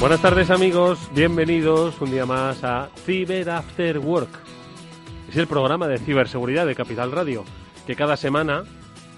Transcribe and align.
Buenas 0.00 0.22
tardes 0.22 0.48
amigos, 0.48 1.10
bienvenidos 1.14 2.00
un 2.00 2.10
día 2.10 2.24
más 2.24 2.64
a 2.64 2.88
Cyber 3.04 3.50
After 3.50 3.98
Work. 3.98 4.30
Es 5.28 5.36
el 5.36 5.46
programa 5.46 5.88
de 5.88 5.98
ciberseguridad 5.98 6.66
de 6.66 6.74
Capital 6.74 7.12
Radio, 7.12 7.44
que 7.86 7.94
cada 7.94 8.16
semana, 8.16 8.64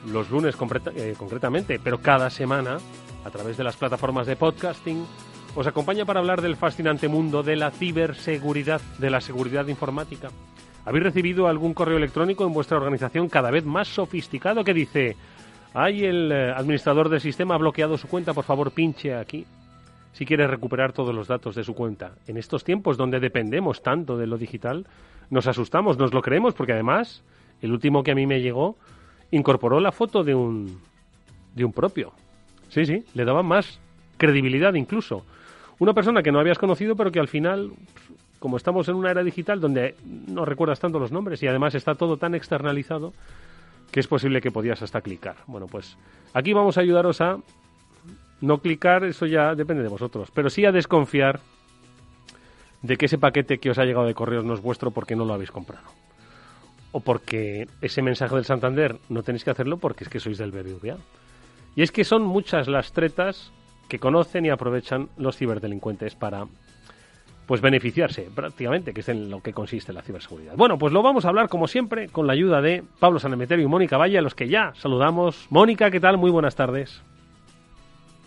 los 0.05 0.29
lunes 0.29 0.57
eh, 0.97 1.15
concretamente, 1.17 1.79
pero 1.79 2.03
cada 2.03 2.31
semana, 2.31 2.79
a 3.25 3.31
través 3.31 3.57
de 3.57 3.63
las 3.63 3.77
plataformas 3.77 4.27
de 4.27 4.35
podcasting, 4.35 5.07
os 5.55 5.69
acompaña 5.69 6.05
para 6.05 6.19
hablar 6.19 6.43
del 6.43 6.57
fascinante 6.57 7.07
mundo 7.07 7.45
de 7.45 7.55
la 7.55 7.71
ciberseguridad, 7.71 8.81
de 8.99 9.11
la 9.11 9.21
seguridad 9.21 9.69
informática. 9.69 10.31
¿Habéis 10.85 11.05
recibido 11.05 11.47
algún 11.47 11.75
correo 11.75 11.97
electrónico 11.97 12.45
en 12.45 12.53
vuestra 12.53 12.79
organización 12.79 13.29
cada 13.29 13.53
vez 13.53 13.65
más 13.65 13.87
sofisticado 13.87 14.65
que 14.65 14.75
dice, 14.75 15.17
hay 15.75 16.05
el 16.07 16.33
eh, 16.33 16.51
administrador 16.51 17.09
del 17.09 17.21
sistema 17.21 17.55
ha 17.55 17.59
bloqueado 17.59 17.97
su 17.97 18.09
cuenta, 18.09 18.35
por 18.35 18.45
favor 18.45 18.73
pinche 18.73 19.15
aquí? 19.15 19.47
Si 20.13 20.27
quiere 20.27 20.47
recuperar 20.47 20.93
todos 20.93 21.15
los 21.15 21.29
datos 21.29 21.55
de 21.55 21.65
su 21.65 21.75
cuenta. 21.75 22.13
En 22.27 22.37
estos 22.37 22.65
tiempos 22.65 22.97
donde 22.97 23.21
dependemos 23.21 23.83
tanto 23.83 24.19
de 24.19 24.27
lo 24.27 24.39
digital, 24.39 24.87
nos 25.31 25.47
asustamos, 25.47 25.97
nos 25.99 26.13
lo 26.13 26.23
creemos, 26.23 26.55
porque 26.55 26.73
además, 26.73 27.23
el 27.63 27.73
último 27.73 28.03
que 28.03 28.13
a 28.13 28.15
mí 28.15 28.27
me 28.27 28.41
llegó 28.41 28.77
incorporó 29.31 29.81
la 29.81 29.93
foto 29.93 30.23
de 30.23 30.35
un, 30.35 30.79
de 31.55 31.65
un 31.65 31.73
propio. 31.73 32.13
Sí, 32.69 32.85
sí, 32.85 33.05
le 33.15 33.25
daba 33.25 33.43
más 33.43 33.81
credibilidad 34.19 34.75
incluso. 34.75 35.25
Una 35.79 35.95
persona 35.95 36.23
que 36.23 36.31
no 36.31 36.39
habías 36.39 36.59
conocido, 36.59 36.95
pero 36.95 37.11
que 37.11 37.19
al 37.19 37.29
final, 37.29 37.73
como 38.39 38.57
estamos 38.57 38.89
en 38.89 38.95
una 38.95 39.11
era 39.11 39.25
digital 39.25 39.61
donde 39.61 39.95
no 40.29 40.45
recuerdas 40.45 40.81
tanto 40.81 40.99
los 40.99 41.11
nombres 41.11 41.43
y 41.43 41.47
además 41.47 41.75
está 41.75 41.95
todo 41.95 42.19
tan 42.19 42.35
externalizado, 42.35 43.13
que 43.91 44.01
es 44.01 44.07
posible 44.07 44.41
que 44.41 44.51
podías 44.51 44.83
hasta 44.83 45.01
clicar. 45.01 45.37
Bueno, 45.47 45.67
pues 45.67 45.97
aquí 46.35 46.53
vamos 46.53 46.79
a 46.79 46.83
ayudaros 46.83 47.21
a 47.21 47.39
no 48.43 48.59
clicar, 48.59 49.05
eso 49.05 49.25
ya 49.25 49.55
depende 49.55 49.83
de 49.83 49.89
vosotros. 49.89 50.31
Pero 50.35 50.51
sí 50.51 50.67
a 50.67 50.73
desconfiar 50.73 51.41
de 52.83 52.97
que 52.97 53.07
ese 53.07 53.17
paquete 53.17 53.59
que 53.59 53.71
os 53.71 53.79
ha 53.79 53.85
llegado 53.85 54.07
de 54.07 54.15
correos 54.15 54.45
no 54.45 54.53
es 54.53 54.61
vuestro 54.61 54.91
porque 54.91 55.17
no 55.17 55.25
lo 55.25 55.33
habéis 55.33 55.53
comprado. 55.53 55.85
O 56.91 57.01
porque 57.01 57.69
ese 57.81 58.03
mensaje 58.03 58.35
del 58.35 58.45
Santander 58.45 58.97
no 59.09 59.23
tenéis 59.23 59.45
que 59.45 59.51
hacerlo 59.51 59.79
porque 59.79 60.05
es 60.05 60.11
que 60.11 60.21
sois 60.21 60.37
del 60.37 60.51
BBVA. 60.51 60.99
Y 61.77 61.83
es 61.83 61.93
que 61.93 62.05
son 62.05 62.23
muchas 62.23 62.69
las 62.69 62.93
tretas 62.93 63.53
que 63.89 63.99
conocen 63.99 64.45
y 64.45 64.51
aprovechan 64.51 65.09
los 65.17 65.37
ciberdelincuentes 65.37 66.15
para 66.17 66.47
pues 67.47 67.61
beneficiarse 67.61 68.29
prácticamente, 68.35 68.93
que 68.93 69.01
es 69.01 69.09
en 69.09 69.31
lo 69.31 69.41
que 69.41 69.53
consiste 69.53 69.93
la 69.93 70.03
ciberseguridad. 70.03 70.57
Bueno, 70.57 70.79
pues 70.79 70.93
lo 70.93 71.03
vamos 71.03 71.25
a 71.25 71.29
hablar 71.29 71.49
como 71.49 71.69
siempre 71.69 72.09
con 72.09 72.27
la 72.27 72.33
ayuda 72.33 72.61
de 72.61 72.83
Pablo 72.99 73.19
Sanemeterio 73.19 73.65
y 73.65 73.69
Mónica 73.69 73.97
Valle, 73.97 74.19
a 74.19 74.23
los 74.23 74.35
que 74.35 74.49
ya 74.49 74.73
saludamos. 74.77 75.47
Mónica, 75.51 75.91
¿qué 75.91 76.01
tal? 76.01 76.19
Muy 76.19 76.31
buenas 76.31 76.57
tardes. 76.57 77.03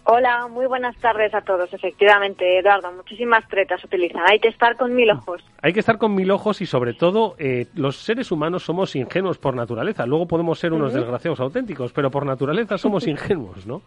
Hola, 0.08 0.48
muy 0.48 0.68
buenas 0.68 0.96
tardes 0.98 1.34
a 1.34 1.42
todos. 1.42 1.74
Efectivamente, 1.74 2.60
Eduardo, 2.60 2.92
muchísimas 2.92 3.48
tretas 3.48 3.84
utilizan. 3.84 4.22
Hay 4.30 4.40
que 4.40 4.50
estar 4.50 4.78
con 4.78 4.94
mil 4.94 5.10
ojos. 5.10 5.44
Hay 5.64 5.74
que 5.74 5.80
estar 5.80 5.98
con 5.98 6.14
mil 6.14 6.30
ojos 6.30 6.62
y 6.62 6.68
sobre 6.68 6.94
todo 6.94 7.34
eh, 7.40 7.66
los 7.74 7.96
seres 7.96 8.32
humanos 8.32 8.64
somos 8.64 8.96
ingenuos 8.96 9.40
por 9.40 9.56
naturaleza. 9.56 10.06
Luego 10.06 10.28
podemos 10.28 10.60
ser 10.60 10.74
unos 10.74 10.94
desgraciados 10.94 11.40
auténticos, 11.40 11.92
pero 11.92 12.12
por 12.12 12.24
naturaleza 12.24 12.78
somos 12.78 13.08
ingenuos, 13.08 13.66
¿no? 13.66 13.82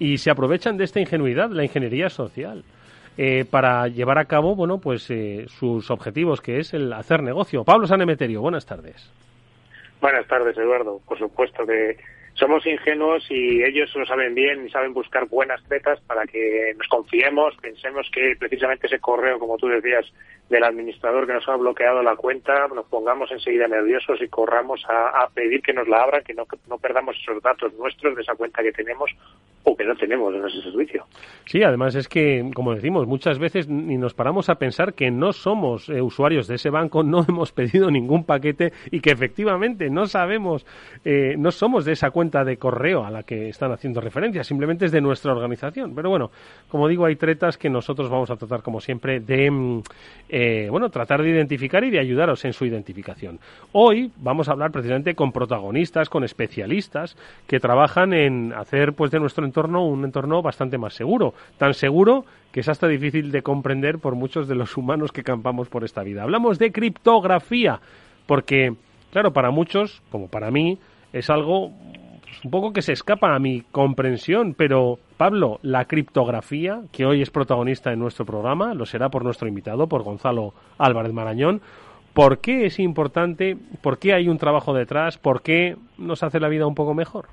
Y 0.00 0.18
se 0.18 0.32
aprovechan 0.32 0.76
de 0.76 0.82
esta 0.82 0.98
ingenuidad, 0.98 1.50
la 1.50 1.62
ingeniería 1.62 2.10
social. 2.10 2.64
Eh, 3.16 3.44
para 3.44 3.86
llevar 3.86 4.18
a 4.18 4.24
cabo, 4.24 4.56
bueno, 4.56 4.78
pues 4.78 5.08
eh, 5.10 5.44
sus 5.46 5.88
objetivos, 5.92 6.40
que 6.40 6.58
es 6.58 6.74
el 6.74 6.92
hacer 6.92 7.22
negocio. 7.22 7.62
Pablo 7.62 7.86
Sanemeterio, 7.86 8.40
buenas 8.40 8.66
tardes. 8.66 9.08
Buenas 10.00 10.26
tardes, 10.26 10.58
Eduardo. 10.58 11.00
Por 11.06 11.16
supuesto 11.16 11.64
que 11.64 11.96
somos 12.40 12.66
ingenuos 12.66 13.24
y 13.30 13.62
ellos 13.62 13.94
lo 13.94 14.06
saben 14.06 14.34
bien 14.34 14.66
y 14.66 14.70
saben 14.70 14.94
buscar 14.94 15.28
buenas 15.28 15.62
tretas 15.64 16.00
para 16.00 16.26
que 16.26 16.74
nos 16.76 16.88
confiemos, 16.88 17.54
pensemos 17.60 18.10
que 18.12 18.34
precisamente 18.38 18.86
ese 18.86 18.98
correo, 18.98 19.38
como 19.38 19.58
tú 19.58 19.68
decías, 19.68 20.10
del 20.50 20.64
administrador 20.64 21.26
que 21.26 21.32
nos 21.32 21.48
ha 21.48 21.56
bloqueado 21.56 22.02
la 22.02 22.16
cuenta, 22.16 22.66
nos 22.68 22.84
pongamos 22.86 23.30
enseguida 23.30 23.68
nerviosos 23.68 24.20
y 24.20 24.28
corramos 24.28 24.84
a, 24.88 25.28
pedir 25.32 25.62
que 25.62 25.72
nos 25.72 25.86
la 25.86 26.02
abran, 26.02 26.24
que 26.24 26.34
no, 26.34 26.44
no 26.68 26.76
perdamos 26.76 27.16
esos 27.16 27.40
datos 27.40 27.72
nuestros 27.74 28.16
de 28.16 28.22
esa 28.22 28.34
cuenta 28.34 28.60
que 28.62 28.72
tenemos 28.72 29.10
o 29.62 29.76
que 29.76 29.84
no 29.84 29.94
tenemos 29.94 30.34
en 30.34 30.44
ese 30.46 30.62
servicio. 30.62 31.04
Sí, 31.44 31.62
además 31.62 31.94
es 31.94 32.08
que, 32.08 32.50
como 32.54 32.74
decimos, 32.74 33.06
muchas 33.06 33.38
veces 33.38 33.68
ni 33.68 33.96
nos 33.96 34.14
paramos 34.14 34.48
a 34.48 34.56
pensar 34.56 34.94
que 34.94 35.10
no 35.10 35.32
somos 35.32 35.88
eh, 35.88 36.00
usuarios 36.00 36.48
de 36.48 36.56
ese 36.56 36.70
banco, 36.70 37.02
no 37.02 37.24
hemos 37.28 37.52
pedido 37.52 37.90
ningún 37.90 38.24
paquete 38.24 38.72
y 38.90 39.00
que 39.00 39.10
efectivamente 39.10 39.90
no 39.90 40.06
sabemos, 40.06 40.66
eh, 41.04 41.34
no 41.38 41.50
somos 41.50 41.84
de 41.84 41.92
esa 41.92 42.10
cuenta 42.10 42.44
de 42.44 42.56
correo 42.56 43.04
a 43.04 43.10
la 43.10 43.22
que 43.22 43.48
están 43.48 43.70
haciendo 43.70 44.00
referencia, 44.00 44.42
simplemente 44.42 44.86
es 44.86 44.92
de 44.92 45.00
nuestra 45.00 45.32
organización. 45.32 45.94
Pero 45.94 46.10
bueno, 46.10 46.30
como 46.68 46.88
digo, 46.88 47.04
hay 47.04 47.16
tretas 47.16 47.58
que 47.58 47.68
nosotros 47.68 48.08
vamos 48.08 48.30
a 48.30 48.36
tratar, 48.36 48.62
como 48.62 48.80
siempre, 48.80 49.20
de 49.20 49.50
mm, 49.50 49.82
eh, 50.42 50.70
bueno, 50.70 50.88
tratar 50.88 51.22
de 51.22 51.28
identificar 51.28 51.84
y 51.84 51.90
de 51.90 52.00
ayudaros 52.00 52.46
en 52.46 52.54
su 52.54 52.64
identificación. 52.64 53.38
Hoy 53.72 54.10
vamos 54.16 54.48
a 54.48 54.52
hablar 54.52 54.70
precisamente 54.70 55.14
con 55.14 55.32
protagonistas, 55.32 56.08
con 56.08 56.24
especialistas 56.24 57.14
que 57.46 57.60
trabajan 57.60 58.14
en 58.14 58.54
hacer 58.54 58.94
pues 58.94 59.10
de 59.10 59.20
nuestro 59.20 59.44
entorno 59.44 59.84
un 59.84 60.02
entorno 60.02 60.40
bastante 60.40 60.78
más 60.78 60.94
seguro, 60.94 61.34
tan 61.58 61.74
seguro 61.74 62.24
que 62.52 62.60
es 62.60 62.70
hasta 62.70 62.88
difícil 62.88 63.32
de 63.32 63.42
comprender 63.42 63.98
por 63.98 64.14
muchos 64.14 64.48
de 64.48 64.54
los 64.54 64.78
humanos 64.78 65.12
que 65.12 65.22
campamos 65.22 65.68
por 65.68 65.84
esta 65.84 66.02
vida. 66.02 66.22
Hablamos 66.22 66.58
de 66.58 66.72
criptografía, 66.72 67.78
porque 68.24 68.72
claro, 69.12 69.34
para 69.34 69.50
muchos, 69.50 70.00
como 70.10 70.28
para 70.28 70.50
mí, 70.50 70.78
es 71.12 71.28
algo 71.28 71.70
un 72.44 72.50
poco 72.50 72.72
que 72.72 72.82
se 72.82 72.92
escapa 72.92 73.34
a 73.34 73.38
mi 73.38 73.62
comprensión, 73.72 74.54
pero 74.54 74.98
Pablo, 75.16 75.58
la 75.62 75.84
criptografía, 75.84 76.80
que 76.92 77.04
hoy 77.04 77.22
es 77.22 77.30
protagonista 77.30 77.92
en 77.92 77.98
nuestro 77.98 78.24
programa, 78.24 78.74
lo 78.74 78.86
será 78.86 79.08
por 79.10 79.24
nuestro 79.24 79.48
invitado, 79.48 79.88
por 79.88 80.02
Gonzalo 80.02 80.54
Álvarez 80.78 81.12
Marañón. 81.12 81.60
¿Por 82.14 82.40
qué 82.40 82.66
es 82.66 82.78
importante? 82.78 83.56
¿Por 83.82 83.98
qué 83.98 84.14
hay 84.14 84.28
un 84.28 84.38
trabajo 84.38 84.74
detrás? 84.74 85.18
¿Por 85.18 85.42
qué 85.42 85.76
nos 85.98 86.22
hace 86.22 86.40
la 86.40 86.48
vida 86.48 86.66
un 86.66 86.74
poco 86.74 86.94
mejor? 86.94 87.26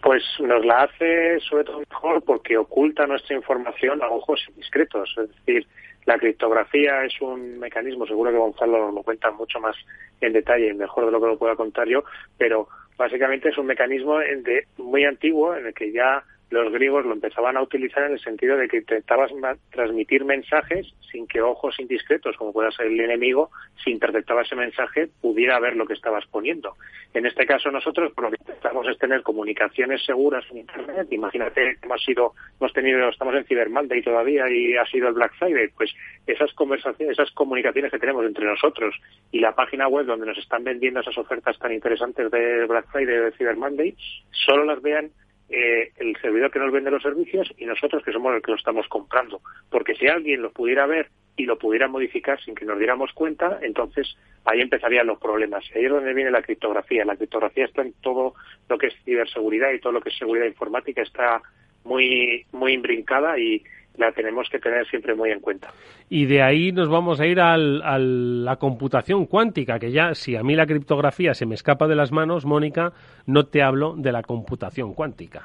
Pues 0.00 0.22
nos 0.40 0.64
la 0.64 0.84
hace 0.84 1.38
sobre 1.40 1.64
todo 1.64 1.78
mejor 1.78 2.22
porque 2.24 2.56
oculta 2.56 3.06
nuestra 3.06 3.36
información 3.36 4.02
a 4.02 4.08
ojos 4.08 4.40
indiscretos. 4.48 5.14
Es 5.18 5.28
decir, 5.36 5.66
la 6.06 6.18
criptografía 6.18 7.04
es 7.04 7.20
un 7.20 7.58
mecanismo, 7.58 8.06
seguro 8.06 8.30
que 8.30 8.38
Gonzalo 8.38 8.90
lo 8.90 9.02
cuenta 9.02 9.30
mucho 9.30 9.60
más 9.60 9.76
en 10.20 10.32
detalle 10.32 10.70
y 10.70 10.74
mejor 10.74 11.06
de 11.06 11.12
lo 11.12 11.20
que 11.20 11.26
lo 11.28 11.38
pueda 11.38 11.54
contar 11.54 11.86
yo, 11.86 12.02
pero 12.38 12.68
básicamente 13.02 13.48
es 13.48 13.58
un 13.58 13.66
mecanismo 13.66 14.18
de, 14.18 14.66
muy 14.78 15.04
antiguo 15.04 15.56
en 15.56 15.66
el 15.66 15.74
que 15.74 15.90
ya 15.90 16.22
los 16.52 16.72
griegos 16.72 17.04
lo 17.06 17.14
empezaban 17.14 17.56
a 17.56 17.62
utilizar 17.62 18.04
en 18.04 18.12
el 18.12 18.20
sentido 18.20 18.56
de 18.56 18.68
que 18.68 18.78
intentabas 18.78 19.30
transmitir 19.70 20.24
mensajes 20.24 20.86
sin 21.10 21.26
que 21.26 21.40
ojos 21.40 21.78
indiscretos, 21.78 22.36
como 22.36 22.52
pueda 22.52 22.70
ser 22.70 22.86
el 22.86 23.00
enemigo, 23.00 23.50
si 23.82 23.90
interceptaba 23.90 24.42
ese 24.42 24.54
mensaje, 24.54 25.08
pudiera 25.20 25.58
ver 25.60 25.76
lo 25.76 25.86
que 25.86 25.94
estabas 25.94 26.26
poniendo. 26.26 26.76
En 27.14 27.26
este 27.26 27.46
caso 27.46 27.70
nosotros, 27.70 28.12
lo 28.16 28.30
que 28.30 28.36
intentamos 28.38 28.86
es 28.88 28.98
tener 28.98 29.22
comunicaciones 29.22 30.04
seguras 30.04 30.44
en 30.50 30.58
Internet. 30.58 31.08
Imagínate 31.10 31.78
hemos 31.82 32.02
sido, 32.04 32.34
hemos 32.60 32.72
tenido, 32.72 33.08
estamos 33.08 33.34
en 33.34 33.44
Cyber 33.44 33.70
Monday 33.70 34.02
todavía 34.02 34.48
y 34.50 34.76
ha 34.76 34.84
sido 34.86 35.08
el 35.08 35.14
Black 35.14 35.34
Friday. 35.38 35.68
Pues 35.68 35.90
esas 36.26 36.52
conversaciones, 36.52 37.18
esas 37.18 37.32
comunicaciones 37.32 37.90
que 37.90 37.98
tenemos 37.98 38.24
entre 38.26 38.44
nosotros 38.44 38.94
y 39.30 39.40
la 39.40 39.54
página 39.54 39.88
web 39.88 40.06
donde 40.06 40.26
nos 40.26 40.38
están 40.38 40.64
vendiendo 40.64 41.00
esas 41.00 41.16
ofertas 41.16 41.58
tan 41.58 41.72
interesantes 41.72 42.30
de 42.30 42.66
Black 42.66 42.90
Friday 42.92 43.18
o 43.18 43.24
de 43.24 43.32
Cyber 43.32 43.56
Monday, 43.56 43.96
solo 44.30 44.64
las 44.64 44.82
vean 44.82 45.10
eh, 45.52 45.92
el 45.98 46.16
servidor 46.16 46.50
que 46.50 46.58
nos 46.58 46.72
vende 46.72 46.90
los 46.90 47.02
servicios 47.02 47.52
y 47.58 47.66
nosotros 47.66 48.02
que 48.02 48.12
somos 48.12 48.32
los 48.32 48.42
que 48.42 48.52
lo 48.52 48.56
estamos 48.56 48.88
comprando. 48.88 49.42
Porque 49.70 49.94
si 49.94 50.08
alguien 50.08 50.40
lo 50.40 50.50
pudiera 50.50 50.86
ver 50.86 51.10
y 51.36 51.44
lo 51.44 51.58
pudiera 51.58 51.88
modificar 51.88 52.40
sin 52.42 52.54
que 52.54 52.64
nos 52.64 52.78
diéramos 52.78 53.12
cuenta, 53.12 53.58
entonces 53.60 54.16
ahí 54.46 54.62
empezarían 54.62 55.06
los 55.06 55.18
problemas. 55.18 55.64
Ahí 55.74 55.84
es 55.84 55.90
donde 55.90 56.14
viene 56.14 56.30
la 56.30 56.40
criptografía. 56.40 57.04
La 57.04 57.16
criptografía 57.16 57.66
está 57.66 57.82
en 57.82 57.92
todo 58.00 58.34
lo 58.68 58.78
que 58.78 58.86
es 58.86 58.94
ciberseguridad 59.04 59.72
y 59.72 59.80
todo 59.80 59.92
lo 59.92 60.00
que 60.00 60.08
es 60.08 60.16
seguridad 60.16 60.46
informática 60.46 61.02
está 61.02 61.42
muy 61.84 62.46
muy 62.52 62.72
imbrincada 62.72 63.38
y, 63.38 63.62
la 63.96 64.12
tenemos 64.12 64.48
que 64.48 64.58
tener 64.58 64.86
siempre 64.88 65.14
muy 65.14 65.30
en 65.30 65.40
cuenta. 65.40 65.70
Y 66.08 66.26
de 66.26 66.42
ahí 66.42 66.72
nos 66.72 66.88
vamos 66.88 67.20
a 67.20 67.26
ir 67.26 67.40
a 67.40 67.56
la 67.56 68.56
computación 68.56 69.26
cuántica, 69.26 69.78
que 69.78 69.92
ya 69.92 70.14
si 70.14 70.36
a 70.36 70.42
mí 70.42 70.54
la 70.54 70.66
criptografía 70.66 71.34
se 71.34 71.46
me 71.46 71.54
escapa 71.54 71.86
de 71.86 71.96
las 71.96 72.12
manos, 72.12 72.44
Mónica, 72.44 72.92
no 73.26 73.46
te 73.46 73.62
hablo 73.62 73.94
de 73.96 74.12
la 74.12 74.22
computación 74.22 74.94
cuántica. 74.94 75.42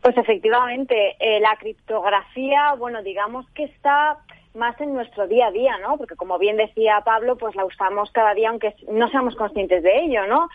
Pues 0.00 0.16
efectivamente, 0.16 1.14
eh, 1.20 1.38
la 1.40 1.56
criptografía, 1.60 2.74
bueno, 2.76 3.02
digamos 3.02 3.48
que 3.50 3.64
está 3.64 4.18
más 4.54 4.78
en 4.80 4.94
nuestro 4.94 5.26
día 5.26 5.46
a 5.46 5.50
día, 5.50 5.78
¿no? 5.78 5.96
Porque 5.96 6.16
como 6.16 6.38
bien 6.38 6.56
decía 6.56 7.00
Pablo, 7.04 7.36
pues 7.36 7.54
la 7.54 7.64
usamos 7.64 8.10
cada 8.12 8.34
día 8.34 8.50
aunque 8.50 8.74
no 8.88 9.08
seamos 9.08 9.34
conscientes 9.36 9.82
de 9.82 10.04
ello, 10.04 10.26
¿no? 10.26 10.48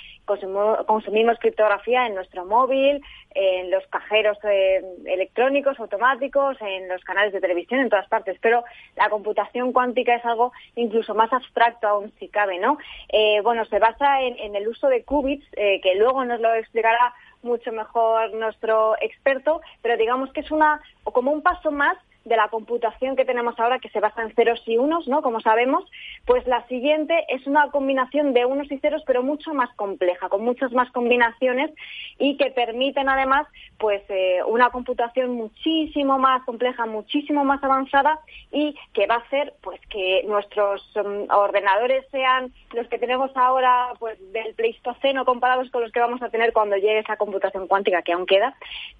Consumimos, 0.85 1.39
criptografía 1.39 2.05
en 2.05 2.15
nuestro 2.15 2.45
móvil, 2.45 3.01
en 3.33 3.71
los 3.71 3.85
cajeros 3.88 4.38
eh, 4.44 4.83
electrónicos, 5.05 5.79
automáticos, 5.79 6.57
en 6.61 6.88
los 6.89 7.03
canales 7.03 7.33
de 7.33 7.41
televisión, 7.41 7.79
en 7.79 7.89
todas 7.89 8.07
partes. 8.07 8.38
Pero 8.41 8.63
la 8.95 9.09
computación 9.09 9.71
cuántica 9.71 10.15
es 10.15 10.25
algo 10.25 10.51
incluso 10.75 11.15
más 11.15 11.31
abstracto 11.31 11.88
aún 11.88 12.11
si 12.19 12.27
cabe, 12.27 12.59
¿no? 12.59 12.77
Eh, 13.09 13.41
bueno, 13.41 13.65
se 13.65 13.79
basa 13.79 14.21
en, 14.21 14.55
el 14.55 14.67
uso 14.67 14.88
de 14.89 15.03
qubits, 15.03 15.45
eh, 15.53 15.79
que 15.81 15.95
luego 15.95 16.23
nos 16.25 16.39
lo 16.39 16.53
explicará 16.53 17.13
mucho 17.41 17.71
mejor 17.71 18.33
nuestro 18.33 18.95
experto, 19.01 19.61
pero 19.81 19.97
digamos 19.97 20.31
que 20.33 20.41
es 20.41 20.51
una, 20.51 20.81
o 21.03 21.11
como 21.11 21.31
un 21.31 21.41
paso 21.41 21.71
más 21.71 21.97
de 22.27 22.35
la 22.35 22.50
computación 22.50 23.15
que 23.15 23.25
tenemos 23.25 23.57
ahora, 23.59 23.79
que 23.79 23.89
se 23.89 24.00
basa 24.00 24.21
en 24.21 24.33
ceros 24.33 24.62
y 24.65 24.77
unos, 24.77 25.07
¿no? 25.07 25.21
Como 25.21 25.39
sabemos, 25.39 25.89
pues 26.25 26.45
la 26.45 26.68
siguiente 26.68 27.25
es 27.29 27.47
una 27.47 27.69
combinación 27.71 28.33
de 28.33 28.45
unos 28.45 28.71
y 28.71 28.77
ceros, 28.79 29.03
pero 29.06 29.24
mucho 29.24 29.53
más 29.53 29.74
compleja, 29.75 30.29
con 30.29 30.44
muchas 30.44 30.71
más 30.74 30.91
combinaciones 30.91 31.71
y 32.19 32.38
que 32.38 32.51
permiten 32.51 33.07
además, 33.07 33.47
pues, 33.77 34.01
eh, 34.09 34.39
una 34.45 34.69
computación 34.69 35.31
muchísimo 35.31 36.19
más 36.19 36.44
compleja, 36.44 36.85
muchísimo 36.85 37.45
más 37.45 37.63
avanzada 37.63 38.19
y 38.51 38.75
que 38.94 39.07
va 39.07 39.15
a 39.15 39.19
hacer, 39.19 39.53
pues, 39.62 39.79
que 39.89 40.24
nuestros 40.27 40.81
mm, 40.95 41.31
ordenadores 41.31 42.06
sean 42.12 42.51
los 42.74 42.88
que 42.88 43.00
tenemos 43.00 43.31
ahora, 43.35 43.94
pues, 44.00 44.18
del 44.33 44.53
Pleistoceno 44.56 45.24
comparados 45.24 45.69
con 45.71 45.81
los 45.81 45.91
que 45.91 46.00
vamos 46.00 46.21
a 46.21 46.29
tener 46.29 46.51
cuando 46.51 46.75
llegue 46.75 47.00
esa 47.00 47.18
computación 47.18 47.68
cuántica, 47.68 48.01
que 48.01 48.13
aún 48.13 48.25
queda, 48.25 48.56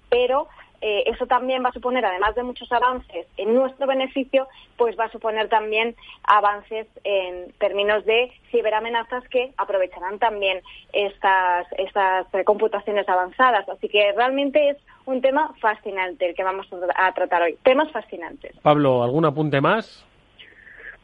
pero 0.08 0.48
eh, 0.80 1.04
eso 1.06 1.26
también 1.26 1.64
va 1.64 1.70
a 1.70 1.72
suponer, 1.72 2.04
además 2.04 2.34
de 2.34 2.42
muchos 2.42 2.70
avances 2.70 3.26
en 3.36 3.54
nuestro 3.54 3.86
beneficio, 3.86 4.46
pues 4.76 4.98
va 4.98 5.04
a 5.04 5.10
suponer 5.10 5.48
también 5.48 5.96
avances 6.22 6.86
en 7.04 7.52
términos 7.58 8.04
de 8.04 8.30
ciberamenazas 8.50 9.26
que 9.28 9.52
aprovecharán 9.56 10.18
también 10.18 10.60
estas, 10.92 11.66
estas 11.78 12.26
computaciones 12.44 13.08
avanzadas. 13.08 13.68
Así 13.68 13.88
que 13.88 14.12
realmente 14.12 14.70
es 14.70 14.76
un 15.06 15.20
tema 15.20 15.52
fascinante 15.60 16.28
el 16.28 16.34
que 16.34 16.44
vamos 16.44 16.66
a 16.94 17.12
tratar 17.12 17.42
hoy. 17.42 17.56
Temas 17.62 17.90
fascinantes. 17.90 18.56
Pablo, 18.62 19.02
¿algún 19.02 19.24
apunte 19.24 19.60
más? 19.60 20.04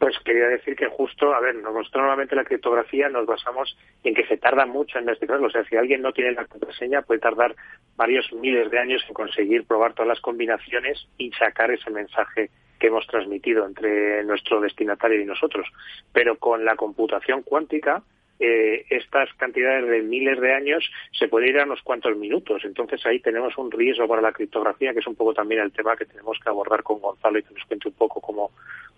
Pues 0.05 0.19
quería 0.23 0.49
decir 0.49 0.77
que 0.77 0.87
justo, 0.87 1.33
a 1.35 1.41
ver, 1.41 1.55
nosotros 1.55 1.91
normalmente 1.95 2.37
la 2.37 2.45
criptografía 2.45 3.09
nos 3.09 3.25
basamos 3.25 3.75
en 4.03 4.15
que 4.15 4.27
se 4.27 4.37
tarda 4.37 4.67
mucho 4.67 4.99
en 4.99 5.07
descifrarlo. 5.07 5.47
O 5.47 5.51
sea, 5.51 5.65
si 5.65 5.77
alguien 5.77 6.03
no 6.03 6.13
tiene 6.13 6.33
la 6.33 6.45
contraseña, 6.45 7.01
puede 7.01 7.21
tardar 7.21 7.57
varios 7.97 8.31
miles 8.35 8.71
de 8.71 8.79
años 8.79 9.03
en 9.09 9.15
conseguir 9.15 9.65
probar 9.67 9.95
todas 9.95 10.09
las 10.09 10.21
combinaciones 10.21 11.09
y 11.17 11.33
sacar 11.33 11.71
ese 11.71 11.91
mensaje 11.91 12.51
que 12.79 12.89
hemos 12.89 13.07
transmitido 13.07 13.65
entre 13.65 14.23
nuestro 14.25 14.61
destinatario 14.61 15.23
y 15.23 15.25
nosotros. 15.25 15.67
Pero 16.13 16.37
con 16.37 16.67
la 16.67 16.77
computación 16.77 17.41
cuántica, 17.41 18.03
eh, 18.45 18.87
estas 18.91 19.33
cantidades 19.35 19.89
de 19.89 20.03
miles 20.03 20.41
de 20.41 20.55
años 20.55 20.85
se 21.19 21.29
puede 21.29 21.49
ir 21.49 21.59
a 21.59 21.65
unos 21.65 21.81
cuantos 21.83 22.17
minutos. 22.17 22.63
Entonces 22.65 23.05
ahí 23.07 23.21
tenemos 23.21 23.57
un 23.57 23.71
riesgo 23.71 24.07
para 24.07 24.23
la 24.23 24.33
criptografía, 24.33 24.93
que 24.93 25.01
es 25.01 25.07
un 25.07 25.15
poco 25.15 25.33
también 25.33 25.63
el 25.63 25.73
tema 25.73 25.97
que 25.97 26.05
tenemos 26.05 26.39
que 26.43 26.49
abordar 26.49 26.83
con 26.83 27.01
Gonzalo 27.01 27.39
y 27.39 27.43
que 27.43 27.55
nos 27.55 27.65
cuente 27.65 27.89
un 27.89 27.95
poco 27.95 28.21
cómo, 28.21 28.51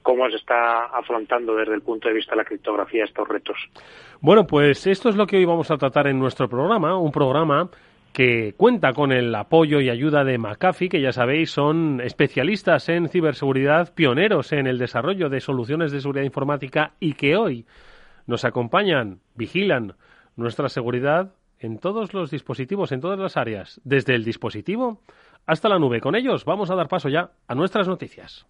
cómo 0.03 0.29
se 0.31 0.37
está 0.37 0.87
afrontando 0.87 1.55
desde 1.55 1.75
el 1.75 1.83
punto 1.83 2.09
de 2.09 2.15
vista 2.15 2.33
de 2.33 2.39
la 2.39 2.45
criptografía 2.45 3.05
estos 3.05 3.29
retos. 3.29 3.57
Bueno, 4.21 4.47
pues 4.47 4.87
esto 4.87 5.09
es 5.09 5.17
lo 5.17 5.27
que 5.27 5.37
hoy 5.37 5.45
vamos 5.45 5.71
a 5.71 5.77
tratar 5.77 6.07
en 6.07 6.19
nuestro 6.19 6.49
programa, 6.49 6.99
un 6.99 7.13
programa 7.13 7.71
que 8.13 8.55
cuenta 8.57 8.95
con 8.95 9.13
el 9.13 9.35
apoyo 9.35 9.79
y 9.79 9.91
ayuda 9.91 10.25
de 10.25 10.39
McAfee, 10.39 10.89
que 10.89 11.03
ya 11.03 11.13
sabéis 11.13 11.51
son 11.51 12.01
especialistas 12.01 12.89
en 12.89 13.11
ciberseguridad, 13.11 13.93
pioneros 13.95 14.53
en 14.53 14.67
el 14.67 14.79
desarrollo 14.79 15.29
de 15.29 15.43
soluciones 15.43 15.93
de 15.93 16.01
seguridad 16.01 16.25
informática 16.25 16.93
y 16.99 17.13
que 17.13 17.37
hoy 17.37 17.67
nos 18.27 18.45
acompañan, 18.45 19.21
vigilan 19.35 19.95
nuestra 20.37 20.69
seguridad 20.69 21.33
en 21.59 21.79
todos 21.79 22.13
los 22.13 22.31
dispositivos, 22.31 22.93
en 22.93 23.01
todas 23.01 23.19
las 23.19 23.37
áreas, 23.37 23.81
desde 23.85 24.15
el 24.15 24.25
dispositivo 24.25 25.01
hasta 25.47 25.69
la 25.69 25.79
nube. 25.79 26.01
Con 26.01 26.15
ellos 26.15 26.45
vamos 26.45 26.71
a 26.71 26.75
dar 26.75 26.89
paso 26.89 27.09
ya 27.09 27.31
a 27.47 27.55
nuestras 27.55 27.89
noticias. 27.89 28.45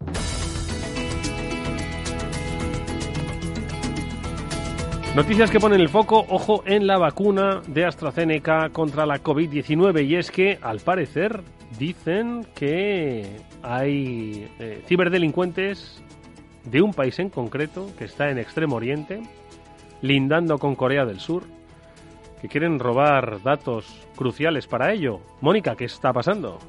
Noticias 5.15 5.49
que 5.49 5.59
ponen 5.59 5.81
el 5.81 5.89
foco, 5.89 6.25
ojo, 6.29 6.63
en 6.67 6.85
la 6.85 6.99
vacuna 6.99 7.61
de 7.67 7.85
AstraZeneca 7.85 8.69
contra 8.69 9.05
la 9.07 9.23
COVID-19 9.23 10.05
y 10.05 10.15
es 10.15 10.29
que, 10.29 10.59
al 10.61 10.79
parecer, 10.79 11.41
dicen 11.79 12.45
que 12.53 13.25
hay 13.63 14.47
eh, 14.59 14.83
ciberdelincuentes 14.85 16.03
de 16.65 16.83
un 16.83 16.93
país 16.93 17.17
en 17.17 17.29
concreto 17.29 17.89
que 17.97 18.05
está 18.05 18.29
en 18.29 18.37
Extremo 18.37 18.75
Oriente, 18.75 19.23
lindando 20.01 20.57
con 20.57 20.75
Corea 20.75 21.05
del 21.05 21.19
Sur, 21.19 21.43
que 22.41 22.47
quieren 22.47 22.79
robar 22.79 23.41
datos 23.41 24.07
cruciales 24.15 24.67
para 24.67 24.91
ello. 24.91 25.19
Mónica, 25.41 25.75
¿qué 25.75 25.85
está 25.85 26.13
pasando? 26.13 26.59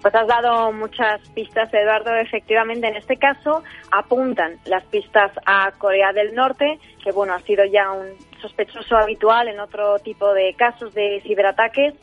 Pues 0.00 0.14
has 0.16 0.26
dado 0.26 0.72
muchas 0.72 1.20
pistas, 1.30 1.72
Eduardo. 1.72 2.12
Efectivamente, 2.16 2.88
en 2.88 2.96
este 2.96 3.16
caso 3.16 3.62
apuntan 3.92 4.58
las 4.64 4.84
pistas 4.86 5.30
a 5.46 5.70
Corea 5.78 6.12
del 6.12 6.34
Norte, 6.34 6.80
que 7.04 7.12
bueno, 7.12 7.34
ha 7.34 7.40
sido 7.40 7.64
ya 7.64 7.92
un 7.92 8.08
sospechoso 8.42 8.96
habitual 8.96 9.48
en 9.48 9.60
otro 9.60 9.98
tipo 10.00 10.34
de 10.34 10.54
casos 10.54 10.92
de 10.92 11.20
ciberataques. 11.22 11.94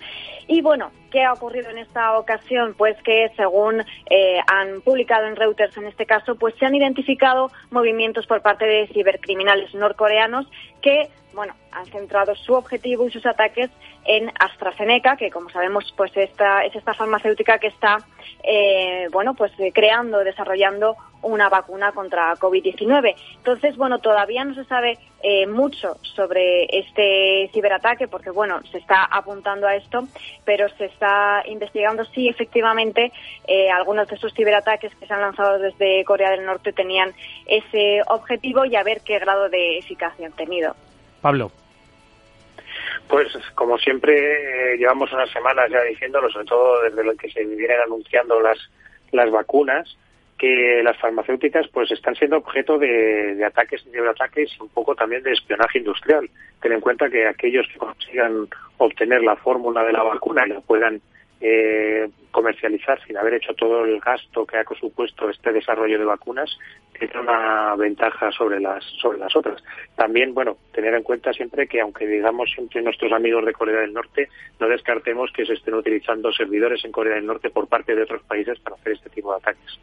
Y 0.48 0.62
bueno, 0.62 0.92
¿qué 1.12 1.24
ha 1.24 1.34
ocurrido 1.34 1.70
en 1.70 1.78
esta 1.78 2.18
ocasión? 2.18 2.74
Pues 2.76 2.98
que 3.04 3.30
según 3.36 3.84
eh, 4.10 4.40
han 4.48 4.82
publicado 4.82 5.28
en 5.28 5.36
Reuters 5.36 5.78
en 5.78 5.86
este 5.86 6.08
caso, 6.08 6.36
pues 6.36 6.56
se 6.56 6.66
han 6.66 6.74
identificado 6.74 7.52
movimientos 7.70 8.26
por 8.26 8.42
parte 8.42 8.66
de 8.66 8.88
cibercriminales 8.88 9.76
norcoreanos 9.76 10.48
que 10.82 11.10
bueno, 11.34 11.54
han 11.72 11.86
centrado 11.86 12.36
su 12.36 12.54
objetivo 12.54 13.08
y 13.08 13.12
sus 13.12 13.26
ataques 13.26 13.70
en 14.06 14.32
AstraZeneca, 14.40 15.16
que 15.16 15.30
como 15.30 15.50
sabemos, 15.50 15.94
pues 15.96 16.12
esta, 16.16 16.66
es 16.66 16.76
esta 16.76 16.94
farmacéutica 16.94 17.60
que 17.60 17.68
está, 17.68 17.98
eh, 18.44 19.07
bueno, 19.11 19.33
pues 19.33 19.52
eh, 19.59 19.71
creando, 19.73 20.19
desarrollando 20.23 20.95
una 21.21 21.49
vacuna 21.49 21.92
contra 21.92 22.33
COVID-19. 22.35 23.16
Entonces, 23.38 23.76
bueno, 23.76 23.99
todavía 23.99 24.45
no 24.45 24.56
se 24.56 24.64
sabe 24.66 24.97
eh, 25.21 25.47
mucho 25.47 25.97
sobre 26.16 26.66
este 26.80 27.49
ciberataque, 27.54 28.07
porque 28.07 28.30
bueno, 28.30 28.61
se 28.71 28.78
está 28.78 29.04
apuntando 29.04 29.68
a 29.68 29.76
esto, 29.76 30.07
pero 30.45 30.69
se 30.78 30.85
está 30.85 31.44
investigando 31.45 32.06
si 32.06 32.30
efectivamente 32.30 33.11
algunos 33.73 34.07
de 34.07 34.16
esos 34.16 34.33
ciberataques 34.33 34.95
que 34.95 35.06
se 35.06 35.14
han 35.14 35.21
lanzado 35.21 35.59
desde 35.59 36.06
Corea 36.06 36.31
del 36.31 36.45
Norte 36.45 36.71
tenían 36.71 37.14
ese 37.45 38.02
objetivo 38.07 38.64
y 38.64 38.76
a 38.76 38.83
ver 38.83 39.02
qué 39.02 39.19
grado 39.19 39.49
de 39.49 39.78
eficacia 39.78 40.28
han 40.28 40.33
tenido. 40.33 40.76
Pablo. 41.21 41.52
Pues 43.09 43.28
como 43.56 43.78
siempre 43.80 44.13
eh, 44.73 44.78
llevamos 44.78 45.11
unas 45.11 45.31
semanas 45.31 45.69
ya 45.71 45.81
diciéndolo, 45.81 46.30
sobre 46.30 46.45
todo 46.45 46.83
desde 46.83 47.04
lo 47.04 47.16
que 47.16 47.30
se 47.31 47.44
vienen 47.44 47.81
anunciando 47.83 48.39
las 48.39 48.57
las 49.11 49.31
vacunas, 49.31 49.97
que 50.37 50.81
las 50.83 50.95
farmacéuticas 50.97 51.68
pues 51.69 51.92
están 51.92 52.16
siendo 52.16 52.37
objeto 52.37 52.78
de, 52.78 53.33
de 53.35 53.44
ataques 53.44 53.83
y 53.92 53.97
ataques 53.97 54.51
y 54.56 54.61
un 54.61 54.69
poco 54.69 54.94
también 54.94 55.23
de 55.23 55.33
espionaje 55.33 55.80
industrial. 55.80 56.30
Ten 56.61 56.73
en 56.73 56.81
cuenta 56.81 57.09
que 57.09 57.28
aquellos 57.28 57.68
que 57.73 57.80
consigan 57.80 58.47
obtener 58.78 59.23
la 59.23 59.35
fórmula 59.37 59.83
de 59.83 59.94
la 59.94 60.04
vacuna 60.04 60.45
y 60.45 60.49
la 60.49 60.61
puedan 60.61 61.01
eh, 61.42 62.10
comercializar 62.31 63.02
sin 63.06 63.18
haber 63.18 63.36
hecho 63.36 63.54
todo 63.54 63.86
el 63.86 64.00
gasto 64.00 64.46
que 64.46 64.58
ha 64.58 64.66
supuesto 64.80 65.30
este 65.30 65.52
desarrollo 65.52 65.98
de 65.98 66.06
vacunas 66.06 66.58
tiene 67.00 67.19
una 67.19 67.76
ventaja 67.76 68.31
sobre 68.31 68.60
las 68.60 68.84
sobre 69.02 69.18
las 69.19 69.36
otras. 69.36 69.64
También, 69.96 70.34
bueno, 70.34 70.58
tener 70.74 70.94
en 70.94 71.04
cuenta 71.04 71.31
siempre 71.34 71.68
que 71.68 71.80
aunque 71.81 72.06
digamos 72.06 72.52
siempre 72.52 72.81
nuestros 72.81 73.12
amigos 73.14 73.46
de 73.46 73.54
Corea 73.54 73.81
del 73.81 73.94
Norte, 73.94 74.28
no 74.60 74.68
descartemos 74.68 75.31
que 75.31 75.46
se 75.46 75.54
estén 75.54 75.76
utilizando 75.76 76.31
servidores 76.31 76.84
en 76.84 76.92
Corea 76.92 77.16
del 77.16 77.26
Norte 77.26 77.50
por 77.50 77.68
parte 77.68 77.96
de 77.96 78.04
otros 78.04 78.22
países 78.24 78.60
para 78.60 78.76
hacer 78.76 78.94
este 78.94 79.10
tipo 79.10 79.31
de 79.31 79.38
ataques. 79.38 79.80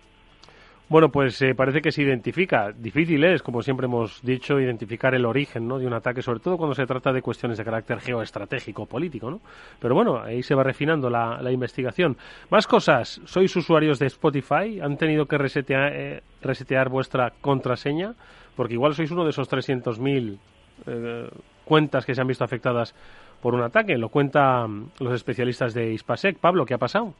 Bueno, 0.88 1.08
pues 1.08 1.42
eh, 1.42 1.52
parece 1.56 1.82
que 1.82 1.90
se 1.90 2.02
identifica. 2.02 2.70
Difícil 2.70 3.24
es, 3.24 3.42
como 3.42 3.60
siempre 3.60 3.86
hemos 3.86 4.22
dicho, 4.22 4.60
identificar 4.60 5.16
el 5.16 5.26
origen 5.26 5.66
¿no? 5.66 5.80
de 5.80 5.86
un 5.86 5.92
ataque, 5.92 6.22
sobre 6.22 6.38
todo 6.38 6.56
cuando 6.56 6.76
se 6.76 6.86
trata 6.86 7.12
de 7.12 7.22
cuestiones 7.22 7.58
de 7.58 7.64
carácter 7.64 7.98
geoestratégico 7.98 8.86
político. 8.86 9.28
¿no? 9.28 9.40
Pero 9.80 9.96
bueno, 9.96 10.22
ahí 10.22 10.44
se 10.44 10.54
va 10.54 10.62
refinando 10.62 11.10
la, 11.10 11.50
investigación. 11.50 12.16
Más 12.50 12.68
cosas. 12.68 13.20
¿Sois 13.24 13.54
usuarios 13.56 13.98
de 13.98 14.06
Spotify? 14.06 14.78
¿Han 14.80 14.96
tenido 14.96 15.26
que 15.26 15.38
resetear, 15.38 15.92
eh, 15.92 16.22
resetear 16.40 16.88
vuestra 16.88 17.32
contraseña? 17.40 18.14
Porque 18.54 18.74
igual 18.74 18.94
sois 18.94 19.10
uno 19.10 19.24
de 19.24 19.30
esos 19.30 19.50
300.000 19.50 20.38
eh, 20.86 21.28
cuentas 21.64 22.06
que 22.06 22.14
se 22.14 22.20
han 22.20 22.28
visto 22.28 22.44
afectadas 22.44 22.94
por 23.42 23.54
un 23.54 23.62
ataque. 23.62 23.98
Lo 23.98 24.08
cuentan 24.08 24.92
los 25.00 25.14
especialistas 25.14 25.74
de 25.74 25.92
Ispasec. 25.92 26.38
Pablo, 26.38 26.64
¿qué 26.64 26.74
ha 26.74 26.78
pasado? 26.78 27.12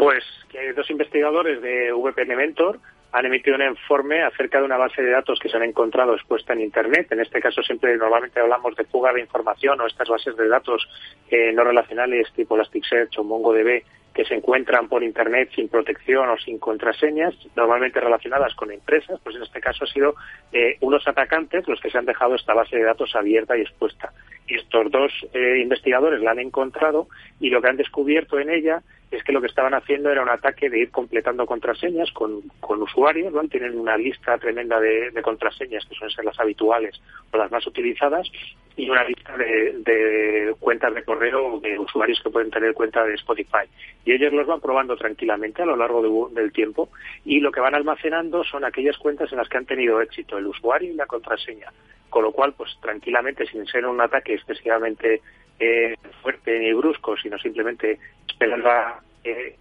Pues 0.00 0.24
que 0.48 0.72
dos 0.72 0.88
investigadores 0.90 1.60
de 1.60 1.92
VPN 1.92 2.34
Mentor 2.34 2.78
han 3.12 3.26
emitido 3.26 3.56
un 3.56 3.62
informe 3.62 4.22
acerca 4.22 4.58
de 4.58 4.64
una 4.64 4.78
base 4.78 5.02
de 5.02 5.10
datos 5.10 5.38
que 5.38 5.50
se 5.50 5.58
han 5.58 5.62
encontrado 5.62 6.14
expuesta 6.14 6.54
en 6.54 6.62
Internet. 6.62 7.12
En 7.12 7.20
este 7.20 7.38
caso 7.38 7.62
siempre 7.62 7.94
normalmente 7.98 8.40
hablamos 8.40 8.74
de 8.76 8.86
fuga 8.86 9.12
de 9.12 9.20
información 9.20 9.78
o 9.78 9.86
estas 9.86 10.08
bases 10.08 10.34
de 10.38 10.48
datos 10.48 10.88
eh, 11.30 11.52
no 11.52 11.64
relacionales 11.64 12.32
tipo 12.32 12.54
Elasticsearch 12.54 13.18
o 13.18 13.24
MongoDB 13.24 13.82
que 14.14 14.24
se 14.24 14.34
encuentran 14.34 14.88
por 14.88 15.02
Internet 15.02 15.50
sin 15.54 15.68
protección 15.68 16.30
o 16.30 16.38
sin 16.38 16.58
contraseñas, 16.58 17.34
normalmente 17.54 18.00
relacionadas 18.00 18.54
con 18.54 18.72
empresas, 18.72 19.20
pues 19.22 19.36
en 19.36 19.42
este 19.42 19.60
caso 19.60 19.84
ha 19.84 19.86
sido 19.86 20.14
eh, 20.50 20.78
unos 20.80 21.06
atacantes 21.06 21.68
los 21.68 21.78
que 21.78 21.90
se 21.90 21.98
han 21.98 22.06
dejado 22.06 22.36
esta 22.36 22.54
base 22.54 22.74
de 22.74 22.84
datos 22.84 23.14
abierta 23.14 23.56
y 23.58 23.60
expuesta. 23.60 24.14
Y 24.46 24.54
estos 24.56 24.90
dos 24.90 25.12
eh, 25.34 25.58
investigadores 25.60 26.22
la 26.22 26.30
han 26.30 26.38
encontrado 26.38 27.06
y 27.38 27.50
lo 27.50 27.60
que 27.60 27.68
han 27.68 27.76
descubierto 27.76 28.38
en 28.40 28.48
ella 28.48 28.82
es 29.10 29.24
que 29.24 29.32
lo 29.32 29.40
que 29.40 29.48
estaban 29.48 29.74
haciendo 29.74 30.10
era 30.10 30.22
un 30.22 30.28
ataque 30.28 30.70
de 30.70 30.78
ir 30.78 30.90
completando 30.90 31.44
contraseñas 31.44 32.10
con, 32.12 32.42
con 32.60 32.80
usuarios, 32.80 33.32
¿no? 33.32 33.42
Tienen 33.48 33.78
una 33.78 33.96
lista 33.96 34.38
tremenda 34.38 34.78
de, 34.78 35.12
contraseñas 35.22 35.84
que 35.86 35.94
suelen 35.96 36.14
ser 36.14 36.24
las 36.24 36.38
habituales 36.38 37.00
o 37.32 37.36
las 37.36 37.50
más 37.50 37.66
utilizadas 37.66 38.30
y 38.76 38.88
una 38.88 39.02
lista 39.02 39.36
de, 39.36 40.54
cuentas 40.60 40.94
de 40.94 41.02
correo 41.02 41.58
de 41.60 41.78
usuarios 41.78 42.20
que 42.22 42.30
pueden 42.30 42.50
tener 42.50 42.72
cuenta 42.72 43.04
de 43.04 43.14
Spotify. 43.14 43.66
Y 44.04 44.12
ellos 44.12 44.32
los 44.32 44.46
van 44.46 44.60
probando 44.60 44.96
tranquilamente 44.96 45.62
a 45.62 45.66
lo 45.66 45.76
largo 45.76 46.28
del 46.28 46.52
tiempo 46.52 46.88
y 47.24 47.40
lo 47.40 47.50
que 47.50 47.60
van 47.60 47.74
almacenando 47.74 48.44
son 48.44 48.64
aquellas 48.64 48.96
cuentas 48.96 49.32
en 49.32 49.38
las 49.38 49.48
que 49.48 49.58
han 49.58 49.66
tenido 49.66 50.00
éxito 50.00 50.38
el 50.38 50.46
usuario 50.46 50.92
y 50.92 50.94
la 50.94 51.06
contraseña. 51.06 51.72
Con 52.08 52.24
lo 52.24 52.32
cual, 52.32 52.54
pues 52.54 52.70
tranquilamente, 52.80 53.46
sin 53.46 53.66
ser 53.66 53.86
un 53.86 54.00
ataque 54.00 54.34
excesivamente 54.34 55.20
eh, 55.60 55.94
fuerte 56.22 56.58
ni 56.58 56.72
brusco, 56.72 57.16
sino 57.16 57.38
simplemente 57.38 57.98
esperando 58.26 58.70
a 58.70 59.00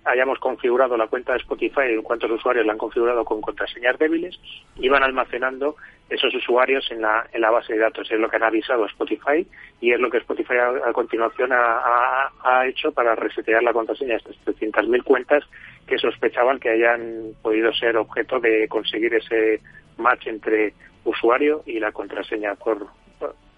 hayamos 0.06 0.40
configurado 0.40 0.96
la 0.96 1.08
cuenta 1.08 1.34
de 1.34 1.40
Spotify 1.40 1.94
y 1.98 2.02
cuántos 2.02 2.32
usuarios 2.32 2.66
la 2.66 2.74
han 2.74 2.78
configurado 2.78 3.26
con 3.26 3.42
contraseñas 3.42 4.00
débiles 4.00 4.40
y 4.78 4.88
van 4.88 5.04
almacenando 5.04 5.76
esos 6.10 6.34
usuarios 6.34 6.90
en 6.92 7.02
la, 7.02 7.28
en 7.34 7.42
la 7.42 7.52
base 7.52 7.74
de 7.74 7.80
datos. 7.80 8.10
Es 8.10 8.20
lo 8.20 8.30
que 8.30 8.38
han 8.38 8.44
avisado 8.44 8.84
a 8.84 8.88
Spotify 8.88 9.46
y 9.82 9.92
es 9.92 10.00
lo 10.00 10.10
que 10.10 10.18
Spotify 10.18 10.56
a, 10.86 10.94
continuación 10.94 11.52
ha, 11.52 12.32
ha, 12.42 12.68
hecho 12.68 12.92
para 12.92 13.16
resetear 13.16 13.62
la 13.62 13.74
contraseña 13.74 14.14
de 14.14 14.18
estas 14.18 14.36
300.000 14.46 15.04
cuentas 15.04 15.44
que 15.86 15.98
sospechaban 15.98 16.60
que 16.60 16.70
hayan 16.70 17.34
podido 17.42 17.74
ser 17.74 17.98
objeto 17.98 18.40
de 18.40 18.68
conseguir 18.68 19.14
ese 19.14 19.62
match 19.98 20.28
entre 20.28 20.74
usuario 21.04 21.64
y 21.66 21.80
la 21.80 21.92
contraseña 21.92 22.56
por, 22.56 22.88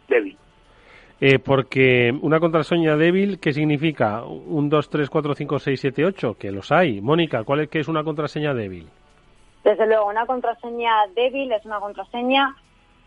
débil. 0.07 0.37
Eh, 1.23 1.37
porque 1.37 2.11
una 2.23 2.39
contraseña 2.39 2.97
débil, 2.97 3.39
¿qué 3.39 3.53
significa? 3.53 4.23
Un 4.23 4.69
2, 4.69 4.89
3, 4.89 5.07
4, 5.07 5.35
5, 5.35 5.59
6, 5.59 5.79
7, 5.79 6.05
8, 6.05 6.33
que 6.39 6.51
los 6.51 6.71
hay. 6.71 6.99
Mónica, 6.99 7.43
¿cuál 7.43 7.59
es 7.59 7.69
que 7.69 7.79
es 7.79 7.87
una 7.87 8.03
contraseña 8.03 8.55
débil? 8.55 8.89
Desde 9.63 9.85
luego, 9.85 10.07
una 10.07 10.25
contraseña 10.25 10.91
débil 11.15 11.51
es 11.51 11.63
una 11.63 11.79
contraseña, 11.79 12.55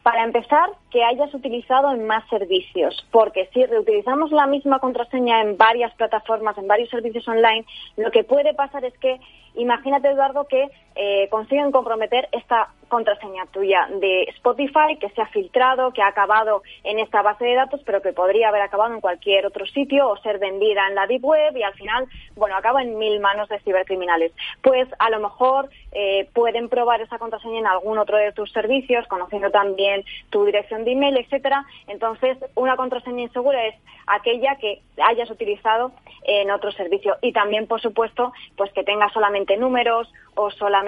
para 0.04 0.22
empezar, 0.22 0.70
que 0.92 1.02
hayas 1.02 1.34
utilizado 1.34 1.90
en 1.90 2.06
más 2.06 2.22
servicios, 2.28 3.04
porque 3.10 3.48
si 3.52 3.66
reutilizamos 3.66 4.30
la 4.30 4.46
misma 4.46 4.78
contraseña 4.78 5.42
en 5.42 5.56
varias 5.56 5.92
plataformas, 5.96 6.56
en 6.56 6.68
varios 6.68 6.90
servicios 6.90 7.26
online, 7.26 7.64
lo 7.96 8.12
que 8.12 8.22
puede 8.22 8.54
pasar 8.54 8.84
es 8.84 8.96
que, 8.98 9.18
imagínate, 9.56 10.08
Eduardo, 10.10 10.46
que 10.46 10.68
eh, 10.94 11.28
consiguen 11.30 11.72
comprometer 11.72 12.28
esta 12.32 12.68
contraseña 12.88 13.46
tuya 13.46 13.88
de 13.90 14.22
Spotify 14.36 14.96
que 15.00 15.08
se 15.10 15.20
ha 15.20 15.26
filtrado, 15.26 15.92
que 15.92 16.00
ha 16.00 16.06
acabado 16.06 16.62
en 16.84 17.00
esta 17.00 17.22
base 17.22 17.44
de 17.44 17.54
datos, 17.54 17.80
pero 17.84 18.00
que 18.00 18.12
podría 18.12 18.50
haber 18.50 18.62
acabado 18.62 18.94
en 18.94 19.00
cualquier 19.00 19.46
otro 19.46 19.66
sitio 19.66 20.08
o 20.08 20.16
ser 20.18 20.38
vendida 20.38 20.86
en 20.86 20.94
la 20.94 21.08
deep 21.08 21.24
web 21.24 21.56
y 21.56 21.64
al 21.64 21.74
final, 21.74 22.06
bueno, 22.36 22.56
acaba 22.56 22.82
en 22.82 22.96
mil 22.96 23.18
manos 23.18 23.48
de 23.48 23.58
cibercriminales. 23.60 24.32
Pues 24.62 24.88
a 25.00 25.10
lo 25.10 25.18
mejor 25.18 25.70
eh, 25.90 26.28
pueden 26.32 26.68
probar 26.68 27.00
esa 27.00 27.18
contraseña 27.18 27.58
en 27.58 27.66
algún 27.66 27.98
otro 27.98 28.16
de 28.16 28.30
tus 28.30 28.52
servicios, 28.52 29.06
conociendo 29.08 29.50
también 29.50 30.04
tu 30.30 30.44
dirección 30.44 30.84
de 30.84 30.92
email, 30.92 31.16
etcétera. 31.16 31.64
Entonces, 31.88 32.38
una 32.54 32.76
contraseña 32.76 33.22
insegura 33.22 33.66
es 33.66 33.74
aquella 34.06 34.56
que 34.56 34.82
hayas 35.02 35.30
utilizado 35.30 35.92
en 36.22 36.50
otro 36.50 36.70
servicio 36.72 37.16
y 37.22 37.32
también, 37.32 37.66
por 37.66 37.80
supuesto, 37.80 38.32
pues 38.56 38.72
que 38.72 38.84
tenga 38.84 39.08
solamente 39.10 39.56
números 39.56 40.12
o 40.36 40.50
solamente 40.50 40.83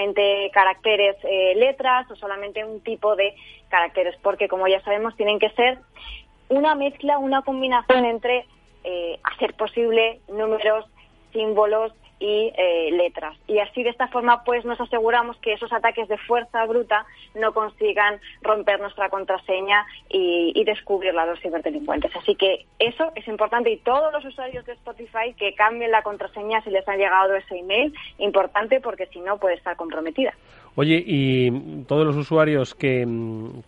caracteres, 0.53 1.17
eh, 1.25 1.55
letras 1.57 2.11
o 2.11 2.17
solamente 2.17 2.65
un 2.65 2.81
tipo 2.81 3.17
de 3.17 3.35
caracteres, 3.69 4.17
porque 4.23 4.49
como 4.49 4.67
ya 4.69 4.81
sabemos 4.83 5.17
tienen 5.17 5.39
que 5.39 5.51
ser 5.51 5.79
una 6.49 6.75
mezcla, 6.75 7.19
una 7.19 7.43
combinación 7.43 8.05
entre, 8.05 8.47
eh, 8.85 9.19
hacer 9.25 9.55
posible, 9.55 10.21
números, 10.29 10.85
símbolos, 11.33 11.93
y 12.19 12.53
eh, 12.57 12.91
letras. 12.93 13.37
Y 13.47 13.59
así 13.59 13.83
de 13.83 13.91
esta 13.91 14.09
forma 14.09 14.45
pues 14.45 14.65
nos 14.65 14.81
aseguramos 14.81 15.37
que 15.39 15.53
esos 15.53 15.73
ataques 15.73 16.09
de 16.09 16.19
fuerza 16.19 16.65
bruta 16.67 17.07
no 17.35 17.53
consigan 17.53 18.21
romper 18.43 18.81
nuestra 18.81 19.11
contraseña 19.11 19.85
y, 20.09 20.53
y 20.55 20.65
descubrirla 20.65 21.23
a 21.23 21.27
los 21.27 21.41
ciberdelincuentes. 21.41 22.15
Así 22.17 22.35
que 22.35 22.67
eso 22.79 23.13
es 23.15 23.27
importante 23.29 23.71
y 23.71 23.77
todos 23.79 24.13
los 24.13 24.25
usuarios 24.25 24.65
de 24.67 24.73
Spotify 24.73 25.35
que 25.37 25.55
cambien 25.55 25.91
la 25.91 26.03
contraseña 26.03 26.63
si 26.63 26.71
les 26.71 26.87
ha 26.89 26.97
llegado 26.97 27.35
ese 27.35 27.59
email, 27.59 27.93
importante 28.19 28.81
porque 28.81 29.07
si 29.07 29.21
no 29.21 29.39
puede 29.39 29.57
estar 29.57 29.77
comprometida. 29.77 30.35
Oye, 30.79 31.03
y 31.07 31.85
todos 31.85 32.07
los 32.07 32.17
usuarios 32.17 32.75
que, 32.75 33.07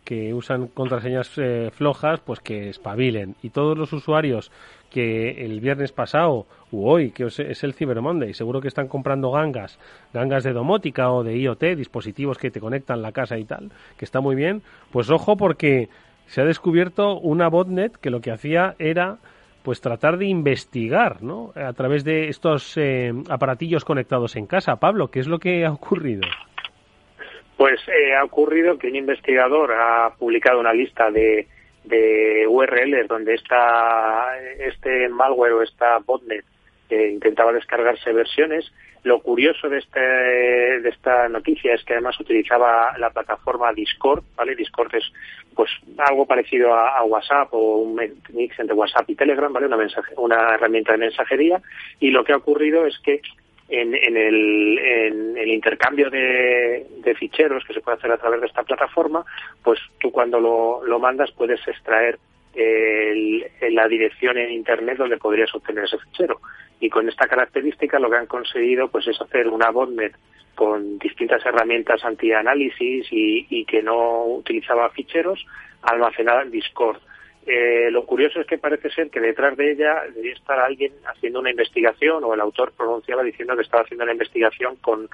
que 0.05 0.35
usan 0.35 0.69
contraseñas 0.69 1.33
eh, 1.39 1.71
flojas, 1.73 2.21
pues 2.21 2.41
que 2.41 2.69
espabilen. 2.69 3.35
Y 3.43 3.49
todos 3.49 3.79
los 3.79 3.95
usuarios 3.95 4.53
que 4.91 5.45
el 5.45 5.61
viernes 5.61 5.93
pasado 5.93 6.47
u 6.71 6.89
hoy, 6.89 7.11
que 7.11 7.25
es 7.25 7.65
el 7.65 7.75
Cyber 7.75 8.01
Monday, 8.01 8.35
seguro 8.35 8.61
que 8.61 8.69
están 8.69 8.89
comprando 8.89 9.31
gangas, 9.31 9.79
gangas 10.13 10.45
de 10.45 10.53
domótica 10.53 11.11
o 11.11 11.23
de 11.23 11.37
IoT, 11.39 11.77
dispositivos 11.77 12.39
que 12.39 12.51
te 12.51 12.61
conectan 12.61 13.03
la 13.03 13.13
casa 13.13 13.39
y 13.39 13.45
tal, 13.45 13.71
que 13.97 14.05
está 14.05 14.21
muy 14.21 14.37
bien, 14.37 14.63
pues 14.93 15.11
ojo 15.11 15.37
porque 15.37 15.89
se 16.27 16.43
ha 16.43 16.45
descubierto 16.45 17.19
una 17.19 17.49
botnet 17.49 17.97
que 17.97 18.11
lo 18.11 18.21
que 18.21 18.31
hacía 18.31 18.75
era 18.79 19.19
pues 19.63 19.81
tratar 19.81 20.17
de 20.17 20.27
investigar, 20.27 21.23
¿no? 21.23 21.53
A 21.55 21.73
través 21.73 22.05
de 22.05 22.29
estos 22.29 22.77
eh, 22.77 23.13
aparatillos 23.29 23.85
conectados 23.85 24.37
en 24.37 24.47
casa. 24.47 24.77
Pablo, 24.77 25.11
¿qué 25.11 25.21
es 25.21 25.27
lo 25.27 25.39
que 25.39 25.67
ha 25.67 25.73
ocurrido? 25.73 26.23
Pues 27.57 27.81
eh, 27.89 28.15
ha 28.15 28.25
ocurrido 28.25 28.79
que 28.79 28.87
un 28.87 28.97
investigador 28.97 29.73
ha 29.73 30.15
publicado 30.17 30.61
una 30.61 30.73
lista 30.73 31.11
de, 31.11 31.49
de 31.89 32.47
URLs 32.47 33.09
donde 33.09 33.35
está 33.35 34.37
este 34.59 35.09
malware 35.09 35.53
o 35.53 35.63
esta 35.63 35.99
botnet 35.99 36.45
que 36.89 37.11
intentaba 37.11 37.53
descargarse 37.53 38.13
versiones. 38.13 38.71
Lo 39.05 39.21
curioso 39.21 39.69
de, 39.69 39.79
este, 39.79 40.01
de 40.01 40.89
esta 40.89 41.29
noticia 41.29 41.75
es 41.75 41.85
que 41.85 41.95
además 41.95 42.19
utilizaba 42.19 42.97
la 42.99 43.11
plataforma 43.11 43.73
Discord, 43.73 44.25
¿vale? 44.37 44.57
Discord 44.57 44.95
es 44.95 45.05
pues 45.55 45.71
algo 45.99 46.27
parecido 46.27 46.75
a, 46.75 47.03
WhatsApp 47.05 47.53
o 47.53 47.79
un 47.79 47.95
mix 48.33 48.59
entre 48.59 48.75
WhatsApp 48.75 49.09
y 49.11 49.15
Telegram, 49.15 49.53
¿vale? 49.53 49.67
Una, 49.67 49.77
mensaje, 49.77 50.15
una 50.17 50.55
herramienta 50.55 50.93
de 50.93 50.99
mensajería. 50.99 51.61
Y 52.01 52.11
lo 52.11 52.25
que 52.25 52.33
ha 52.33 52.37
ocurrido 52.37 52.87
es 52.87 52.99
que 53.01 53.21
en, 53.69 53.95
en, 53.95 54.17
el, 54.17 54.79
en 54.79 55.37
el, 55.37 55.49
intercambio 55.49 56.11
de, 56.11 56.87
ficheros 57.19 57.65
que 57.65 57.75
se 57.75 57.81
puede 57.81 57.99
hacer 57.99 58.11
a 58.13 58.19
través 58.19 58.41
de 58.41 58.47
esta 58.47 58.63
plataforma, 58.63 59.25
pues 59.63 59.79
tú 60.01 60.11
cuando 60.11 60.41
lo, 60.41 60.85
lo 60.85 60.99
mandas 60.99 61.31
puedes 61.33 61.67
extraer 61.67 62.19
el, 62.55 63.47
la 63.71 63.89
dirección 63.89 64.39
en 64.39 64.51
Internet 64.51 64.99
donde 64.99 65.17
podrías 65.17 65.55
obtener 65.55 65.85
ese 65.85 65.99
fichero. 65.99 66.41
Y 66.81 66.89
con 66.89 67.09
esta 67.09 67.27
característica 67.27 67.99
lo 67.99 68.11
que 68.11 68.17
han 68.17 68.27
conseguido 68.27 68.89
pues 68.89 69.07
es 69.09 69.21
hacer 69.21 69.49
una 69.49 69.71
botnet 69.71 70.15
con 70.55 70.99
distintas 70.99 71.45
herramientas 71.45 72.05
anti-análisis 72.05 73.07
y, 73.13 73.47
y 73.49 73.65
que 73.65 73.83
no 73.83 74.25
utilizaba 74.25 74.91
ficheros 74.91 75.45
almacenada 75.83 76.43
en 76.43 76.51
Discord. 76.51 76.99
Eh, 77.51 77.91
lo 77.91 78.05
curioso 78.05 78.41
es 78.41 78.47
que 78.47 78.59
parece 78.59 78.91
ser 78.91 79.09
que 79.09 79.21
detrás 79.21 79.57
de 79.57 79.73
ella 79.73 80.03
debería 80.11 80.35
estar 80.35 80.59
alguien 80.59 80.93
haciendo 81.07 81.41
una 81.41 81.51
investigación 81.51 82.23
o 82.23 82.35
el 82.35 82.41
autor 82.41 82.73
pronunciaba 82.77 83.23
diciendo 83.23 83.57
que 83.57 83.63
estaba 83.63 83.85
haciendo 83.85 84.05
una 84.05 84.13
investigación 84.13 84.77
con, 84.77 85.09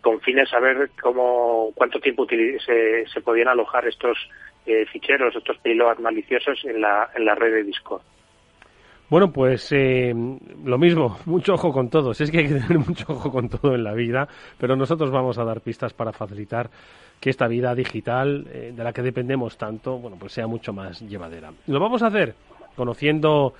con 0.00 0.20
fines 0.20 0.54
a 0.54 0.60
ver 0.60 0.90
cómo, 1.02 1.72
cuánto 1.74 1.98
tiempo 1.98 2.24
se, 2.28 3.04
se 3.12 3.20
podían 3.20 3.48
alojar 3.48 3.88
estos 3.88 4.16
eh, 4.64 4.86
ficheros, 4.92 5.34
estos 5.34 5.58
payloads 5.58 5.98
maliciosos 5.98 6.64
en 6.66 6.80
la, 6.80 7.10
en 7.16 7.24
la 7.24 7.34
red 7.34 7.52
de 7.52 7.64
Discord. 7.64 8.02
Bueno, 9.10 9.32
pues 9.32 9.72
eh, 9.72 10.14
lo 10.64 10.78
mismo, 10.78 11.18
mucho 11.26 11.54
ojo 11.54 11.72
con 11.72 11.90
todos. 11.90 12.20
Es 12.20 12.30
que 12.30 12.38
hay 12.38 12.48
que 12.48 12.60
tener 12.60 12.78
mucho 12.86 13.06
ojo 13.08 13.32
con 13.32 13.48
todo 13.48 13.74
en 13.74 13.82
la 13.82 13.92
vida, 13.92 14.28
pero 14.56 14.76
nosotros 14.76 15.10
vamos 15.10 15.36
a 15.36 15.44
dar 15.44 15.60
pistas 15.62 15.92
para 15.94 16.12
facilitar 16.12 16.70
que 17.22 17.30
esta 17.30 17.46
vida 17.46 17.72
digital 17.76 18.48
eh, 18.50 18.72
de 18.74 18.82
la 18.82 18.92
que 18.92 19.00
dependemos 19.00 19.56
tanto, 19.56 19.96
bueno, 19.96 20.16
pues 20.18 20.32
sea 20.32 20.48
mucho 20.48 20.72
más 20.72 21.00
llevadera. 21.02 21.52
Lo 21.68 21.78
vamos 21.78 22.02
a 22.02 22.08
hacer 22.08 22.34
conociendo 22.74 23.54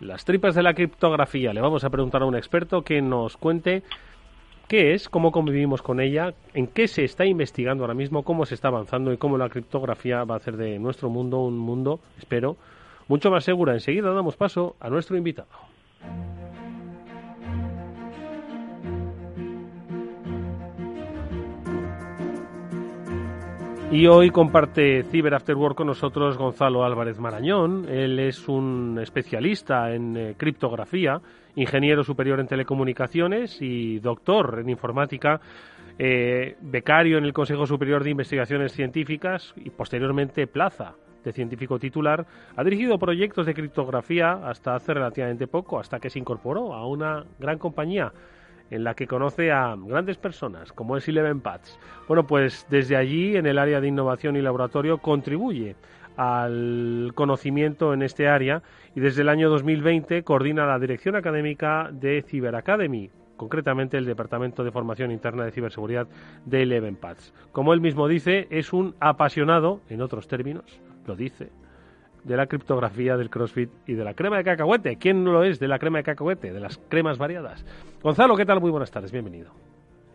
las 0.00 0.24
tripas 0.24 0.54
de 0.54 0.62
la 0.62 0.72
criptografía. 0.72 1.52
Le 1.52 1.60
vamos 1.60 1.84
a 1.84 1.90
preguntar 1.90 2.22
a 2.22 2.24
un 2.24 2.34
experto 2.36 2.80
que 2.80 3.02
nos 3.02 3.36
cuente 3.36 3.82
qué 4.66 4.94
es, 4.94 5.10
cómo 5.10 5.30
convivimos 5.30 5.82
con 5.82 6.00
ella, 6.00 6.32
en 6.54 6.66
qué 6.66 6.88
se 6.88 7.04
está 7.04 7.26
investigando 7.26 7.84
ahora 7.84 7.92
mismo, 7.92 8.22
cómo 8.22 8.46
se 8.46 8.54
está 8.54 8.68
avanzando 8.68 9.12
y 9.12 9.18
cómo 9.18 9.36
la 9.36 9.50
criptografía 9.50 10.24
va 10.24 10.36
a 10.36 10.38
hacer 10.38 10.56
de 10.56 10.78
nuestro 10.78 11.10
mundo 11.10 11.40
un 11.40 11.58
mundo, 11.58 12.00
espero, 12.16 12.56
mucho 13.08 13.30
más 13.30 13.44
segura. 13.44 13.74
Enseguida 13.74 14.10
damos 14.10 14.36
paso 14.36 14.74
a 14.80 14.88
nuestro 14.88 15.18
invitado. 15.18 15.48
Y 23.92 24.06
hoy 24.06 24.30
comparte 24.30 25.02
Cyber 25.02 25.34
After 25.34 25.54
con 25.76 25.86
nosotros 25.86 26.38
Gonzalo 26.38 26.82
Álvarez 26.82 27.18
Marañón. 27.18 27.86
Él 27.90 28.18
es 28.20 28.48
un 28.48 28.98
especialista 29.02 29.92
en 29.92 30.16
eh, 30.16 30.34
criptografía, 30.34 31.20
ingeniero 31.56 32.02
superior 32.02 32.40
en 32.40 32.46
telecomunicaciones 32.46 33.60
y 33.60 33.98
doctor 33.98 34.60
en 34.60 34.70
informática, 34.70 35.42
eh, 35.98 36.56
becario 36.62 37.18
en 37.18 37.24
el 37.24 37.34
Consejo 37.34 37.66
Superior 37.66 38.02
de 38.02 38.12
Investigaciones 38.12 38.72
Científicas 38.72 39.52
y 39.56 39.68
posteriormente 39.68 40.46
plaza 40.46 40.94
de 41.22 41.32
científico 41.34 41.78
titular. 41.78 42.24
Ha 42.56 42.64
dirigido 42.64 42.98
proyectos 42.98 43.44
de 43.44 43.52
criptografía 43.52 44.40
hasta 44.42 44.74
hace 44.74 44.94
relativamente 44.94 45.46
poco, 45.46 45.78
hasta 45.78 46.00
que 46.00 46.08
se 46.08 46.18
incorporó 46.18 46.72
a 46.72 46.86
una 46.86 47.26
gran 47.38 47.58
compañía 47.58 48.10
en 48.72 48.84
la 48.84 48.94
que 48.94 49.06
conoce 49.06 49.52
a 49.52 49.76
grandes 49.76 50.16
personas, 50.16 50.72
como 50.72 50.96
es 50.96 51.06
Eleven 51.06 51.40
Paths. 51.40 51.78
Bueno, 52.08 52.26
pues 52.26 52.66
desde 52.70 52.96
allí, 52.96 53.36
en 53.36 53.46
el 53.46 53.58
área 53.58 53.82
de 53.82 53.88
innovación 53.88 54.34
y 54.34 54.40
laboratorio, 54.40 54.98
contribuye 54.98 55.76
al 56.16 57.12
conocimiento 57.14 57.92
en 57.92 58.02
este 58.02 58.28
área 58.28 58.62
y 58.94 59.00
desde 59.00 59.22
el 59.22 59.28
año 59.28 59.50
2020 59.50 60.22
coordina 60.24 60.66
la 60.66 60.78
dirección 60.78 61.16
académica 61.16 61.90
de 61.92 62.22
Cyber 62.22 62.56
Academy, 62.56 63.10
concretamente 63.36 63.98
el 63.98 64.06
Departamento 64.06 64.64
de 64.64 64.72
Formación 64.72 65.10
Interna 65.10 65.44
de 65.44 65.52
Ciberseguridad 65.52 66.08
de 66.46 66.62
Eleven 66.62 66.96
Paths. 66.96 67.34
Como 67.52 67.74
él 67.74 67.82
mismo 67.82 68.08
dice, 68.08 68.46
es 68.50 68.72
un 68.72 68.94
apasionado, 69.00 69.82
en 69.90 70.00
otros 70.00 70.28
términos, 70.28 70.80
lo 71.06 71.14
dice, 71.14 71.50
de 72.24 72.36
la 72.36 72.46
criptografía 72.46 73.16
del 73.16 73.30
CrossFit 73.30 73.70
y 73.86 73.94
de 73.94 74.04
la 74.04 74.14
crema 74.14 74.38
de 74.38 74.44
cacahuete. 74.44 74.96
¿Quién 74.96 75.24
no 75.24 75.32
lo 75.32 75.44
es 75.44 75.58
de 75.58 75.68
la 75.68 75.78
crema 75.78 75.98
de 75.98 76.04
cacahuete? 76.04 76.52
De 76.52 76.60
las 76.60 76.78
cremas 76.88 77.18
variadas. 77.18 77.64
Gonzalo, 78.02 78.36
¿qué 78.36 78.44
tal? 78.44 78.60
Muy 78.60 78.70
buenas 78.70 78.90
tardes, 78.90 79.10
bienvenido. 79.12 79.50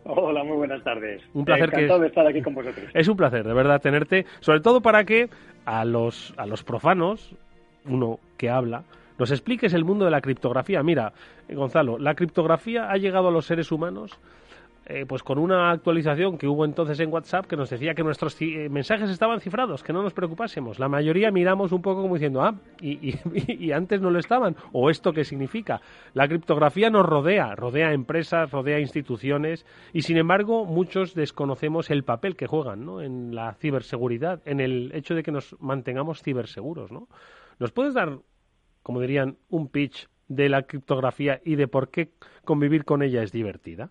Hola, 0.04 0.42
muy 0.42 0.56
buenas 0.56 0.82
tardes. 0.82 1.22
Un 1.34 1.44
placer 1.44 1.68
Encantado 1.68 2.00
de 2.00 2.06
estar 2.06 2.26
aquí 2.26 2.40
con 2.40 2.54
vosotros. 2.54 2.90
Es 2.94 3.08
un 3.08 3.16
placer, 3.16 3.46
de 3.46 3.52
verdad, 3.52 3.80
tenerte, 3.80 4.24
sobre 4.40 4.60
todo 4.60 4.80
para 4.80 5.04
que 5.04 5.28
a 5.66 5.84
los, 5.84 6.32
a 6.38 6.46
los 6.46 6.64
profanos, 6.64 7.34
uno 7.84 8.18
que 8.38 8.48
habla, 8.48 8.84
nos 9.18 9.30
expliques 9.30 9.74
el 9.74 9.84
mundo 9.84 10.06
de 10.06 10.10
la 10.10 10.22
criptografía. 10.22 10.82
Mira, 10.82 11.12
Gonzalo, 11.50 11.98
la 11.98 12.14
criptografía 12.14 12.90
ha 12.90 12.96
llegado 12.96 13.28
a 13.28 13.30
los 13.30 13.44
seres 13.44 13.70
humanos 13.70 14.18
eh, 14.90 15.04
pues 15.06 15.22
con 15.22 15.38
una 15.38 15.70
actualización 15.70 16.38
que 16.38 16.48
hubo 16.48 16.64
entonces 16.64 16.98
en 17.00 17.12
WhatsApp 17.12 17.44
que 17.44 17.56
nos 17.56 17.68
decía 17.68 17.94
que 17.94 18.02
nuestros 18.02 18.40
eh, 18.40 18.70
mensajes 18.70 19.10
estaban 19.10 19.38
cifrados, 19.38 19.82
que 19.82 19.92
no 19.92 20.02
nos 20.02 20.14
preocupásemos. 20.14 20.78
La 20.78 20.88
mayoría 20.88 21.30
miramos 21.30 21.72
un 21.72 21.82
poco 21.82 22.00
como 22.00 22.14
diciendo, 22.14 22.40
ah, 22.40 22.54
y, 22.80 23.14
y, 23.46 23.72
antes 23.72 24.00
no 24.00 24.10
lo 24.10 24.18
estaban, 24.18 24.56
o 24.72 24.88
esto 24.88 25.12
qué 25.12 25.24
significa. 25.24 25.82
La 26.14 26.26
criptografía 26.26 26.88
nos 26.88 27.04
rodea, 27.04 27.54
rodea 27.54 27.92
empresas, 27.92 28.50
rodea 28.50 28.80
instituciones, 28.80 29.66
y 29.92 30.00
sin 30.00 30.16
embargo 30.16 30.64
muchos 30.64 31.14
desconocemos 31.14 31.90
el 31.90 32.02
papel 32.02 32.34
que 32.34 32.46
juegan 32.46 32.86
¿no? 32.86 33.02
en 33.02 33.34
la 33.34 33.52
ciberseguridad, 33.56 34.40
en 34.46 34.60
el 34.60 34.90
hecho 34.94 35.14
de 35.14 35.22
que 35.22 35.32
nos 35.32 35.54
mantengamos 35.60 36.22
ciberseguros. 36.22 36.90
¿no? 36.92 37.08
¿Nos 37.58 37.72
puedes 37.72 37.92
dar, 37.92 38.20
como 38.82 39.02
dirían, 39.02 39.36
un 39.50 39.68
pitch 39.68 40.08
de 40.28 40.48
la 40.48 40.62
criptografía 40.62 41.42
y 41.44 41.56
de 41.56 41.68
por 41.68 41.90
qué 41.90 42.12
convivir 42.46 42.86
con 42.86 43.02
ella 43.02 43.22
es 43.22 43.32
divertida? 43.32 43.90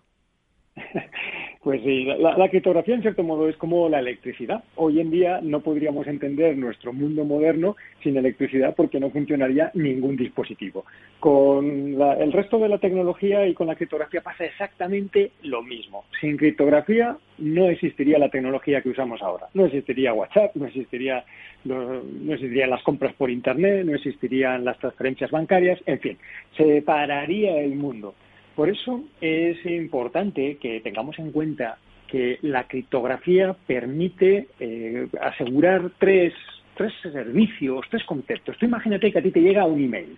Pues 1.60 1.82
sí, 1.82 2.04
la, 2.04 2.48
criptografía 2.48 2.94
en 2.94 3.02
cierto 3.02 3.22
modo 3.22 3.48
es 3.48 3.56
como 3.56 3.88
la 3.88 3.98
electricidad. 3.98 4.62
Hoy 4.76 5.00
en 5.00 5.10
día 5.10 5.40
no 5.42 5.60
podríamos 5.60 6.06
entender 6.06 6.56
nuestro 6.56 6.92
mundo 6.92 7.24
moderno 7.24 7.76
sin 8.02 8.16
electricidad 8.16 8.74
porque 8.76 9.00
no 9.00 9.10
funcionaría 9.10 9.70
ningún 9.74 10.16
dispositivo. 10.16 10.86
Con 11.18 12.00
el 12.00 12.32
resto 12.32 12.58
de 12.58 12.68
la 12.68 12.78
tecnología 12.78 13.46
y 13.46 13.54
con 13.54 13.66
la 13.66 13.74
criptografía 13.74 14.22
pasa 14.22 14.44
exactamente 14.44 15.32
lo 15.42 15.62
mismo. 15.62 16.04
Sin 16.20 16.36
criptografía 16.36 17.18
no 17.38 17.68
existiría 17.68 18.18
la 18.18 18.30
tecnología 18.30 18.80
que 18.80 18.90
usamos 18.90 19.20
ahora. 19.20 19.48
No 19.52 19.66
existiría 19.66 20.14
WhatsApp, 20.14 20.54
no 20.54 20.66
existiría 20.66 21.24
no, 21.64 22.02
no, 22.02 22.32
existirían 22.32 22.70
las 22.70 22.82
compras 22.82 23.14
por 23.14 23.30
Internet, 23.30 23.84
no 23.84 23.94
existirían 23.94 24.64
las 24.64 24.78
transferencias 24.78 25.30
bancarias, 25.30 25.80
en 25.86 25.98
fin, 25.98 26.18
se 26.56 26.82
pararía 26.82 27.60
el 27.60 27.74
mundo. 27.74 28.14
Por 28.58 28.68
eso 28.68 29.04
es 29.20 29.64
importante 29.66 30.56
que 30.56 30.80
tengamos 30.80 31.16
en 31.20 31.30
cuenta 31.30 31.78
que 32.08 32.40
la 32.42 32.66
criptografía 32.66 33.54
permite 33.68 34.48
eh, 34.58 35.06
asegurar 35.20 35.92
tres, 36.00 36.34
tres 36.76 36.92
servicios, 37.00 37.86
tres 37.88 38.02
conceptos. 38.02 38.58
Tú 38.58 38.66
imagínate 38.66 39.12
que 39.12 39.20
a 39.20 39.22
ti 39.22 39.30
te 39.30 39.42
llega 39.42 39.64
un 39.64 39.80
email. 39.80 40.16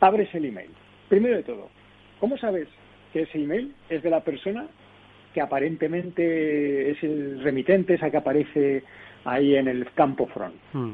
Abres 0.00 0.28
el 0.34 0.44
email. 0.44 0.68
Primero 1.08 1.36
de 1.36 1.42
todo, 1.42 1.70
¿cómo 2.18 2.36
sabes 2.36 2.68
que 3.10 3.22
ese 3.22 3.38
email 3.38 3.72
es 3.88 4.02
de 4.02 4.10
la 4.10 4.22
persona 4.22 4.66
que 5.32 5.40
aparentemente 5.40 6.90
es 6.90 7.02
el 7.02 7.42
remitente, 7.42 7.94
esa 7.94 8.10
que 8.10 8.18
aparece 8.18 8.84
ahí 9.24 9.56
en 9.56 9.66
el 9.66 9.90
campo 9.92 10.26
front? 10.26 10.56
Hmm. 10.74 10.92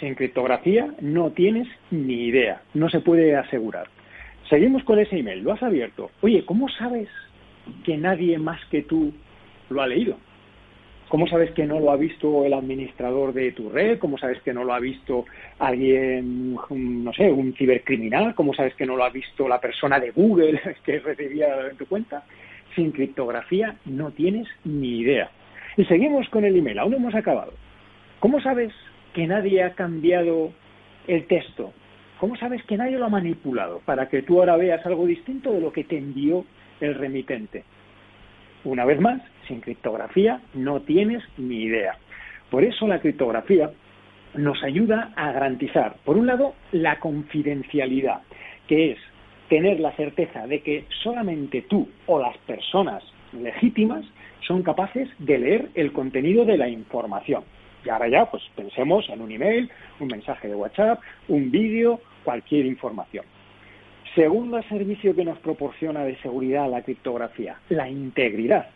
Sin 0.00 0.16
criptografía 0.16 0.92
no 1.00 1.30
tienes 1.30 1.66
ni 1.90 2.26
idea, 2.26 2.60
no 2.74 2.90
se 2.90 3.00
puede 3.00 3.36
asegurar. 3.36 3.88
Seguimos 4.48 4.84
con 4.84 4.98
ese 4.98 5.18
email, 5.18 5.42
lo 5.42 5.52
has 5.52 5.62
abierto. 5.62 6.10
Oye, 6.20 6.44
¿cómo 6.44 6.68
sabes 6.68 7.08
que 7.84 7.96
nadie 7.96 8.38
más 8.38 8.60
que 8.66 8.82
tú 8.82 9.12
lo 9.70 9.82
ha 9.82 9.86
leído? 9.86 10.16
¿Cómo 11.08 11.26
sabes 11.26 11.50
que 11.50 11.66
no 11.66 11.78
lo 11.78 11.90
ha 11.90 11.96
visto 11.96 12.46
el 12.46 12.54
administrador 12.54 13.34
de 13.34 13.52
tu 13.52 13.68
red? 13.68 13.98
¿Cómo 13.98 14.16
sabes 14.16 14.40
que 14.40 14.54
no 14.54 14.64
lo 14.64 14.72
ha 14.72 14.80
visto 14.80 15.26
alguien, 15.58 16.54
no 16.54 17.12
sé, 17.12 17.30
un 17.30 17.52
cibercriminal? 17.52 18.34
¿Cómo 18.34 18.54
sabes 18.54 18.74
que 18.74 18.86
no 18.86 18.96
lo 18.96 19.04
ha 19.04 19.10
visto 19.10 19.46
la 19.46 19.60
persona 19.60 20.00
de 20.00 20.10
Google 20.10 20.58
que 20.86 21.00
recibía 21.00 21.68
en 21.70 21.76
tu 21.76 21.86
cuenta? 21.86 22.24
Sin 22.74 22.92
criptografía 22.92 23.76
no 23.84 24.10
tienes 24.10 24.48
ni 24.64 25.00
idea. 25.00 25.30
Y 25.76 25.84
seguimos 25.84 26.28
con 26.30 26.46
el 26.46 26.56
email, 26.56 26.78
aún 26.78 26.92
no 26.92 26.96
hemos 26.96 27.14
acabado. 27.14 27.52
¿Cómo 28.18 28.40
sabes 28.40 28.72
que 29.12 29.26
nadie 29.26 29.62
ha 29.62 29.74
cambiado 29.74 30.50
el 31.06 31.26
texto 31.26 31.74
¿Cómo 32.22 32.36
sabes 32.36 32.62
que 32.66 32.76
nadie 32.76 33.00
lo 33.00 33.06
ha 33.06 33.08
manipulado 33.08 33.80
para 33.84 34.08
que 34.08 34.22
tú 34.22 34.38
ahora 34.38 34.56
veas 34.56 34.86
algo 34.86 35.06
distinto 35.06 35.52
de 35.52 35.60
lo 35.60 35.72
que 35.72 35.82
te 35.82 35.98
envió 35.98 36.44
el 36.80 36.94
remitente? 36.94 37.64
Una 38.62 38.84
vez 38.84 39.00
más, 39.00 39.20
sin 39.48 39.60
criptografía 39.60 40.40
no 40.54 40.82
tienes 40.82 41.24
ni 41.36 41.64
idea. 41.64 41.96
Por 42.48 42.62
eso 42.62 42.86
la 42.86 43.00
criptografía 43.00 43.72
nos 44.36 44.62
ayuda 44.62 45.12
a 45.16 45.32
garantizar, 45.32 45.96
por 46.04 46.16
un 46.16 46.28
lado, 46.28 46.54
la 46.70 47.00
confidencialidad, 47.00 48.20
que 48.68 48.92
es 48.92 48.98
tener 49.48 49.80
la 49.80 49.90
certeza 49.96 50.46
de 50.46 50.60
que 50.60 50.84
solamente 51.02 51.62
tú 51.62 51.88
o 52.06 52.20
las 52.20 52.38
personas 52.46 53.02
legítimas 53.32 54.04
son 54.46 54.62
capaces 54.62 55.08
de 55.18 55.38
leer 55.40 55.70
el 55.74 55.92
contenido 55.92 56.44
de 56.44 56.56
la 56.56 56.68
información. 56.68 57.42
Y 57.84 57.88
ahora 57.88 58.06
ya, 58.06 58.26
pues 58.26 58.44
pensemos 58.54 59.08
en 59.08 59.22
un 59.22 59.32
email, 59.32 59.68
un 59.98 60.06
mensaje 60.06 60.46
de 60.46 60.54
WhatsApp, 60.54 61.00
un 61.26 61.50
vídeo, 61.50 62.00
cualquier 62.24 62.66
información. 62.66 63.24
Segundo 64.14 64.62
servicio 64.64 65.14
que 65.14 65.24
nos 65.24 65.38
proporciona 65.38 66.04
de 66.04 66.16
seguridad 66.16 66.70
la 66.70 66.82
criptografía, 66.82 67.56
la 67.70 67.88
integridad. 67.88 68.68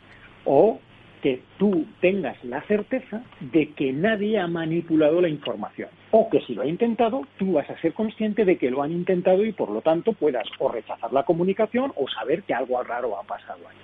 O 0.44 0.80
que 1.22 1.42
tú 1.58 1.86
tengas 2.00 2.42
la 2.44 2.62
certeza 2.62 3.22
de 3.40 3.70
que 3.70 3.92
nadie 3.92 4.38
ha 4.38 4.46
manipulado 4.46 5.20
la 5.20 5.28
información. 5.28 5.88
O 6.10 6.30
que 6.30 6.40
si 6.42 6.54
lo 6.54 6.62
ha 6.62 6.66
intentado, 6.66 7.22
tú 7.36 7.54
vas 7.54 7.68
a 7.68 7.78
ser 7.80 7.92
consciente 7.92 8.44
de 8.44 8.56
que 8.56 8.70
lo 8.70 8.82
han 8.82 8.92
intentado 8.92 9.44
y 9.44 9.52
por 9.52 9.70
lo 9.70 9.80
tanto 9.80 10.12
puedas 10.12 10.46
o 10.58 10.70
rechazar 10.70 11.12
la 11.12 11.24
comunicación 11.24 11.92
o 11.96 12.08
saber 12.08 12.42
que 12.44 12.54
algo 12.54 12.82
raro 12.82 13.18
ha 13.18 13.24
pasado 13.24 13.60
ahí. 13.68 13.76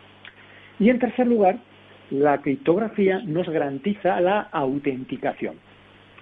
Y 0.78 0.88
en 0.88 0.98
tercer 0.98 1.26
lugar, 1.26 1.58
la 2.10 2.38
criptografía 2.38 3.20
nos 3.24 3.48
garantiza 3.48 4.20
la 4.20 4.42
autenticación. 4.52 5.56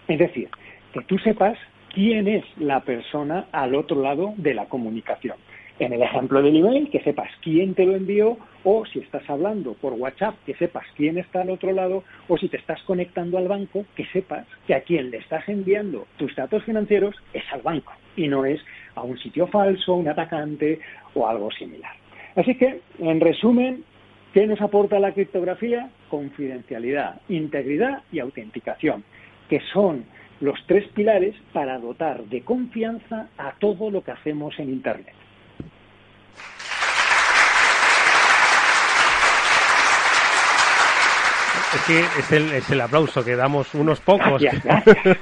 Es 0.09 0.18
decir, 0.18 0.48
que 0.92 1.03
tú 1.03 1.18
sepas 1.18 1.59
quién 1.92 2.29
es 2.29 2.44
la 2.59 2.81
persona 2.81 3.46
al 3.53 3.74
otro 3.74 4.00
lado 4.00 4.35
de 4.37 4.55
la 4.55 4.66
comunicación. 4.66 5.37
En 5.79 5.94
el 5.94 6.03
ejemplo 6.03 6.42
del 6.42 6.57
email, 6.57 6.90
que 6.90 7.00
sepas 7.00 7.31
quién 7.40 7.74
te 7.74 7.87
lo 7.87 7.96
envió, 7.96 8.37
o 8.64 8.85
si 8.85 8.98
estás 8.98 9.29
hablando 9.31 9.72
por 9.74 9.94
WhatsApp, 9.94 10.35
que 10.44 10.55
sepas 10.55 10.85
quién 10.94 11.16
está 11.16 11.40
al 11.40 11.48
otro 11.48 11.72
lado, 11.72 12.05
o 12.29 12.37
si 12.37 12.48
te 12.48 12.59
estás 12.59 12.83
conectando 12.83 13.38
al 13.38 13.48
banco, 13.48 13.87
que 13.96 14.05
sepas 14.07 14.46
que 14.66 14.74
a 14.74 14.83
quien 14.83 15.11
le 15.11 15.16
estás 15.16 15.48
enviando 15.48 16.07
tus 16.18 16.37
datos 16.37 16.62
financieros 16.64 17.16
es 17.33 17.44
al 17.50 17.62
banco 17.62 17.92
y 18.14 18.29
no 18.29 18.44
es 18.44 18.61
a 18.94 19.03
un 19.03 19.18
sitio 19.18 19.46
falso, 19.46 19.94
un 19.94 20.09
atacante 20.09 20.81
o 21.14 21.26
algo 21.26 21.50
similar. 21.50 21.92
Así 22.37 22.55
que, 22.57 22.83
en 22.98 23.18
resumen, 23.18 23.83
¿qué 24.35 24.46
nos 24.46 24.61
aporta 24.61 25.00
la 25.00 25.12
criptografía? 25.12 25.88
Confidencialidad, 26.11 27.22
integridad 27.31 28.03
y 28.12 28.18
autenticación, 28.18 29.03
que 29.48 29.61
son 29.72 30.05
los 30.40 30.59
tres 30.66 30.88
pilares 30.88 31.35
para 31.53 31.79
dotar 31.79 32.24
de 32.24 32.42
confianza 32.42 33.29
a 33.37 33.53
todo 33.53 33.90
lo 33.90 34.03
que 34.03 34.11
hacemos 34.11 34.59
en 34.59 34.70
Internet. 34.70 35.14
Es 41.74 41.83
que 41.87 42.00
es 42.00 42.33
el, 42.33 42.53
es 42.53 42.70
el 42.70 42.81
aplauso 42.81 43.24
que 43.24 43.37
damos 43.37 43.74
unos 43.74 44.00
pocos. 44.00 44.42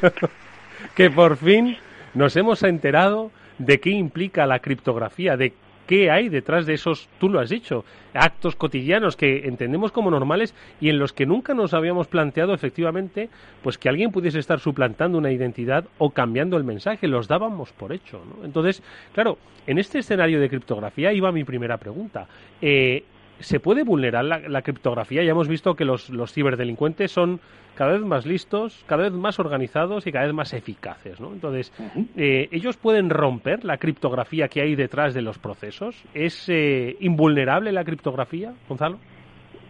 que 0.94 1.11
por 1.11 1.37
fin 1.37 1.76
nos 2.14 2.37
hemos 2.37 2.62
enterado 2.62 3.31
de 3.59 3.81
qué 3.81 3.90
implica 3.90 4.46
la 4.46 4.61
criptografía, 4.61 5.37
de 5.37 5.52
qué 5.88 6.11
hay 6.11 6.29
detrás 6.29 6.66
de 6.66 6.74
esos, 6.74 7.09
tú 7.18 7.31
lo 7.31 7.40
has 7.40 7.48
dicho, 7.48 7.85
actos 8.12 8.55
cotidianos 8.55 9.16
que 9.16 9.48
entendemos 9.48 9.90
como 9.90 10.11
normales 10.11 10.55
y 10.81 10.90
en 10.90 10.98
los 10.98 11.14
que 11.14 11.24
nunca 11.24 11.55
nos 11.55 11.72
habíamos 11.72 12.07
planteado 12.07 12.53
efectivamente 12.53 13.31
pues 13.62 13.79
que 13.79 13.88
alguien 13.88 14.12
pudiese 14.12 14.38
estar 14.38 14.61
suplantando 14.61 15.16
una 15.16 15.33
identidad 15.33 15.87
o 15.96 16.11
cambiando 16.11 16.59
el 16.59 16.64
mensaje, 16.64 17.09
los 17.09 17.27
dábamos 17.27 17.72
por 17.72 17.92
hecho. 17.94 18.22
¿no? 18.22 18.44
Entonces, 18.44 18.83
claro, 19.14 19.38
en 19.66 19.79
este 19.79 20.01
escenario 20.01 20.40
de 20.40 20.51
criptografía 20.51 21.12
iba 21.12 21.33
mi 21.33 21.44
primera 21.44 21.79
pregunta. 21.79 22.29
Eh, 22.61 23.03
¿Se 23.40 23.61
puede 23.61 23.85
vulnerar 23.85 24.24
la, 24.24 24.62
criptografía? 24.62 25.22
Ya 25.22 25.31
hemos 25.31 25.48
visto 25.48 25.74
que 25.74 25.85
los, 25.85 26.11
ciberdelincuentes 26.33 27.12
son 27.12 27.40
cada 27.77 27.92
vez 27.92 28.03
más 28.03 28.27
listos, 28.27 28.85
cada 28.88 29.05
vez 29.05 29.12
más 29.12 29.38
organizados 29.38 30.07
y 30.07 30.12
cada 30.12 30.24
vez 30.27 30.35
más 30.35 30.53
eficaces. 30.53 31.20
¿no? 31.20 31.33
Entonces, 31.33 31.72
eh, 32.16 32.48
¿ellos 32.51 32.77
pueden 32.77 33.11
romper 33.11 33.64
la 33.64 33.79
criptografía 33.79 34.48
que 34.48 34.61
hay 34.61 34.74
detrás 34.74 35.14
de 35.14 35.22
los 35.22 35.38
procesos? 35.38 36.05
¿Es 36.14 36.48
eh, 36.48 36.96
invulnerable 37.01 37.70
la 37.70 37.85
criptografía, 37.85 38.53
Gonzalo? 38.68 38.98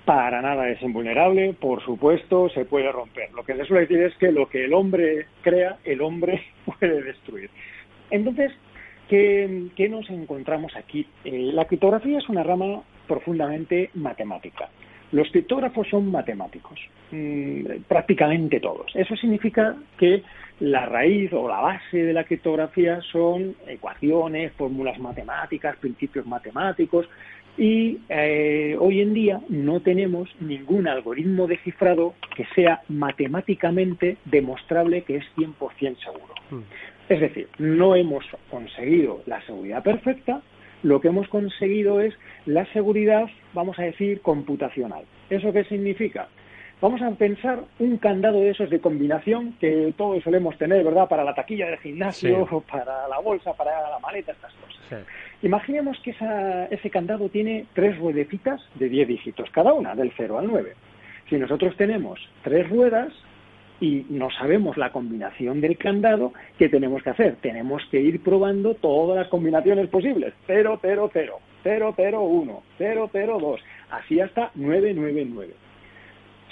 Para 0.07 0.41
nada 0.41 0.71
es 0.71 0.81
invulnerable, 0.81 1.53
por 1.53 1.85
supuesto, 1.85 2.49
se 2.49 2.65
puede 2.65 2.91
romper. 2.91 3.31
Lo 3.35 3.45
que 3.45 3.55
se 3.55 3.67
suele 3.67 3.83
decir 3.83 4.03
es 4.03 4.17
que 4.17 4.33
lo 4.33 4.49
que 4.49 4.65
el 4.65 4.73
hombre 4.73 5.27
crea, 5.43 5.77
el 5.85 6.01
hombre 6.01 6.43
puede 6.65 7.03
destruir. 7.03 7.51
Entonces, 8.11 8.53
¿qué, 9.09 9.89
nos 9.91 10.09
encontramos 10.09 10.75
aquí? 10.77 11.07
Eh, 11.25 11.51
la 11.53 11.67
criptografía 11.67 12.17
es 12.17 12.29
una 12.31 12.43
rama 12.43 12.83
profundamente 13.09 13.91
matemática. 13.95 14.69
Los 15.11 15.31
criptógrafos 15.31 15.89
son 15.89 16.11
matemáticos, 16.11 16.79
mm, 17.11 17.83
prácticamente 17.89 18.61
todos. 18.61 18.95
Eso 18.95 19.17
significa 19.17 19.75
que 19.99 20.23
la 20.61 20.87
raíz 20.87 21.33
o 21.33 21.49
la 21.49 21.61
base 21.61 22.05
de 22.05 22.13
la 22.13 22.25
criptografía 22.25 23.01
son 23.11 23.57
ecuaciones, 23.67 24.53
fórmulas 24.53 24.99
matemáticas, 24.99 25.77
principios 25.77 26.27
matemáticos, 26.27 27.09
y 27.57 27.99
eh, 28.09 28.77
hoy 28.79 29.01
en 29.01 29.15
día 29.15 29.41
no 29.49 29.81
tenemos 29.81 30.29
ningún 30.41 30.87
algoritmo 30.87 31.49
de 31.49 31.59
cifrado 31.59 32.15
que 32.37 32.47
sea 32.55 32.83
matemáticamente 32.89 34.17
demostrable 34.27 35.03
que 35.03 35.17
es 35.17 35.25
100% 35.37 35.99
seguro. 35.99 36.35
Mm. 36.51 36.63
Es 37.09 37.21
decir, 37.21 37.49
no 37.59 37.97
hemos 37.97 38.25
conseguido 38.51 39.23
la 39.27 39.45
seguridad 39.47 39.83
perfecta, 39.83 40.41
lo 40.83 41.01
que 41.01 41.09
hemos 41.09 41.29
conseguido 41.29 42.01
es 42.01 42.15
la 42.47 42.65
seguridad, 42.73 43.27
vamos 43.53 43.79
a 43.79 43.83
decir, 43.83 44.21
computacional. 44.21 45.05
¿Eso 45.31 45.53
qué 45.53 45.65
significa? 45.65 46.29
Vamos 46.81 47.03
a 47.03 47.11
pensar 47.11 47.65
un 47.81 47.97
candado 47.97 48.41
de 48.41 48.51
esos 48.51 48.71
de 48.71 48.81
combinación 48.81 49.55
que 49.61 49.93
todos 49.97 50.23
solemos 50.23 50.57
tener, 50.59 50.85
¿verdad? 50.85 51.09
Para 51.09 51.25
la 51.25 51.35
taquilla 51.35 51.67
del 51.67 51.79
gimnasio, 51.79 52.47
para 52.71 53.09
la 53.09 53.19
bolsa, 53.19 53.53
para 53.55 53.91
la 53.91 53.99
maleta, 53.99 54.33
estas 54.33 54.53
cosas. 54.55 55.05
Imaginemos 55.43 55.99
que 56.01 56.15
ese 56.71 56.91
candado 56.91 57.29
tiene 57.29 57.67
tres 57.75 57.99
ruedecitas 57.99 58.61
de 58.77 58.89
10 58.89 59.09
dígitos 59.09 59.51
cada 59.51 59.73
una, 59.73 59.97
del 59.97 60.13
0 60.17 60.39
al 60.39 60.47
9. 60.47 60.75
Si 61.29 61.37
nosotros 61.37 61.77
tenemos 61.77 62.21
tres 62.43 62.69
ruedas, 62.71 63.13
y 63.81 64.07
no 64.09 64.31
sabemos 64.31 64.77
la 64.77 64.91
combinación 64.91 65.61
del 65.61 65.79
candado, 65.79 66.33
¿qué 66.59 66.69
tenemos 66.69 67.03
que 67.03 67.11
hacer? 67.11 67.37
Tenemos 67.37 67.85
que 67.91 68.01
ir 68.01 68.23
probando 68.23 68.75
todas 68.75 69.17
las 69.17 69.29
combinaciones 69.29 69.89
posibles. 69.89 70.35
0, 70.47 70.79
0, 70.83 71.11
0, 71.13 71.41
0, 71.63 71.95
0, 71.97 72.23
1, 72.23 72.63
0, 72.79 73.11
0, 73.13 73.39
2, 73.41 73.61
así 73.91 74.21
hasta 74.21 74.51
9, 74.55 74.93
9, 74.95 75.27
9. 75.31 75.55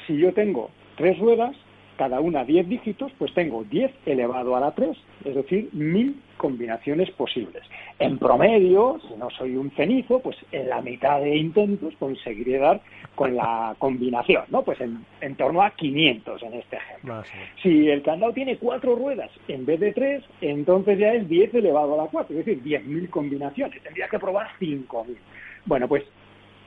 Si 0.06 0.16
yo 0.16 0.32
tengo 0.32 0.70
tres 0.96 1.18
ruedas, 1.18 1.56
cada 1.96 2.20
una 2.20 2.44
10 2.44 2.68
dígitos, 2.68 3.12
pues 3.18 3.32
tengo 3.34 3.64
10 3.64 3.90
elevado 4.06 4.56
a 4.56 4.60
la 4.60 4.72
3, 4.72 4.96
es 5.24 5.34
decir, 5.34 5.70
1000 5.72 6.22
combinaciones 6.36 7.10
posibles. 7.12 7.62
En 7.98 8.18
promedio, 8.18 9.00
si 9.08 9.16
no 9.16 9.30
soy 9.30 9.56
un 9.56 9.70
cenizo, 9.70 10.20
pues 10.20 10.36
en 10.52 10.68
la 10.68 10.82
mitad 10.82 11.20
de 11.20 11.36
intentos 11.36 11.94
conseguiré 11.98 12.58
dar 12.58 12.80
con 13.14 13.34
la 13.34 13.74
combinación, 13.78 14.44
¿no? 14.50 14.62
Pues 14.62 14.78
en, 14.80 15.34
torno 15.36 15.62
a 15.62 15.70
500 15.70 16.42
en 16.42 16.54
este 16.54 16.76
ejemplo. 16.76 17.14
Ah, 17.14 17.22
si 17.62 17.88
el 17.88 18.02
candado 18.02 18.32
tiene 18.32 18.58
cuatro 18.58 18.94
ruedas 18.94 19.30
en 19.48 19.64
vez 19.64 19.80
de 19.80 19.92
tres, 19.92 20.22
entonces 20.40 20.98
ya 20.98 21.14
es 21.14 21.26
10 21.28 21.54
elevado 21.54 21.94
a 21.94 22.04
la 22.04 22.10
4, 22.10 22.38
es 22.38 22.44
decir, 22.44 22.62
10.000 22.62 23.08
combinaciones. 23.08 23.82
Tendría 23.82 24.08
que 24.08 24.18
probar 24.18 24.48
5.000. 24.60 25.16
Bueno, 25.64 25.88
pues 25.88 26.04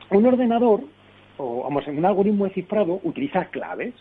un 0.09 0.25
ordenador, 0.25 0.81
o 1.37 1.63
vamos, 1.63 1.87
en 1.87 1.99
un 1.99 2.05
algoritmo 2.05 2.45
de 2.45 2.51
cifrado, 2.51 2.99
utiliza 3.03 3.45
claves 3.45 3.93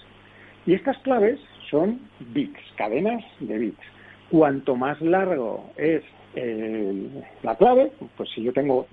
y 0.68 0.74
estas 0.74 0.98
claves 0.98 1.40
son 1.70 1.98
bits, 2.20 2.61
cadenas 2.76 3.24
de 3.40 3.57
bits. 3.57 3.81
Cuanto 4.31 4.76
más 4.76 5.00
largo 5.00 5.70
es 5.78 6.02
eh, 6.35 7.09
la 7.42 7.57
clave, 7.57 7.90
pues 8.18 8.28
si 8.35 8.42
yo 8.42 8.52
tengo 8.52 8.87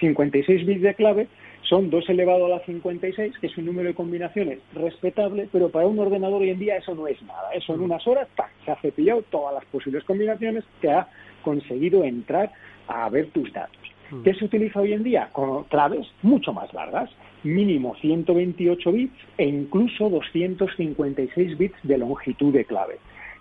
56 0.00 0.66
bits 0.66 0.82
de 0.82 0.94
clave, 0.94 1.28
son 1.62 1.88
2 1.88 2.10
elevado 2.10 2.44
a 2.44 2.50
la 2.50 2.58
56, 2.60 3.38
que 3.40 3.46
es 3.46 3.56
un 3.56 3.64
número 3.64 3.88
de 3.88 3.94
combinaciones 3.94 4.58
respetable, 4.74 5.48
pero 5.50 5.70
para 5.70 5.86
un 5.86 5.98
ordenador 5.98 6.42
hoy 6.42 6.50
en 6.50 6.58
día 6.58 6.76
eso 6.76 6.94
no 6.94 7.06
es 7.06 7.22
nada. 7.22 7.54
Eso 7.54 7.74
en 7.74 7.80
unas 7.80 8.06
horas 8.06 8.28
se 8.66 8.70
ha 8.70 8.76
cepillado 8.82 9.22
todas 9.22 9.54
las 9.54 9.64
posibles 9.64 10.04
combinaciones 10.04 10.62
que 10.82 10.90
ha 10.90 11.08
conseguido 11.40 12.04
entrar 12.04 12.52
a 12.86 13.08
ver 13.08 13.28
tus 13.30 13.50
datos. 13.50 13.80
Mm. 14.10 14.24
¿Qué 14.24 14.34
se 14.34 14.44
utiliza 14.44 14.80
hoy 14.80 14.92
en 14.92 15.02
día? 15.02 15.30
Con 15.32 15.64
claves 15.64 16.06
mucho 16.20 16.52
más 16.52 16.70
largas 16.74 17.08
mínimo 17.44 17.94
128 18.00 18.92
bits 18.92 19.18
e 19.38 19.44
incluso 19.44 20.08
256 20.08 21.58
bits 21.58 21.76
de 21.82 21.98
longitud 21.98 22.52
de 22.52 22.64
clave. 22.64 22.98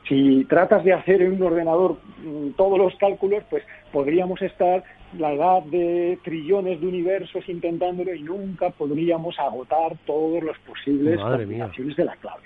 Si 0.08 0.44
tratas 0.46 0.84
de 0.84 0.94
hacer 0.94 1.22
en 1.22 1.34
un 1.34 1.44
ordenador 1.44 1.98
mm, 2.24 2.52
todos 2.52 2.78
los 2.78 2.94
cálculos, 2.96 3.44
pues 3.50 3.64
podríamos 3.92 4.42
estar 4.42 4.84
la 5.18 5.34
edad 5.34 5.64
de 5.64 6.18
trillones 6.24 6.82
de 6.82 6.88
universos 6.88 7.48
intentándolo 7.48 8.14
y 8.14 8.22
nunca 8.22 8.70
podríamos 8.72 9.40
agotar 9.40 9.96
todos 10.06 10.44
los 10.44 10.58
posibles 10.60 11.20
combinaciones 11.20 11.96
de 11.96 12.06
la 12.06 12.16
clave. 12.18 12.42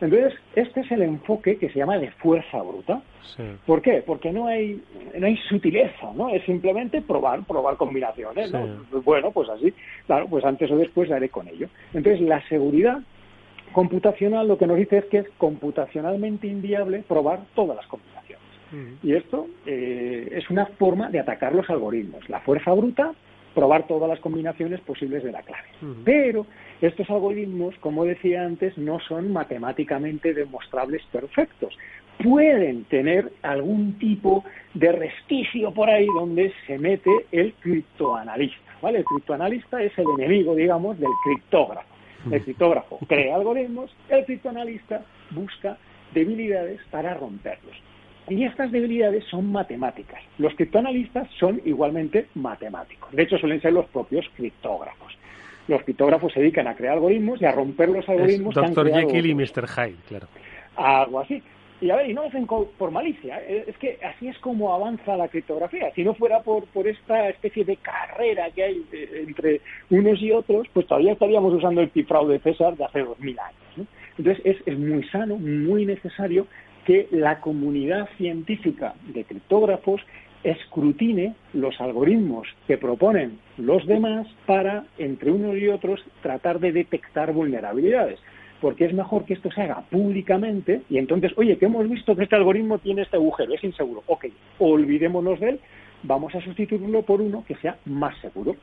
Entonces, 0.00 0.34
este 0.54 0.80
es 0.80 0.90
el 0.90 1.02
enfoque 1.02 1.56
que 1.56 1.68
se 1.70 1.78
llama 1.78 1.98
de 1.98 2.10
fuerza 2.12 2.60
bruta. 2.62 3.02
¿Por 3.66 3.82
qué? 3.82 4.02
Porque 4.06 4.32
no 4.32 4.46
hay, 4.46 4.80
no 5.18 5.26
hay 5.26 5.36
sutileza, 5.48 6.12
¿no? 6.14 6.28
Es 6.28 6.44
simplemente 6.44 7.00
probar, 7.00 7.42
probar 7.44 7.76
combinaciones, 7.76 8.52
¿no? 8.52 8.84
Bueno, 9.04 9.30
pues 9.30 9.48
así, 9.48 9.72
claro, 10.06 10.26
pues 10.28 10.44
antes 10.44 10.70
o 10.70 10.76
después 10.76 11.10
haré 11.10 11.28
con 11.28 11.48
ello. 11.48 11.68
Entonces, 11.92 12.20
la 12.20 12.46
seguridad 12.48 12.98
computacional 13.72 14.46
lo 14.46 14.56
que 14.56 14.66
nos 14.66 14.76
dice 14.76 14.98
es 14.98 15.04
que 15.06 15.18
es 15.18 15.28
computacionalmente 15.36 16.46
inviable 16.46 17.02
probar 17.06 17.40
todas 17.54 17.76
las 17.76 17.86
combinaciones. 17.86 18.14
Y 19.02 19.14
esto 19.14 19.46
eh, 19.66 20.28
es 20.32 20.50
una 20.50 20.66
forma 20.66 21.08
de 21.08 21.20
atacar 21.20 21.54
los 21.54 21.68
algoritmos. 21.70 22.28
La 22.28 22.40
fuerza 22.40 22.72
bruta, 22.72 23.12
probar 23.54 23.86
todas 23.86 24.08
las 24.08 24.20
combinaciones 24.20 24.80
posibles 24.80 25.22
de 25.22 25.32
la 25.32 25.42
clave. 25.42 25.68
Pero 26.04 26.46
estos 26.80 27.08
algoritmos, 27.08 27.74
como 27.80 28.04
decía 28.04 28.44
antes, 28.44 28.76
no 28.76 29.00
son 29.00 29.32
matemáticamente 29.32 30.34
demostrables 30.34 31.02
perfectos. 31.12 31.76
Pueden 32.22 32.84
tener 32.84 33.32
algún 33.42 33.98
tipo 33.98 34.44
de 34.74 34.92
resquicio 34.92 35.72
por 35.72 35.88
ahí 35.88 36.06
donde 36.14 36.52
se 36.66 36.78
mete 36.78 37.10
el 37.32 37.54
criptoanalista. 37.54 38.72
¿vale? 38.82 38.98
El 38.98 39.04
criptoanalista 39.04 39.82
es 39.82 39.96
el 39.98 40.06
enemigo, 40.18 40.54
digamos, 40.54 40.98
del 40.98 41.10
criptógrafo. 41.24 41.94
El 42.30 42.42
criptógrafo 42.42 42.98
crea 43.06 43.34
algoritmos, 43.34 43.94
el 44.08 44.24
criptoanalista 44.24 45.04
busca 45.30 45.76
debilidades 46.14 46.80
para 46.90 47.12
romperlos. 47.14 47.76
Y 48.28 48.44
estas 48.44 48.72
debilidades 48.72 49.24
son 49.24 49.52
matemáticas. 49.52 50.22
Los 50.38 50.54
criptoanalistas 50.54 51.28
son 51.38 51.60
igualmente 51.64 52.28
matemáticos. 52.34 53.12
De 53.12 53.22
hecho, 53.22 53.38
suelen 53.38 53.60
ser 53.60 53.72
los 53.72 53.86
propios 53.86 54.24
criptógrafos 54.36 55.14
los 55.68 55.82
criptógrafos 55.82 56.32
se 56.32 56.40
dedican 56.40 56.66
a 56.66 56.74
crear 56.74 56.94
algoritmos 56.94 57.40
y 57.40 57.44
a 57.44 57.52
romper 57.52 57.88
los 57.88 58.08
algoritmos. 58.08 58.54
Doctor 58.54 58.90
Jekyll 58.92 59.26
y 59.26 59.34
Mr. 59.34 59.66
Hyde, 59.66 59.96
claro. 60.08 60.26
Algo 60.76 61.20
así. 61.20 61.42
Y 61.80 61.90
a 61.90 61.96
ver, 61.96 62.08
y 62.08 62.14
no 62.14 62.22
lo 62.22 62.28
hacen 62.28 62.46
por 62.46 62.90
malicia. 62.90 63.42
¿eh? 63.42 63.64
Es 63.66 63.76
que 63.78 63.98
así 64.02 64.28
es 64.28 64.38
como 64.38 64.72
avanza 64.72 65.16
la 65.16 65.28
criptografía. 65.28 65.92
Si 65.94 66.02
no 66.02 66.14
fuera 66.14 66.40
por, 66.40 66.64
por 66.66 66.86
esta 66.86 67.28
especie 67.28 67.64
de 67.64 67.76
carrera 67.76 68.50
que 68.50 68.62
hay 68.62 68.86
eh, 68.92 69.24
entre 69.26 69.60
unos 69.90 70.20
y 70.22 70.30
otros, 70.30 70.66
pues 70.72 70.86
todavía 70.86 71.12
estaríamos 71.12 71.52
usando 71.52 71.80
el 71.80 71.90
cifrado 71.90 72.28
de 72.28 72.38
César 72.38 72.76
de 72.76 72.84
hace 72.84 73.00
dos 73.00 73.18
mil 73.18 73.38
años. 73.38 73.88
Entonces 74.16 74.42
es, 74.46 74.56
es 74.66 74.78
muy 74.78 75.02
sano, 75.08 75.36
muy 75.36 75.84
necesario 75.84 76.46
que 76.84 77.08
la 77.10 77.40
comunidad 77.40 78.08
científica 78.16 78.94
de 79.12 79.24
criptógrafos 79.24 80.00
escrutine 80.44 81.34
los 81.54 81.80
algoritmos 81.80 82.46
que 82.66 82.76
proponen 82.76 83.38
los 83.56 83.86
demás 83.86 84.26
para, 84.46 84.84
entre 84.98 85.30
unos 85.30 85.56
y 85.56 85.68
otros, 85.68 86.04
tratar 86.22 86.60
de 86.60 86.72
detectar 86.72 87.32
vulnerabilidades. 87.32 88.20
Porque 88.60 88.84
es 88.84 88.94
mejor 88.94 89.24
que 89.24 89.34
esto 89.34 89.50
se 89.50 89.62
haga 89.62 89.82
públicamente 89.90 90.82
y 90.88 90.98
entonces, 90.98 91.32
oye, 91.36 91.56
que 91.58 91.66
hemos 91.66 91.88
visto 91.88 92.14
que 92.14 92.24
este 92.24 92.36
algoritmo 92.36 92.78
tiene 92.78 93.02
este 93.02 93.16
agujero, 93.16 93.54
es 93.54 93.64
inseguro. 93.64 94.02
Ok, 94.06 94.26
olvidémonos 94.58 95.40
de 95.40 95.50
él, 95.50 95.60
vamos 96.02 96.34
a 96.34 96.40
sustituirlo 96.40 97.02
por 97.02 97.20
uno 97.20 97.44
que 97.46 97.56
sea 97.56 97.78
más 97.86 98.16
seguro. 98.20 98.56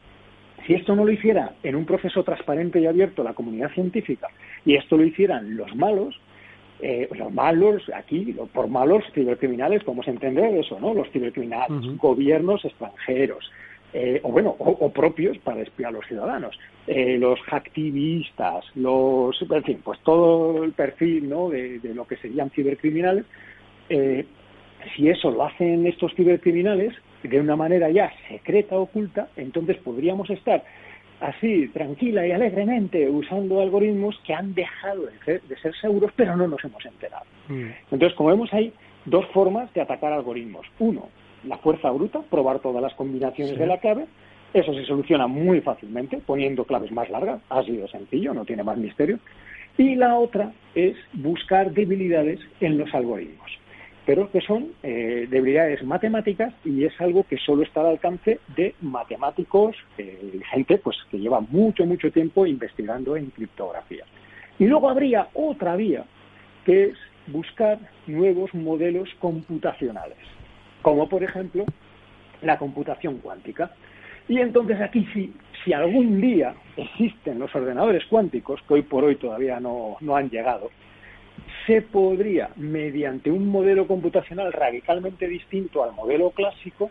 Si 0.65 0.73
esto 0.73 0.95
no 0.95 1.05
lo 1.05 1.11
hiciera 1.11 1.55
en 1.63 1.75
un 1.75 1.85
proceso 1.85 2.23
transparente 2.23 2.79
y 2.79 2.85
abierto 2.85 3.23
la 3.23 3.33
comunidad 3.33 3.71
científica 3.71 4.27
y 4.63 4.75
esto 4.75 4.95
lo 4.95 5.03
hicieran 5.03 5.57
los 5.57 5.75
malos, 5.75 6.19
eh, 6.81 7.07
los 7.15 7.33
malos, 7.33 7.83
aquí, 7.93 8.35
por 8.53 8.67
malos 8.67 9.03
cibercriminales, 9.13 9.83
podemos 9.83 10.07
entender 10.07 10.55
eso, 10.55 10.79
¿no? 10.79 10.93
Los 10.93 11.09
cibercriminales, 11.11 11.97
gobiernos 11.97 12.65
extranjeros, 12.65 13.51
eh, 13.93 14.21
o 14.23 14.31
bueno, 14.31 14.55
o, 14.57 14.89
propios 14.91 15.37
para 15.39 15.61
espiar 15.61 15.89
a 15.89 15.91
los 15.93 16.05
ciudadanos. 16.05 16.57
Eh, 16.87 17.17
los 17.19 17.39
hacktivistas, 17.41 18.65
los, 18.75 19.39
en 19.41 19.63
fin, 19.63 19.81
pues 19.83 19.99
todo 19.99 20.63
el 20.63 20.71
perfil 20.71 21.29
¿no? 21.29 21.49
de, 21.49 21.79
lo 21.93 22.05
que 22.05 22.15
serían 22.17 22.49
cibercriminales, 22.51 23.25
eh, 23.89 24.25
si 24.95 25.09
eso 25.09 25.29
lo 25.29 25.43
hacen 25.43 25.85
estos 25.85 26.13
cibercriminales 26.15 26.93
de 27.23 27.39
una 27.39 27.55
manera 27.55 27.89
ya 27.89 28.11
secreta, 28.29 28.77
oculta, 28.77 29.27
entonces 29.35 29.77
podríamos 29.77 30.29
estar 30.29 30.63
así, 31.21 31.67
tranquila 31.69 32.27
y 32.27 32.31
alegremente, 32.31 33.07
usando 33.07 33.61
algoritmos 33.61 34.19
que 34.25 34.33
han 34.33 34.53
dejado 34.53 35.03
de 35.05 35.57
ser, 35.57 35.75
seguros, 35.79 36.11
pero 36.15 36.35
no 36.35 36.47
nos 36.47 36.63
hemos 36.63 36.85
enterado. 36.85 37.25
Mm. 37.47 37.67
Entonces, 37.91 38.15
como 38.17 38.29
vemos, 38.29 38.51
hay 38.53 38.73
dos 39.05 39.25
formas 39.27 39.73
de 39.73 39.81
atacar 39.81 40.11
algoritmos. 40.11 40.65
Uno, 40.79 41.09
la 41.47 41.57
fuerza 41.57 41.89
bruta, 41.91 42.21
probar 42.29 42.59
todas 42.59 42.81
las 42.81 42.93
combinaciones 42.95 43.57
de 43.57 43.67
la 43.67 43.77
clave. 43.77 44.05
Eso 44.53 44.73
se 44.73 44.83
soluciona 44.83 45.27
muy 45.27 45.61
fácilmente 45.61 46.17
poniendo 46.17 46.65
claves 46.65 46.91
más 46.91 47.09
largas, 47.09 47.41
ha 47.49 47.63
sido 47.63 47.87
sencillo, 47.87 48.33
no 48.33 48.43
tiene 48.43 48.63
más 48.63 48.77
misterio. 48.77 49.19
Y 49.77 49.95
la 49.95 50.17
otra 50.17 50.51
es 50.75 50.97
buscar 51.13 51.71
debilidades 51.71 52.39
en 52.59 52.77
los 52.77 52.93
algoritmos, 52.93 53.49
pero 54.05 54.31
que 54.31 54.41
son 54.41 54.71
eh, 54.83 55.27
debilidades 55.29 55.83
matemáticas 55.83 56.53
y 56.65 56.85
es 56.85 56.99
algo 56.99 57.23
que 57.23 57.37
solo 57.37 57.63
está 57.63 57.81
al 57.81 57.87
alcance 57.87 58.39
de 58.55 58.75
matemáticos, 58.81 59.75
eh, 59.97 60.39
gente 60.51 60.77
pues 60.79 60.97
que 61.09 61.19
lleva 61.19 61.39
mucho, 61.39 61.85
mucho 61.85 62.11
tiempo 62.11 62.45
investigando 62.45 63.15
en 63.15 63.27
criptografía. 63.27 64.05
Y 64.59 64.65
luego 64.65 64.89
habría 64.89 65.27
otra 65.33 65.75
vía, 65.75 66.03
que 66.65 66.85
es 66.85 66.97
buscar 67.27 67.79
nuevos 68.07 68.53
modelos 68.53 69.09
computacionales 69.19 70.17
como 70.81 71.07
por 71.07 71.23
ejemplo 71.23 71.65
la 72.41 72.57
computación 72.57 73.19
cuántica. 73.19 73.71
Y 74.27 74.39
entonces 74.39 74.79
aquí 74.81 75.07
sí, 75.13 75.33
si 75.63 75.73
algún 75.73 76.21
día 76.21 76.55
existen 76.75 77.39
los 77.39 77.53
ordenadores 77.55 78.03
cuánticos, 78.05 78.61
que 78.67 78.75
hoy 78.75 78.81
por 78.83 79.03
hoy 79.03 79.15
todavía 79.15 79.59
no, 79.59 79.97
no 79.99 80.15
han 80.15 80.29
llegado, 80.29 80.69
se 81.65 81.81
podría, 81.81 82.49
mediante 82.55 83.31
un 83.31 83.47
modelo 83.47 83.87
computacional 83.87 84.51
radicalmente 84.53 85.27
distinto 85.27 85.83
al 85.83 85.93
modelo 85.93 86.31
clásico, 86.31 86.89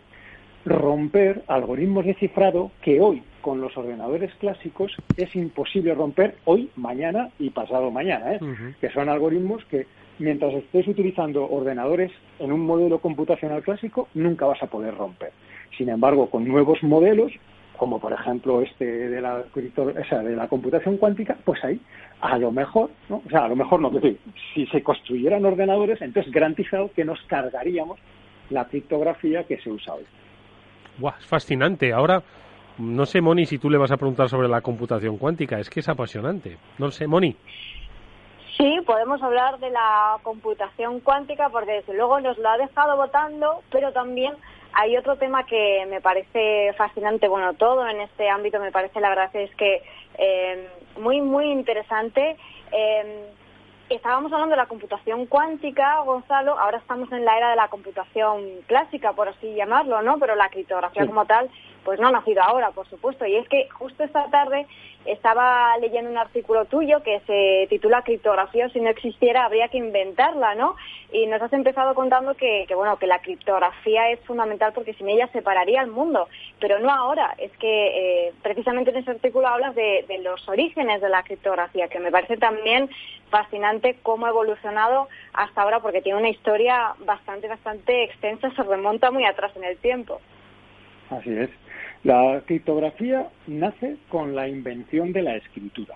romper 0.65 1.43
algoritmos 1.47 2.05
de 2.05 2.13
cifrado 2.15 2.71
que 2.81 3.01
hoy, 3.01 3.23
con 3.41 3.61
los 3.61 3.75
ordenadores 3.75 4.33
clásicos, 4.35 4.95
es 5.17 5.35
imposible 5.35 5.93
romper 5.95 6.35
hoy, 6.45 6.69
mañana 6.75 7.29
y 7.39 7.49
pasado 7.49 7.89
mañana, 7.89 8.33
¿eh? 8.33 8.39
que 8.79 8.89
son 8.91 9.09
algoritmos 9.09 9.65
que 9.65 9.87
mientras 10.19 10.53
estés 10.53 10.87
utilizando 10.87 11.49
ordenadores 11.49 12.11
en 12.39 12.51
un 12.51 12.61
modelo 12.61 12.99
computacional 12.99 13.63
clásico, 13.63 14.07
nunca 14.13 14.45
vas 14.45 14.61
a 14.61 14.67
poder 14.67 14.95
romper. 14.95 15.31
Sin 15.77 15.89
embargo, 15.89 16.29
con 16.29 16.47
nuevos 16.47 16.83
modelos, 16.83 17.31
como 17.81 17.97
por 17.97 18.13
ejemplo 18.13 18.61
este 18.61 18.85
de 18.85 19.19
la, 19.19 19.41
de 19.41 20.35
la 20.35 20.47
computación 20.47 20.97
cuántica, 20.97 21.35
pues 21.43 21.63
ahí 21.63 21.81
a 22.21 22.37
lo 22.37 22.51
mejor, 22.51 22.91
¿no? 23.09 23.23
o 23.25 23.29
sea, 23.31 23.45
a 23.45 23.47
lo 23.47 23.55
mejor 23.55 23.81
no, 23.81 23.89
decir, 23.89 24.19
si 24.53 24.67
se 24.67 24.83
construyeran 24.83 25.43
ordenadores, 25.43 25.99
entonces 25.99 26.31
garantizado 26.31 26.91
que 26.93 27.03
nos 27.03 27.19
cargaríamos 27.23 27.99
la 28.51 28.65
criptografía 28.65 29.45
que 29.45 29.59
se 29.61 29.71
usa 29.71 29.95
hoy. 29.95 30.03
Buah, 30.99 31.15
es 31.17 31.25
fascinante. 31.25 31.91
Ahora, 31.91 32.21
no 32.77 33.07
sé, 33.07 33.19
Moni, 33.19 33.47
si 33.47 33.57
tú 33.57 33.67
le 33.67 33.79
vas 33.79 33.91
a 33.91 33.97
preguntar 33.97 34.29
sobre 34.29 34.47
la 34.47 34.61
computación 34.61 35.17
cuántica, 35.17 35.57
es 35.57 35.67
que 35.67 35.79
es 35.79 35.89
apasionante. 35.89 36.59
No 36.77 36.91
sé, 36.91 37.07
Moni. 37.07 37.35
Sí, 38.57 38.77
podemos 38.85 39.23
hablar 39.23 39.57
de 39.57 39.71
la 39.71 40.19
computación 40.21 40.99
cuántica 40.99 41.49
porque 41.49 41.71
desde 41.71 41.95
luego 41.95 42.19
nos 42.19 42.37
lo 42.37 42.47
ha 42.47 42.57
dejado 42.59 42.95
votando, 42.95 43.63
pero 43.71 43.91
también 43.91 44.35
hay 44.73 44.97
otro 44.97 45.17
tema 45.17 45.45
que 45.45 45.85
me 45.89 46.01
parece 46.01 46.73
fascinante, 46.77 47.27
bueno, 47.27 47.53
todo 47.53 47.87
en 47.87 48.01
este 48.01 48.29
ámbito 48.29 48.59
me 48.59 48.71
parece, 48.71 48.99
la 48.99 49.09
verdad 49.09 49.29
es 49.35 49.53
que 49.55 49.81
eh, 50.17 50.67
muy, 50.99 51.21
muy 51.21 51.45
interesante. 51.51 52.37
Eh, 52.71 53.29
estábamos 53.89 54.31
hablando 54.31 54.53
de 54.53 54.61
la 54.61 54.67
computación 54.67 55.25
cuántica, 55.25 55.99
Gonzalo, 56.01 56.57
ahora 56.57 56.77
estamos 56.77 57.11
en 57.11 57.25
la 57.25 57.37
era 57.37 57.49
de 57.49 57.55
la 57.55 57.67
computación 57.67 58.43
clásica, 58.67 59.13
por 59.13 59.27
así 59.27 59.53
llamarlo, 59.53 60.01
¿no? 60.01 60.17
Pero 60.19 60.35
la 60.35 60.49
criptografía 60.49 61.05
como 61.05 61.25
tal, 61.25 61.49
pues 61.83 61.99
no 61.99 62.07
ha 62.07 62.11
nacido 62.11 62.41
ahora, 62.43 62.71
por 62.71 62.87
supuesto. 62.87 63.25
Y 63.25 63.35
es 63.35 63.47
que 63.49 63.67
justo 63.69 64.03
esta 64.03 64.29
tarde 64.29 64.67
estaba 65.05 65.75
leyendo 65.79 66.11
un 66.11 66.17
artículo 66.17 66.65
tuyo 66.65 67.01
que 67.01 67.21
se 67.21 67.67
titula 67.69 68.03
Criptografía, 68.03 68.69
si 68.69 68.79
no 68.79 68.89
existiera 68.89 69.45
habría 69.45 69.67
que 69.67 69.77
inventarla, 69.77 70.53
¿no? 70.55 70.75
Y 71.11 71.25
nos 71.25 71.41
has 71.41 71.51
empezado 71.53 71.95
contando 71.95 72.35
que, 72.35 72.67
bueno, 72.75 72.97
que 72.97 73.07
la 73.07 73.19
criptografía 73.19 74.11
es 74.11 74.19
fundamental 74.21 74.73
porque 74.73 74.93
sin 74.93 75.09
ella 75.09 75.27
separaría 75.33 75.81
el 75.81 75.89
mundo, 75.89 76.27
pero 76.59 76.79
no 76.79 76.91
ahora. 76.91 77.33
Es 77.37 77.51
que 77.57 78.27
eh, 78.27 78.33
precisamente 78.43 78.91
en 78.91 78.97
ese 78.97 79.11
artículo 79.11 79.47
hablas 79.47 79.73
de, 79.75 80.05
de 80.07 80.19
los 80.19 80.47
orígenes 80.47 81.01
de 81.01 81.09
la 81.09 81.23
criptografía, 81.23 81.87
que 81.87 81.99
me 81.99 82.11
parece 82.11 82.37
también 82.37 82.89
fascinante 83.29 83.97
cómo 84.03 84.27
ha 84.27 84.29
evolucionado 84.29 85.07
hasta 85.33 85.61
ahora 85.63 85.79
porque 85.79 86.01
tiene 86.01 86.19
una 86.19 86.29
historia 86.29 86.93
bastante, 86.99 87.47
bastante 87.47 88.03
extensa, 88.03 88.51
se 88.51 88.63
remonta 88.63 89.09
muy 89.09 89.25
atrás 89.25 89.51
en 89.55 89.63
el 89.63 89.77
tiempo. 89.77 90.21
Así 91.09 91.35
es. 91.35 91.49
La 92.03 92.41
criptografía 92.47 93.27
nace 93.45 93.97
con 94.09 94.35
la 94.35 94.47
invención 94.47 95.13
de 95.13 95.21
la 95.21 95.35
escritura. 95.35 95.95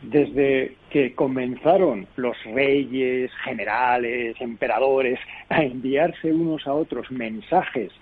Desde 0.00 0.76
que 0.88 1.14
comenzaron 1.14 2.06
los 2.16 2.34
reyes, 2.44 3.30
generales, 3.44 4.36
emperadores 4.40 5.20
a 5.50 5.62
enviarse 5.62 6.32
unos 6.32 6.66
a 6.66 6.72
otros 6.72 7.10
mensajes 7.10 7.92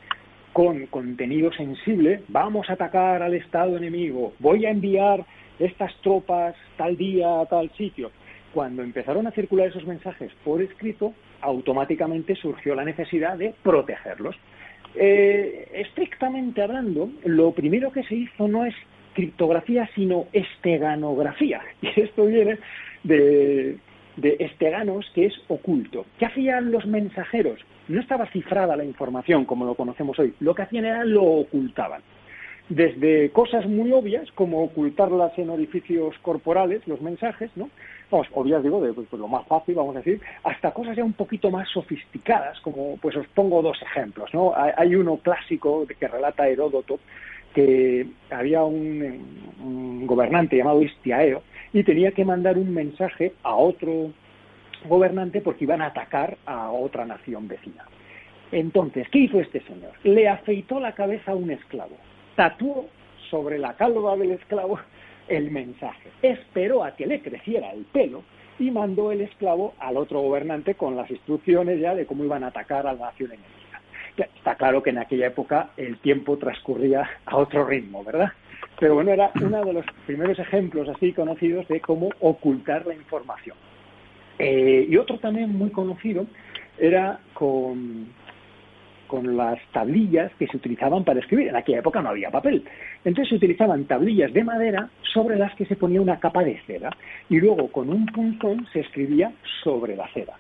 con 0.53 0.87
contenido 0.87 1.53
sensible, 1.53 2.23
vamos 2.29 2.71
a 2.71 2.75
atacar 2.75 3.23
al 3.25 3.35
Estado 3.35 3.77
enemigo, 3.77 4.33
voy 4.39 4.67
a 4.67 4.71
enviar 4.71 5.25
estas 5.59 5.93
tropas 6.03 6.55
tal 6.77 6.97
día 6.97 7.41
a 7.41 7.47
tal 7.47 7.71
sitio. 7.73 8.13
Cuando 8.55 8.83
empezaron 8.83 9.27
a 9.27 9.33
circular 9.33 9.67
esos 9.67 9.87
mensajes 9.87 10.33
por 10.45 10.63
escrito, 10.63 11.13
automáticamente 11.41 12.37
surgió 12.37 12.77
la 12.77 12.85
necesidad 12.85 13.37
de 13.37 13.53
protegerlos. 13.65 14.37
Eh, 14.95 15.69
estrictamente 15.75 16.63
hablando, 16.63 17.11
lo 17.25 17.53
primero 17.53 17.93
que 17.93 18.03
se 18.05 18.17
hizo 18.17 18.49
no 18.49 18.65
es 18.65 18.75
criptografía, 19.15 19.89
sino 19.95 20.27
esteganografía. 20.33 21.61
Y 21.83 22.01
esto 22.01 22.27
viene 22.27 22.59
de, 23.05 23.79
de 24.17 24.37
esteganos, 24.41 25.11
que 25.15 25.27
es 25.27 25.35
oculto. 25.49 26.07
¿Qué 26.19 26.27
hacían 26.27 26.71
los 26.71 26.87
mensajeros? 26.87 27.61
No 27.89 28.01
estaba 28.01 28.27
cifrada 28.27 28.77
la 28.77 28.85
información 28.85 29.45
como 29.45 29.65
lo 29.65 29.75
conocemos 29.75 30.19
hoy. 30.19 30.35
Lo 30.41 30.55
que 30.55 30.63
hacían 30.63 30.85
era 30.85 31.05
lo 31.05 31.25
ocultaban 31.25 32.03
desde 32.71 33.31
cosas 33.31 33.67
muy 33.67 33.93
obvias 33.93 34.31
como 34.33 34.63
ocultarlas 34.63 35.37
en 35.39 35.51
orificios 35.51 36.17
corporales, 36.23 36.87
los 36.87 37.01
mensajes, 37.03 37.51
¿no? 37.57 37.69
Vamos, 38.11 38.29
obvias 38.33 38.63
digo, 38.63 38.81
de 38.81 38.93
pues, 38.93 39.13
lo 39.13 39.27
más 39.27 39.45
fácil, 39.47 39.75
vamos 39.75 39.97
a 39.97 39.99
decir, 39.99 40.21
hasta 40.45 40.71
cosas 40.71 40.97
ya 40.97 41.05
un 41.05 41.13
poquito 41.13 41.51
más 41.51 41.69
sofisticadas, 41.69 42.61
como 42.61 42.97
pues 42.99 43.17
os 43.17 43.27
pongo 43.29 43.61
dos 43.61 43.83
ejemplos, 43.83 44.33
¿no? 44.33 44.53
Hay, 44.55 44.95
uno 44.95 45.17
clásico 45.17 45.85
que 45.87 46.09
relata 46.09 46.49
Heródoto, 46.49 47.01
que 47.53 48.07
había 48.31 48.63
un, 48.63 50.07
gobernante 50.07 50.57
llamado 50.57 50.83
Istiaeo 50.83 51.43
y 51.73 51.83
tenía 51.83 52.13
que 52.13 52.25
mandar 52.25 52.57
un 52.57 52.73
mensaje 52.73 53.33
a 53.43 53.57
otro 53.57 54.13
gobernante 54.89 55.41
porque 55.41 55.65
iban 55.65 55.83
a 55.83 55.87
atacar 55.87 56.39
a 56.47 56.71
otra 56.71 57.05
nación 57.05 57.49
vecina. 57.49 57.85
Entonces, 58.53 59.09
¿qué 59.11 59.19
hizo 59.19 59.41
este 59.41 59.61
señor? 59.63 59.93
Le 60.05 60.29
afeitó 60.29 60.79
la 60.79 60.93
cabeza 60.93 61.33
a 61.33 61.37
un 61.37 61.51
esclavo 61.51 61.97
tatuó 62.37 62.89
sobre 63.31 63.59
la 63.59 63.75
calva 63.75 64.17
del 64.17 64.33
esclavo 64.33 64.79
el 65.29 65.51
mensaje. 65.51 66.11
Esperó 66.23 66.85
a 66.85 66.97
que 66.97 67.07
le 67.07 67.21
creciera 67.21 67.71
el 67.73 67.85
pelo 67.85 68.23
y 68.59 68.71
mandó 68.71 69.13
el 69.13 69.23
esclavo 69.23 69.75
al 69.79 69.97
otro 69.97 70.21
gobernante 70.21 70.75
con 70.75 70.97
las 70.97 71.11
instrucciones 71.11 71.81
ya 71.81 71.95
de 71.95 72.07
cómo 72.07 72.25
iban 72.25 72.45
a 72.45 72.49
atacar 72.49 72.87
a 72.87 72.93
la 72.93 73.07
nación 73.07 73.31
enemiga. 73.33 73.81
Está 74.37 74.57
claro 74.57 74.83
que 74.83 74.91
en 74.91 74.99
aquella 74.99 75.29
época 75.29 75.71
el 75.77 75.99
tiempo 75.99 76.37
transcurría 76.37 77.09
a 77.25 77.37
otro 77.37 77.65
ritmo, 77.65 78.05
¿verdad? 78.05 78.33
Pero 78.79 78.95
bueno, 78.95 79.13
era 79.13 79.31
uno 79.41 79.65
de 79.65 79.73
los 79.73 79.87
primeros 80.07 80.39
ejemplos 80.39 80.89
así 80.89 81.13
conocidos 81.13 81.69
de 81.69 81.81
cómo 81.81 82.11
ocultar 82.21 82.87
la 82.87 82.95
información. 82.95 83.57
Eh, 84.39 84.87
y 84.89 84.97
otro 84.97 85.19
también 85.19 85.57
muy 85.57 85.71
conocido 85.71 86.27
era 86.79 87.21
con, 87.35 88.09
con 89.11 89.37
las 89.37 89.59
tablillas 89.73 90.31
que 90.39 90.47
se 90.47 90.57
utilizaban 90.57 91.03
para 91.03 91.19
escribir. 91.19 91.49
En 91.49 91.57
aquella 91.57 91.81
época 91.81 92.01
no 92.01 92.11
había 92.11 92.31
papel. 92.31 92.63
Entonces 93.05 93.29
se 93.31 93.35
utilizaban 93.35 93.85
tablillas 93.87 94.33
de 94.33 94.45
madera 94.45 94.89
sobre 95.13 95.37
las 95.37 95.53
que 95.57 95.67
se 95.67 95.75
ponía 95.75 96.01
una 96.01 96.21
capa 96.21 96.45
de 96.45 96.61
cera 96.65 96.91
y 97.29 97.41
luego 97.41 97.67
con 97.73 97.89
un 97.89 98.07
punzón 98.07 98.69
se 98.73 98.81
escribía 98.81 99.33
sobre 99.65 99.97
la 99.97 100.07
cera. 100.15 100.35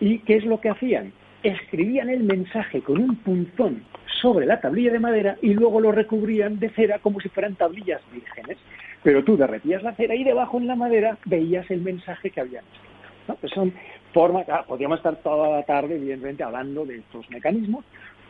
¿Y 0.00 0.18
qué 0.18 0.36
es 0.36 0.44
lo 0.44 0.60
que 0.60 0.68
hacían? 0.68 1.14
Escribían 1.42 2.10
el 2.10 2.24
mensaje 2.24 2.82
con 2.82 2.98
un 2.98 3.16
punzón 3.16 3.82
sobre 4.20 4.44
la 4.44 4.60
tablilla 4.60 4.92
de 4.92 4.98
madera 4.98 5.36
y 5.40 5.54
luego 5.54 5.80
lo 5.80 5.90
recubrían 5.90 6.58
de 6.58 6.68
cera 6.70 6.98
como 6.98 7.20
si 7.20 7.30
fueran 7.30 7.54
tablillas 7.54 8.02
vírgenes. 8.12 8.58
Pero 9.02 9.24
tú 9.24 9.38
derretías 9.38 9.82
la 9.82 9.94
cera 9.94 10.14
y 10.14 10.24
debajo 10.24 10.58
en 10.58 10.66
la 10.66 10.76
madera 10.76 11.16
veías 11.24 11.70
el 11.70 11.80
mensaje 11.80 12.28
que 12.28 12.40
habían 12.42 12.64
escrito. 12.66 13.38
Pues 13.40 13.52
son 13.54 13.72
formas, 14.14 14.46
podríamos 14.66 14.98
estar 14.98 15.16
toda 15.16 15.50
la 15.50 15.62
tarde, 15.64 15.96
evidentemente, 15.96 16.42
hablando 16.42 16.86
de 16.86 16.96
estos 16.96 17.28
mecanismos, 17.28 17.84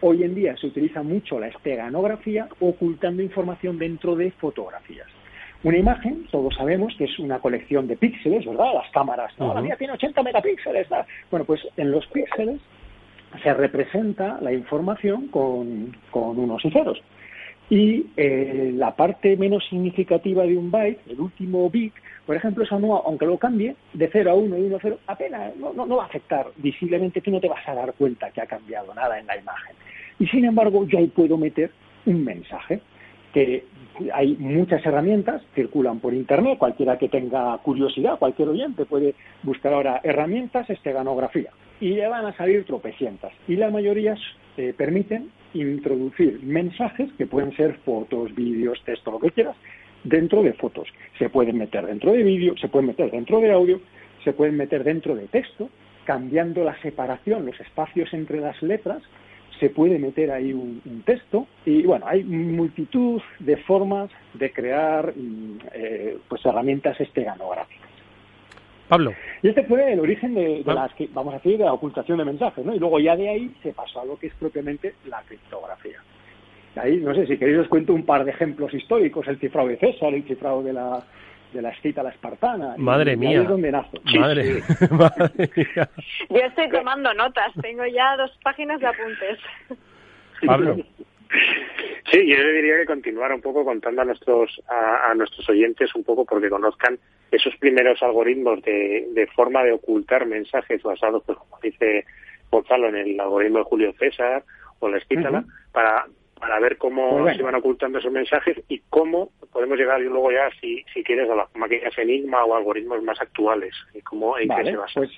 Hoy 0.07 0.23
en 0.23 0.35
día 0.35 0.55
se 0.59 0.67
utiliza 0.67 1.03
mucho 1.03 1.41
la 1.41 1.49
esteganografía 1.49 2.47
ocultando 2.61 3.23
información 3.23 3.79
dentro 3.79 4.15
de 4.15 4.31
fotografías. 4.33 5.07
Una 5.63 5.79
imagen, 5.79 6.27
todos 6.31 6.55
sabemos 6.55 6.95
que 6.99 7.05
es 7.05 7.19
una 7.19 7.39
colección 7.39 7.87
de 7.87 7.97
píxeles, 7.97 8.45
¿verdad? 8.45 8.75
Las 8.75 8.91
cámaras, 8.91 9.33
no, 9.39 9.55
la 9.55 9.63
mía 9.63 9.77
tiene 9.79 9.95
80 9.95 10.23
megapíxeles. 10.23 10.89
Bueno, 11.31 11.47
pues 11.47 11.63
en 11.79 11.91
los 11.91 12.07
píxeles 12.09 12.61
se 13.43 13.55
representa 13.55 14.39
la 14.43 14.53
información 14.53 15.29
con, 15.29 15.97
con 16.11 16.39
unos 16.39 16.63
y 16.67 16.71
ceros. 16.71 17.01
Y 17.71 18.07
eh, 18.17 18.73
la 18.75 18.95
parte 18.95 19.37
menos 19.37 19.65
significativa 19.69 20.45
de 20.45 20.57
un 20.57 20.71
byte, 20.71 21.01
el 21.09 21.21
último 21.21 21.69
bit, 21.71 21.95
por 22.27 22.37
ejemplo, 22.37 22.65
eso 22.65 22.79
no, 22.79 22.97
aunque 22.97 23.27
lo 23.27 23.39
cambie 23.39 23.75
de 23.93 24.09
0 24.11 24.31
a 24.31 24.35
1 24.35 24.59
y 24.59 24.63
1 24.63 24.77
a 24.77 24.81
0, 24.81 24.99
apenas 25.07 25.57
no, 25.57 25.73
no, 25.73 25.97
va 25.97 26.05
a 26.05 26.07
afectar 26.07 26.47
visiblemente, 26.57 27.21
tú 27.21 27.31
no 27.31 27.41
te 27.41 27.49
vas 27.49 27.67
a 27.69 27.75
dar 27.75 27.93
cuenta 27.95 28.31
que 28.31 28.41
ha 28.41 28.47
cambiado 28.47 28.95
nada 28.95 29.19
en 29.19 29.27
la 29.27 29.39
imagen. 29.39 29.77
Y 30.19 30.27
sin 30.27 30.45
embargo, 30.45 30.87
yo 30.87 30.99
ahí 30.99 31.09
puedo 31.09 31.37
meter 31.37 31.71
un 32.07 32.25
mensaje 32.25 32.81
que 33.33 33.65
hay 34.13 34.37
muchas 34.39 34.85
herramientas, 34.87 35.43
circulan 35.55 36.01
por 36.01 36.15
Internet, 36.15 36.59
cualquiera 36.59 36.99
que 36.99 37.09
tenga 37.09 37.57
curiosidad, 37.59 38.19
cualquier 38.19 38.49
oyente 38.49 38.87
puede 38.87 39.15
buscar 39.43 39.73
ahora 39.73 40.01
herramientas 40.03 40.69
esteganografía 40.71 41.51
y 41.81 41.91
le 41.91 42.07
van 42.09 42.27
a 42.27 42.37
salir 42.37 42.65
tropecientas 42.65 43.33
y 43.49 43.57
la 43.57 43.71
mayoría 43.71 44.17
eh, 44.57 44.73
permiten 44.77 45.31
introducir 45.55 46.41
mensajes 46.43 47.11
que 47.17 47.27
pueden 47.27 47.55
ser 47.57 47.75
fotos, 47.85 48.35
vídeos, 48.35 48.83
texto, 48.85 49.11
lo 49.11 49.21
que 49.21 49.31
quieras, 49.31 49.57
dentro 50.03 50.43
de 50.43 50.53
fotos. 50.53 50.89
Se 51.19 51.29
pueden 51.29 51.59
meter 51.59 51.87
dentro 51.87 52.13
de 52.13 52.23
vídeo, 52.23 52.57
se 52.57 52.69
pueden 52.69 52.89
meter 52.89 53.11
dentro 53.11 53.41
de 53.41 53.53
audio, 53.53 53.81
se 54.23 54.33
pueden 54.33 54.57
meter 54.57 54.85
dentro 54.85 55.15
de 55.15 55.27
texto, 55.27 55.71
cambiando 56.05 56.65
la 56.65 56.81
separación, 56.83 57.47
los 57.47 57.59
espacios 57.61 58.13
entre 58.13 58.41
las 58.41 58.63
letras, 58.63 59.03
se 59.61 59.71
puede 59.71 59.99
meter 59.99 60.31
ahí 60.31 60.53
un, 60.53 61.03
texto 61.07 61.47
y 61.65 61.83
bueno, 61.83 62.07
hay 62.09 62.25
multitud 62.25 63.23
de 63.39 63.57
formas 63.59 64.11
de 64.35 64.53
crear 64.53 65.15
mm, 65.17 65.59
eh, 65.73 66.19
pues 66.29 66.45
herramientas 66.45 67.01
esteganográficas. 67.01 67.84
Pablo. 68.89 69.15
Y 69.43 69.49
este 69.49 69.65
fue 69.65 69.93
el 69.93 70.01
origen 70.01 70.35
de, 70.35 70.63
las 70.67 70.93
que, 70.95 71.09
vamos 71.13 71.35
a 71.35 71.39
decir, 71.39 71.59
de 71.59 71.65
la 71.65 71.73
ocultación 71.73 72.19
de 72.19 72.25
mensajes, 72.25 72.65
¿no? 72.65 72.75
Y 72.75 72.79
luego 72.79 73.01
ya 73.01 73.17
de 73.17 73.29
ahí 73.29 73.55
se 73.63 73.73
pasó 73.73 74.01
a 74.01 74.05
lo 74.05 74.19
que 74.19 74.27
es 74.27 74.35
propiamente 74.35 74.95
la 75.07 75.23
criptografía. 75.23 75.99
Ahí, 76.77 76.97
no 76.99 77.15
sé, 77.15 77.27
si 77.27 77.39
queréis 77.39 77.59
os 77.59 77.69
cuento 77.69 77.95
un 77.95 78.05
par 78.05 78.25
de 78.25 78.33
ejemplos 78.33 78.75
históricos, 78.75 79.27
el 79.29 79.39
cifrado 79.39 79.69
de 79.69 79.77
César, 79.79 80.13
el 80.13 80.25
cifrado 80.25 80.63
de 80.63 80.73
la, 80.73 81.03
de 81.53 81.63
la 81.63 81.71
escita 81.71 82.03
la 82.03 82.11
espartana. 82.11 82.75
Madre 82.77 83.17
mía. 83.17 83.43
es 83.43 83.49
donde 83.49 83.71
nace. 83.71 84.01
Madre, 84.19 84.45
mía. 85.57 85.89
Yo 86.29 86.41
estoy 86.41 86.69
tomando 86.69 87.15
notas, 87.15 87.53
tengo 87.63 87.87
ya 87.87 88.17
dos 88.17 88.37
páginas 88.43 88.81
de 88.81 88.87
apuntes. 88.87 89.39
Pablo. 90.45 90.77
Sí, 92.11 92.27
yo 92.27 92.37
le 92.37 92.53
diría 92.53 92.77
que 92.79 92.87
continuar 92.87 93.33
un 93.33 93.41
poco 93.41 93.65
contando 93.65 94.03
a 94.03 94.05
nuestros 94.05 94.63
a, 94.69 95.15
nuestros 95.15 95.49
oyentes 95.49 95.95
un 95.95 96.05
poco 96.05 96.25
porque 96.25 96.51
conozcan 96.51 96.99
esos 97.31 97.57
primeros 97.57 98.03
algoritmos 98.03 98.63
de, 98.63 99.09
de 99.13 99.27
forma 99.29 99.65
de 99.65 99.73
ocultar 99.73 100.27
mensajes 100.27 100.83
basados, 100.83 101.23
pues 101.25 101.39
como 101.39 101.59
dice 101.63 102.05
Gonzalo, 102.51 102.89
en 102.89 102.97
el 102.97 103.21
algoritmo 103.21 103.59
de 103.59 103.65
Julio 103.65 103.95
César 103.99 104.45
o 104.81 104.89
la 104.89 104.99
esquítala, 104.99 105.45
para 105.73 106.07
para 106.39 106.61
ver 106.61 106.77
cómo 106.77 107.21
pues 107.21 107.37
se 107.37 107.43
van 107.43 107.55
ocultando 107.55 107.99
esos 107.99 108.13
mensajes 108.13 108.63
y 108.69 108.81
cómo 108.91 109.31
podemos 109.51 109.79
llegar 109.79 110.01
y 110.03 110.05
luego 110.05 110.31
ya, 110.31 110.51
si, 110.61 110.85
si 110.93 111.03
quieres, 111.03 111.31
a 111.31 111.35
las 111.35 111.55
máquinas 111.57 111.97
enigma 111.97 112.45
o 112.45 112.55
algoritmos 112.55 113.03
más 113.03 113.19
actuales 113.21 113.75
y 113.95 114.03
cómo 114.03 114.37
en 114.37 114.49
qué 114.49 114.65
se 114.65 114.77
basa. 114.77 115.01
Pues 115.01 115.11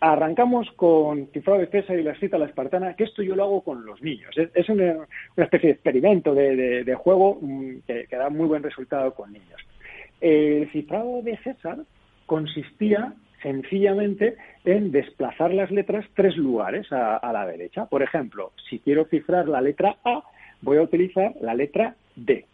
arrancamos 0.00 0.70
con 0.72 1.28
cifrado 1.28 1.60
de 1.60 1.68
César 1.68 1.98
y 1.98 2.02
la 2.02 2.14
cita 2.16 2.36
a 2.36 2.40
la 2.40 2.46
espartana, 2.46 2.94
que 2.94 3.04
esto 3.04 3.22
yo 3.22 3.34
lo 3.34 3.44
hago 3.44 3.60
con 3.62 3.84
los 3.84 4.02
niños. 4.02 4.34
Es, 4.36 4.68
una, 4.68 5.06
especie 5.36 5.68
de 5.68 5.74
experimento 5.74 6.34
de, 6.34 6.94
juego 6.96 7.38
mm, 7.40 7.78
que, 7.86 8.06
da 8.10 8.28
muy 8.30 8.46
buen 8.46 8.62
resultado 8.62 9.14
con 9.14 9.32
niños. 9.32 9.60
El 10.20 10.70
cifrado 10.70 11.22
de 11.22 11.36
César 11.38 11.78
consistía 12.26 13.14
sencillamente 13.42 14.36
en 14.64 14.90
desplazar 14.90 15.52
las 15.52 15.70
letras 15.70 16.04
tres 16.14 16.36
lugares 16.36 16.86
a, 16.90 17.30
la 17.32 17.46
derecha. 17.46 17.86
Por 17.86 18.02
ejemplo, 18.02 18.52
si 18.68 18.80
quiero 18.80 19.04
cifrar 19.04 19.48
la 19.48 19.60
letra 19.60 19.96
A, 20.04 20.22
voy 20.62 20.78
a 20.78 20.82
utilizar 20.82 21.34
la 21.40 21.54
letra 21.54 21.94
D. 22.16 22.46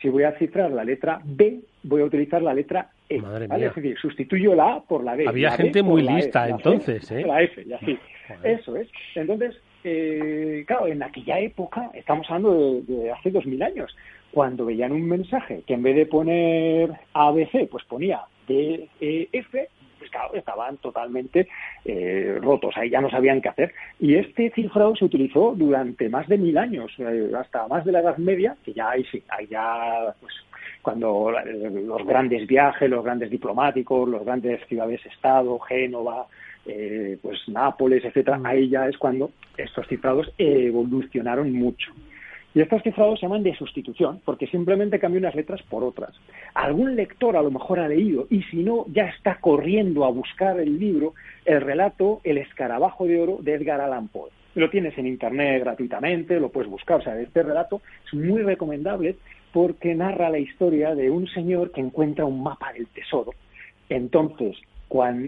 Si 0.00 0.08
voy 0.08 0.22
a 0.22 0.32
cifrar 0.38 0.70
la 0.70 0.84
letra 0.84 1.20
B, 1.24 1.60
voy 1.82 2.02
a 2.02 2.04
utilizar 2.04 2.40
la 2.42 2.54
letra 2.54 2.90
E. 3.08 3.16
Es 3.16 3.74
decir, 3.74 3.98
sustituyo 3.98 4.54
la 4.54 4.74
A 4.74 4.80
por 4.82 5.02
la 5.02 5.16
D. 5.16 5.26
Había 5.26 5.50
gente 5.52 5.82
muy 5.82 6.06
e, 6.06 6.12
lista 6.12 6.48
entonces, 6.48 7.10
¿eh? 7.10 7.24
La 7.26 7.42
F, 7.42 7.62
y 7.66 7.72
así. 7.72 7.98
Eso 8.44 8.76
es. 8.76 8.88
Entonces, 9.14 9.56
eh, 9.84 10.64
claro, 10.66 10.86
en 10.86 11.02
aquella 11.02 11.40
época, 11.40 11.90
estamos 11.94 12.26
hablando 12.28 12.82
de, 12.82 12.82
de 12.82 13.10
hace 13.10 13.30
dos 13.30 13.46
mil 13.46 13.62
años, 13.62 13.94
cuando 14.30 14.66
veían 14.66 14.92
un 14.92 15.08
mensaje 15.08 15.62
que 15.66 15.74
en 15.74 15.82
vez 15.82 15.96
de 15.96 16.06
poner 16.06 16.92
ABC, 17.14 17.68
pues 17.70 17.84
ponía 17.84 18.20
D, 18.46 18.88
E, 20.00 20.06
F, 20.06 20.38
estaban 20.38 20.76
totalmente 20.78 21.48
eh, 21.84 22.38
rotos, 22.40 22.76
ahí 22.76 22.90
ya 22.90 23.00
no 23.00 23.10
sabían 23.10 23.40
qué 23.40 23.48
hacer. 23.48 23.74
Y 24.00 24.14
este 24.14 24.50
cifrado 24.50 24.94
se 24.96 25.04
utilizó 25.04 25.54
durante 25.56 26.08
más 26.08 26.26
de 26.28 26.38
mil 26.38 26.56
años, 26.58 26.92
eh, 26.98 27.30
hasta 27.38 27.66
más 27.68 27.84
de 27.84 27.92
la 27.92 28.00
Edad 28.00 28.16
Media, 28.18 28.56
que 28.64 28.72
ya 28.72 28.90
ahí 28.90 29.04
sí, 29.10 29.22
ahí 29.28 29.46
ya, 29.46 30.14
pues, 30.20 30.34
cuando 30.82 31.32
eh, 31.38 31.70
los 31.86 32.06
grandes 32.06 32.46
viajes, 32.46 32.88
los 32.88 33.04
grandes 33.04 33.30
diplomáticos, 33.30 34.08
los 34.08 34.24
grandes 34.24 34.64
ciudades-estado, 34.66 35.58
Génova, 35.60 36.26
pues 37.22 37.48
Nápoles, 37.48 38.04
etcétera, 38.04 38.38
ahí 38.44 38.68
ya 38.68 38.86
es 38.86 38.98
cuando 38.98 39.30
estos 39.56 39.86
cifrados 39.88 40.30
evolucionaron 40.36 41.50
mucho. 41.50 41.90
Y 42.54 42.60
estos 42.60 42.82
cifrados 42.82 43.20
se 43.20 43.26
llaman 43.26 43.42
de 43.42 43.54
sustitución, 43.54 44.20
porque 44.24 44.46
simplemente 44.46 44.98
cambia 44.98 45.20
unas 45.20 45.34
letras 45.34 45.62
por 45.62 45.84
otras. 45.84 46.10
Algún 46.54 46.96
lector 46.96 47.36
a 47.36 47.42
lo 47.42 47.50
mejor 47.50 47.78
ha 47.78 47.88
leído, 47.88 48.26
y 48.30 48.42
si 48.44 48.64
no, 48.64 48.86
ya 48.88 49.04
está 49.04 49.38
corriendo 49.40 50.04
a 50.04 50.10
buscar 50.10 50.58
el 50.58 50.78
libro, 50.78 51.14
el 51.44 51.60
relato 51.60 52.20
El 52.24 52.38
escarabajo 52.38 53.06
de 53.06 53.20
oro 53.20 53.38
de 53.40 53.54
Edgar 53.54 53.80
Allan 53.80 54.08
Poe. 54.08 54.30
Lo 54.54 54.70
tienes 54.70 54.96
en 54.98 55.06
internet 55.06 55.62
gratuitamente, 55.62 56.40
lo 56.40 56.48
puedes 56.48 56.70
buscar. 56.70 57.00
O 57.00 57.02
sea, 57.02 57.20
este 57.20 57.42
relato 57.42 57.82
es 58.06 58.14
muy 58.14 58.42
recomendable 58.42 59.16
porque 59.52 59.94
narra 59.94 60.30
la 60.30 60.38
historia 60.38 60.94
de 60.94 61.10
un 61.10 61.28
señor 61.28 61.70
que 61.70 61.80
encuentra 61.80 62.24
un 62.24 62.42
mapa 62.42 62.72
del 62.72 62.86
tesoro. 62.88 63.32
Entonces, 63.88 64.56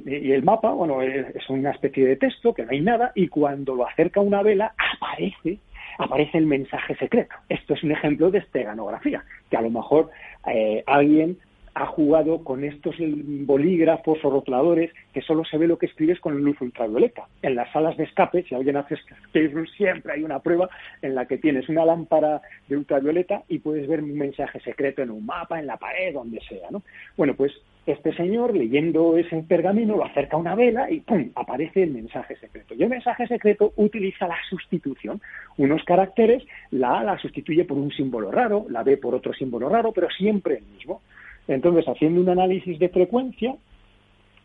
y 0.07 0.33
el 0.33 0.43
mapa, 0.43 0.73
bueno, 0.73 1.03
es 1.03 1.49
una 1.51 1.71
especie 1.71 2.07
de 2.07 2.17
texto 2.17 2.55
que 2.55 2.65
no 2.65 2.71
hay 2.71 2.81
nada, 2.81 3.13
y 3.15 3.29
cuando 3.29 3.75
lo 3.75 3.87
acerca 3.87 4.21
una 4.21 4.43
vela, 4.43 4.75
aparece 4.79 5.59
aparece 6.01 6.39
el 6.39 6.47
mensaje 6.47 6.97
secreto. 6.97 7.35
Esto 7.49 7.75
es 7.75 7.83
un 7.83 7.93
ejemplo 7.93 8.31
de 8.31 8.39
esteganografía, 8.39 9.25
que 9.51 9.57
a 9.57 9.63
lo 9.63 9.71
mejor 9.71 10.11
eh, 10.47 10.83
alguien 10.87 11.39
ha 11.75 11.87
jugado 11.87 12.43
con 12.43 12.65
estos 12.65 12.97
bolígrafos 12.99 14.19
o 14.25 14.31
rotuladores 14.31 14.93
que 15.13 15.23
solo 15.23 15.45
se 15.45 15.57
ve 15.57 15.69
lo 15.69 15.79
que 15.79 15.87
escribes 15.87 16.19
con 16.21 16.43
luz 16.43 16.61
ultravioleta. 16.61 17.29
En 17.43 17.55
las 17.55 17.71
salas 17.73 17.97
de 17.97 18.05
escape, 18.05 18.43
si 18.43 18.55
alguien 18.55 18.77
hace 18.77 18.95
escape 18.95 19.67
siempre 19.77 20.13
hay 20.13 20.25
una 20.25 20.41
prueba 20.41 20.69
en 21.01 21.15
la 21.15 21.27
que 21.27 21.39
tienes 21.39 21.69
una 21.69 21.85
lámpara 21.85 22.43
de 22.69 22.77
ultravioleta 22.77 23.45
y 23.49 23.61
puedes 23.61 23.87
ver 23.89 24.03
un 24.03 24.19
mensaje 24.19 24.61
secreto 24.61 25.03
en 25.03 25.11
un 25.11 25.25
mapa, 25.25 25.61
en 25.61 25.67
la 25.67 25.77
pared, 25.77 26.13
donde 26.13 26.41
sea, 26.41 26.71
¿no? 26.71 26.83
Bueno, 27.17 27.35
pues 27.35 27.53
este 27.87 28.14
señor, 28.14 28.55
leyendo 28.57 29.16
ese 29.16 29.43
pergamino, 29.43 29.97
lo 29.97 30.05
acerca 30.05 30.37
a 30.37 30.40
una 30.40 30.55
vela 30.55 30.90
y 30.90 31.01
¡pum! 31.01 31.31
aparece 31.35 31.83
el 31.83 31.90
mensaje 31.90 32.37
secreto. 32.37 32.75
Y 32.75 32.83
el 32.83 32.88
mensaje 32.88 33.27
secreto 33.27 33.73
utiliza 33.77 34.29
la 34.29 34.37
sustitución. 34.49 35.21
Unos 35.57 35.83
caracteres, 35.85 36.45
la 36.71 37.01
A 37.01 37.05
la 37.05 37.19
sustituye 37.19 37.64
por 37.64 37.79
un 37.79 37.90
símbolo 37.90 38.31
raro, 38.31 38.66
la 38.69 38.83
B 38.83 38.97
por 38.97 39.14
otro 39.14 39.33
símbolo 39.33 39.69
raro, 39.69 39.93
pero 39.93 40.09
siempre 40.11 40.59
el 40.59 40.64
mismo. 40.64 41.01
Entonces, 41.49 41.88
haciendo 41.88 42.21
un 42.21 42.29
análisis 42.29 42.79
de 42.79 42.88
frecuencia, 42.90 43.55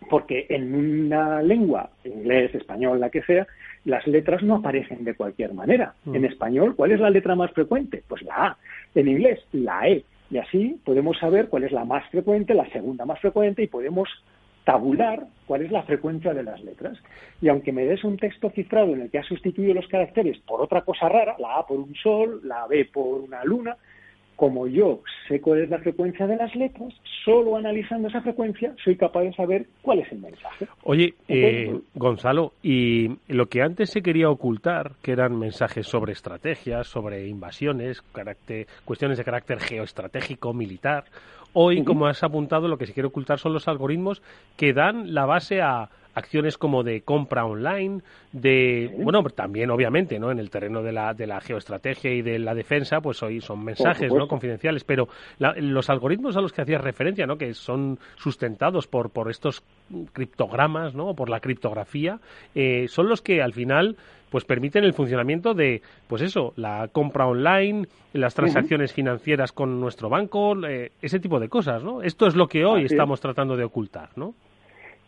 porque 0.09 0.45
en 0.49 0.73
una 0.73 1.41
lengua, 1.41 1.89
inglés, 2.03 2.53
español, 2.55 2.99
la 2.99 3.09
que 3.09 3.21
sea, 3.23 3.47
las 3.85 4.05
letras 4.07 4.43
no 4.43 4.55
aparecen 4.55 5.03
de 5.03 5.15
cualquier 5.15 5.53
manera. 5.53 5.93
Mm. 6.05 6.15
En 6.15 6.25
español, 6.25 6.75
¿cuál 6.75 6.91
es 6.91 6.99
la 6.99 7.09
letra 7.09 7.35
más 7.35 7.51
frecuente? 7.51 8.03
Pues 8.07 8.21
la 8.23 8.35
A. 8.35 8.57
En 8.93 9.07
inglés, 9.07 9.39
la 9.51 9.87
E. 9.87 10.03
Y 10.31 10.37
así 10.37 10.79
podemos 10.83 11.17
saber 11.19 11.49
cuál 11.49 11.63
es 11.63 11.71
la 11.71 11.85
más 11.85 12.09
frecuente, 12.09 12.53
la 12.53 12.69
segunda 12.69 13.05
más 13.05 13.19
frecuente 13.19 13.63
y 13.63 13.67
podemos 13.67 14.09
tabular 14.63 15.27
cuál 15.45 15.61
es 15.61 15.71
la 15.71 15.83
frecuencia 15.83 16.33
de 16.33 16.43
las 16.43 16.61
letras. 16.63 16.97
Y 17.41 17.49
aunque 17.49 17.71
me 17.71 17.85
des 17.85 18.03
un 18.03 18.17
texto 18.17 18.49
cifrado 18.49 18.93
en 18.93 19.01
el 19.01 19.11
que 19.11 19.19
has 19.19 19.27
sustituido 19.27 19.73
los 19.73 19.87
caracteres 19.87 20.39
por 20.39 20.61
otra 20.61 20.81
cosa 20.81 21.07
rara, 21.07 21.35
la 21.39 21.57
A 21.57 21.67
por 21.67 21.79
un 21.79 21.93
sol, 21.95 22.41
la 22.43 22.65
B 22.67 22.85
por 22.91 23.21
una 23.21 23.43
luna, 23.43 23.77
como 24.35 24.67
yo 24.67 25.01
sé 25.27 25.41
cuál 25.41 25.61
es 25.61 25.69
la 25.69 25.79
frecuencia 25.79 26.27
de 26.27 26.35
las 26.35 26.53
letras, 26.55 26.93
solo 27.23 27.55
analizando 27.55 28.07
esa 28.07 28.21
frecuencia 28.21 28.73
soy 28.83 28.95
capaz 28.95 29.21
de 29.21 29.33
saber 29.33 29.65
cuál 29.81 29.99
es 29.99 30.11
el 30.11 30.19
mensaje. 30.19 30.67
Oye, 30.83 31.13
eh, 31.27 31.79
Gonzalo, 31.93 32.53
y 32.61 33.17
lo 33.27 33.47
que 33.47 33.61
antes 33.61 33.89
se 33.89 34.01
quería 34.01 34.29
ocultar, 34.29 34.91
que 35.01 35.11
eran 35.11 35.37
mensajes 35.37 35.87
sobre 35.87 36.13
estrategias, 36.13 36.87
sobre 36.87 37.27
invasiones, 37.27 38.03
cuestiones 38.83 39.17
de 39.17 39.23
carácter 39.23 39.59
geoestratégico, 39.59 40.53
militar, 40.53 41.05
hoy, 41.53 41.83
como 41.83 42.07
has 42.07 42.23
apuntado, 42.23 42.67
lo 42.67 42.77
que 42.77 42.85
se 42.85 42.93
quiere 42.93 43.07
ocultar 43.07 43.39
son 43.39 43.53
los 43.53 43.67
algoritmos 43.67 44.21
que 44.57 44.73
dan 44.73 45.13
la 45.13 45.25
base 45.25 45.61
a, 45.61 45.89
acciones 46.15 46.57
como 46.57 46.83
de 46.83 47.01
compra 47.01 47.45
online, 47.45 48.01
de, 48.31 48.93
bueno, 48.97 49.21
también 49.23 49.69
obviamente, 49.69 50.17
¿no? 50.17 50.31
En 50.31 50.39
el 50.39 50.49
terreno 50.49 50.81
de 50.81 50.91
la, 50.91 51.13
de 51.13 51.27
la 51.27 51.41
geoestrategia 51.41 52.11
y 52.11 52.21
de 52.21 52.39
la 52.39 52.55
defensa, 52.55 53.01
pues 53.01 53.21
hoy 53.21 53.41
son 53.41 53.63
mensajes, 53.63 54.11
¿no? 54.11 54.27
Confidenciales, 54.27 54.83
pero 54.83 55.07
los 55.37 55.89
algoritmos 55.89 56.35
a 56.37 56.41
los 56.41 56.53
que 56.53 56.61
hacías 56.61 56.81
referencia, 56.81 57.27
¿no? 57.27 57.37
Que 57.37 57.53
son 57.53 57.99
sustentados 58.15 58.87
por, 58.87 59.11
por 59.11 59.29
estos 59.29 59.63
criptogramas, 60.13 60.95
¿no? 60.95 61.13
Por 61.13 61.29
la 61.29 61.39
criptografía, 61.39 62.19
eh, 62.55 62.87
son 62.87 63.09
los 63.09 63.21
que 63.21 63.41
al 63.41 63.53
final 63.53 63.97
pues 64.29 64.43
permiten 64.43 64.83
el 64.83 64.93
funcionamiento 64.93 65.53
de, 65.53 65.81
pues 66.07 66.21
eso, 66.21 66.51
la 66.57 66.89
compra 66.91 67.27
online, 67.27 67.87
las 68.11 68.33
transacciones 68.33 68.91
financieras 68.91 69.51
con 69.51 69.79
nuestro 69.79 70.09
banco, 70.09 70.55
eh, 70.67 70.91
ese 71.01 71.19
tipo 71.19 71.39
de 71.39 71.47
cosas, 71.47 71.83
¿no? 71.83 72.01
Esto 72.01 72.27
es 72.27 72.35
lo 72.35 72.47
que 72.47 72.65
hoy 72.65 72.85
estamos 72.85 73.21
tratando 73.21 73.55
de 73.55 73.63
ocultar, 73.63 74.09
¿no? 74.17 74.33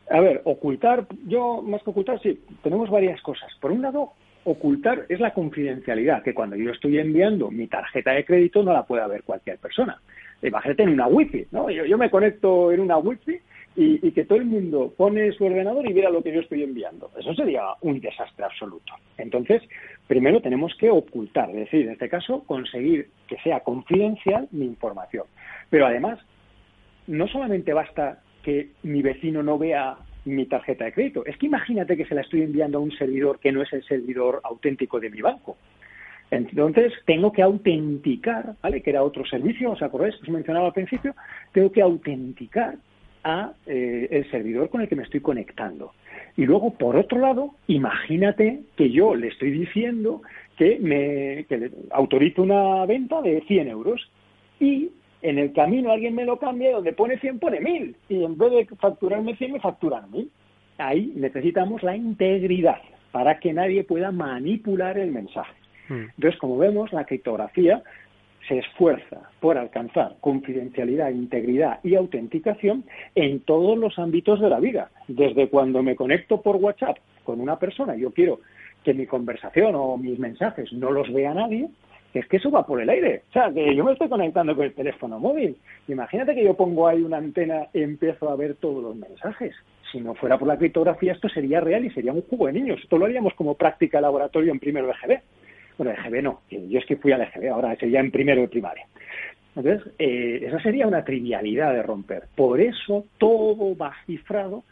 A 0.09 0.21
ver, 0.21 0.41
ocultar, 0.45 1.05
yo 1.25 1.61
más 1.61 1.83
que 1.83 1.89
ocultar, 1.89 2.19
sí, 2.21 2.39
tenemos 2.63 2.89
varias 2.89 3.21
cosas. 3.21 3.53
Por 3.59 3.71
un 3.71 3.81
lado, 3.81 4.13
ocultar 4.45 5.05
es 5.09 5.19
la 5.19 5.33
confidencialidad, 5.33 6.23
que 6.23 6.33
cuando 6.33 6.55
yo 6.55 6.71
estoy 6.71 6.97
enviando 6.97 7.51
mi 7.51 7.67
tarjeta 7.67 8.11
de 8.11 8.23
crédito 8.23 8.63
no 8.63 8.71
la 8.71 8.85
puede 8.85 9.05
ver 9.07 9.23
cualquier 9.23 9.57
persona. 9.57 9.99
Imagínate 10.41 10.83
en 10.83 10.89
una 10.89 11.07
wifi, 11.07 11.47
¿no? 11.51 11.69
Yo, 11.69 11.97
me 11.97 12.09
conecto 12.09 12.71
en 12.71 12.79
una 12.79 12.97
wifi 12.97 13.37
y, 13.75 14.11
que 14.11 14.23
todo 14.23 14.37
el 14.37 14.45
mundo 14.45 14.93
pone 14.95 15.31
su 15.33 15.45
ordenador 15.45 15.87
y 15.89 15.93
vea 15.93 16.09
lo 16.09 16.23
que 16.23 16.33
yo 16.33 16.39
estoy 16.39 16.63
enviando. 16.63 17.11
Eso 17.19 17.33
sería 17.33 17.63
un 17.81 17.99
desastre 17.99 18.45
absoluto. 18.45 18.93
Entonces, 19.17 19.61
primero 20.07 20.41
tenemos 20.41 20.73
que 20.79 20.89
ocultar, 20.89 21.49
es 21.49 21.57
decir, 21.57 21.85
en 21.85 21.91
este 21.91 22.07
caso, 22.07 22.43
conseguir 22.45 23.09
que 23.27 23.37
sea 23.39 23.59
confidencial 23.59 24.47
mi 24.51 24.65
información. 24.65 25.25
Pero 25.69 25.87
además, 25.87 26.19
no 27.07 27.27
solamente 27.27 27.73
basta 27.73 28.19
que 28.47 28.69
mi 28.83 29.01
vecino 29.01 29.43
no 29.43 29.57
vea 29.57 29.97
mi 30.23 30.45
tarjeta 30.45 30.85
de 30.85 30.93
crédito. 30.93 31.25
Es 31.25 31.35
que 31.35 31.47
imagínate 31.47 31.97
que 31.97 32.05
se 32.05 32.15
la 32.15 32.21
estoy 32.21 32.43
enviando 32.43 32.77
a 32.77 32.81
un 32.81 32.93
servidor 32.93 33.39
que 33.39 33.51
no 33.51 33.61
es 33.61 33.73
el 33.73 33.83
servidor 33.83 34.39
auténtico 34.41 35.01
de 35.01 35.09
mi 35.09 35.19
banco. 35.19 35.57
Entonces, 36.31 36.93
tengo 37.05 37.33
que 37.33 37.41
autenticar, 37.41 38.55
¿vale? 38.63 38.81
Que 38.81 38.91
era 38.91 39.03
otro 39.03 39.25
servicio, 39.25 39.71
¿os 39.71 39.81
acordáis 39.81 40.15
que 40.15 40.21
os 40.21 40.29
mencionaba 40.29 40.67
al 40.67 40.73
principio? 40.73 41.13
Tengo 41.51 41.73
que 41.73 41.81
autenticar 41.81 42.75
a 43.25 43.51
eh, 43.65 44.07
el 44.11 44.31
servidor 44.31 44.69
con 44.69 44.79
el 44.79 44.87
que 44.87 44.95
me 44.95 45.03
estoy 45.03 45.19
conectando. 45.19 45.91
Y 46.37 46.45
luego, 46.45 46.73
por 46.73 46.95
otro 46.95 47.19
lado, 47.19 47.55
imagínate 47.67 48.61
que 48.77 48.89
yo 48.91 49.13
le 49.13 49.27
estoy 49.27 49.51
diciendo 49.51 50.21
que 50.57 50.79
me 50.79 51.45
autorizo 51.91 52.43
una 52.43 52.85
venta 52.85 53.21
de 53.21 53.41
100 53.41 53.67
euros 53.67 54.09
y 54.61 54.89
en 55.21 55.39
el 55.39 55.53
camino 55.53 55.91
alguien 55.91 56.15
me 56.15 56.25
lo 56.25 56.37
cambia 56.37 56.69
y 56.69 56.73
donde 56.73 56.93
pone 56.93 57.19
100 57.19 57.39
pone 57.39 57.59
1000 57.59 57.95
y 58.09 58.23
en 58.23 58.37
vez 58.37 58.51
de 58.51 58.75
facturarme 58.75 59.35
100 59.35 59.53
me 59.53 59.59
facturan 59.59 60.11
1000. 60.11 60.29
Ahí 60.77 61.11
necesitamos 61.15 61.81
la 61.81 61.95
integridad 61.95 62.81
para 63.11 63.39
que 63.39 63.53
nadie 63.53 63.83
pueda 63.83 64.11
manipular 64.11 64.97
el 64.97 65.11
mensaje. 65.11 65.53
Hmm. 65.89 66.05
Entonces, 66.15 66.39
como 66.39 66.57
vemos, 66.57 66.93
la 66.93 67.05
criptografía 67.05 67.81
se 68.47 68.59
esfuerza 68.59 69.29
por 69.39 69.57
alcanzar 69.57 70.15
confidencialidad, 70.21 71.09
integridad 71.09 71.79
y 71.83 71.95
autenticación 71.95 72.85
en 73.15 73.39
todos 73.41 73.77
los 73.77 73.97
ámbitos 73.99 74.39
de 74.39 74.49
la 74.49 74.59
vida. 74.59 74.91
Desde 75.07 75.49
cuando 75.49 75.83
me 75.83 75.95
conecto 75.95 76.41
por 76.41 76.57
WhatsApp 76.57 76.97
con 77.23 77.41
una 77.41 77.59
persona, 77.59 77.95
yo 77.95 78.11
quiero 78.11 78.39
que 78.83 78.93
mi 78.93 79.05
conversación 79.05 79.75
o 79.75 79.97
mis 79.97 80.17
mensajes 80.17 80.71
no 80.71 80.91
los 80.91 81.11
vea 81.11 81.33
nadie, 81.33 81.69
es 82.19 82.27
que 82.27 82.37
eso 82.37 82.51
va 82.51 82.65
por 82.65 82.81
el 82.81 82.89
aire. 82.89 83.23
O 83.29 83.33
sea, 83.33 83.51
que 83.51 83.75
yo 83.75 83.83
me 83.83 83.93
estoy 83.93 84.09
conectando 84.09 84.55
con 84.55 84.65
el 84.65 84.73
teléfono 84.73 85.19
móvil. 85.19 85.57
Imagínate 85.87 86.35
que 86.35 86.43
yo 86.43 86.53
pongo 86.53 86.87
ahí 86.87 87.01
una 87.01 87.17
antena 87.17 87.67
y 87.73 87.83
empiezo 87.83 88.29
a 88.29 88.35
ver 88.35 88.55
todos 88.55 88.83
los 88.83 88.95
mensajes. 88.95 89.55
Si 89.91 89.99
no 89.99 90.15
fuera 90.15 90.37
por 90.37 90.47
la 90.47 90.57
criptografía, 90.57 91.13
esto 91.13 91.29
sería 91.29 91.61
real 91.61 91.85
y 91.85 91.89
sería 91.91 92.13
un 92.13 92.21
juego 92.23 92.47
de 92.47 92.53
niños. 92.53 92.79
Esto 92.81 92.97
lo 92.97 93.05
haríamos 93.05 93.33
como 93.35 93.55
práctica 93.55 94.01
laboratorio 94.01 94.51
en 94.51 94.59
primero 94.59 94.87
de 94.87 94.93
GB. 94.93 95.21
Bueno, 95.77 95.93
EGB 95.93 96.23
no, 96.23 96.41
yo 96.49 96.79
es 96.79 96.85
que 96.85 96.95
fui 96.95 97.11
al 97.11 97.21
EGB, 97.21 97.49
ahora 97.49 97.75
sería 97.75 97.99
en 97.99 98.11
primero 98.11 98.41
de 98.41 98.47
primaria. 98.47 98.85
Entonces, 99.55 99.91
eh, 99.99 100.43
esa 100.43 100.59
sería 100.61 100.87
una 100.87 101.03
trivialidad 101.03 101.73
de 101.73 101.83
romper. 101.83 102.23
Por 102.35 102.59
eso 102.61 103.05
todo 103.17 103.75
va 103.77 103.93
cifrado, 104.05 104.63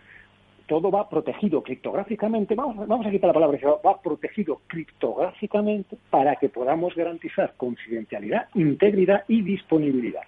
todo 0.68 0.92
va 0.92 1.10
protegido 1.10 1.62
criptográficamente, 1.62 2.56
vamos, 2.56 2.88
vamos 2.88 3.06
a 3.06 3.12
quitar 3.12 3.28
la 3.28 3.34
palabra, 3.34 3.60
va 3.86 4.02
protegido 4.02 4.62
criptográficamente 4.68 5.98
para 6.10 6.36
que 6.38 6.50
podamos 6.50 6.96
garantizar 6.96 7.54
confidencialidad, 7.58 8.48
integridad 8.56 9.24
y 9.28 9.42
disponibilidad. 9.42 10.24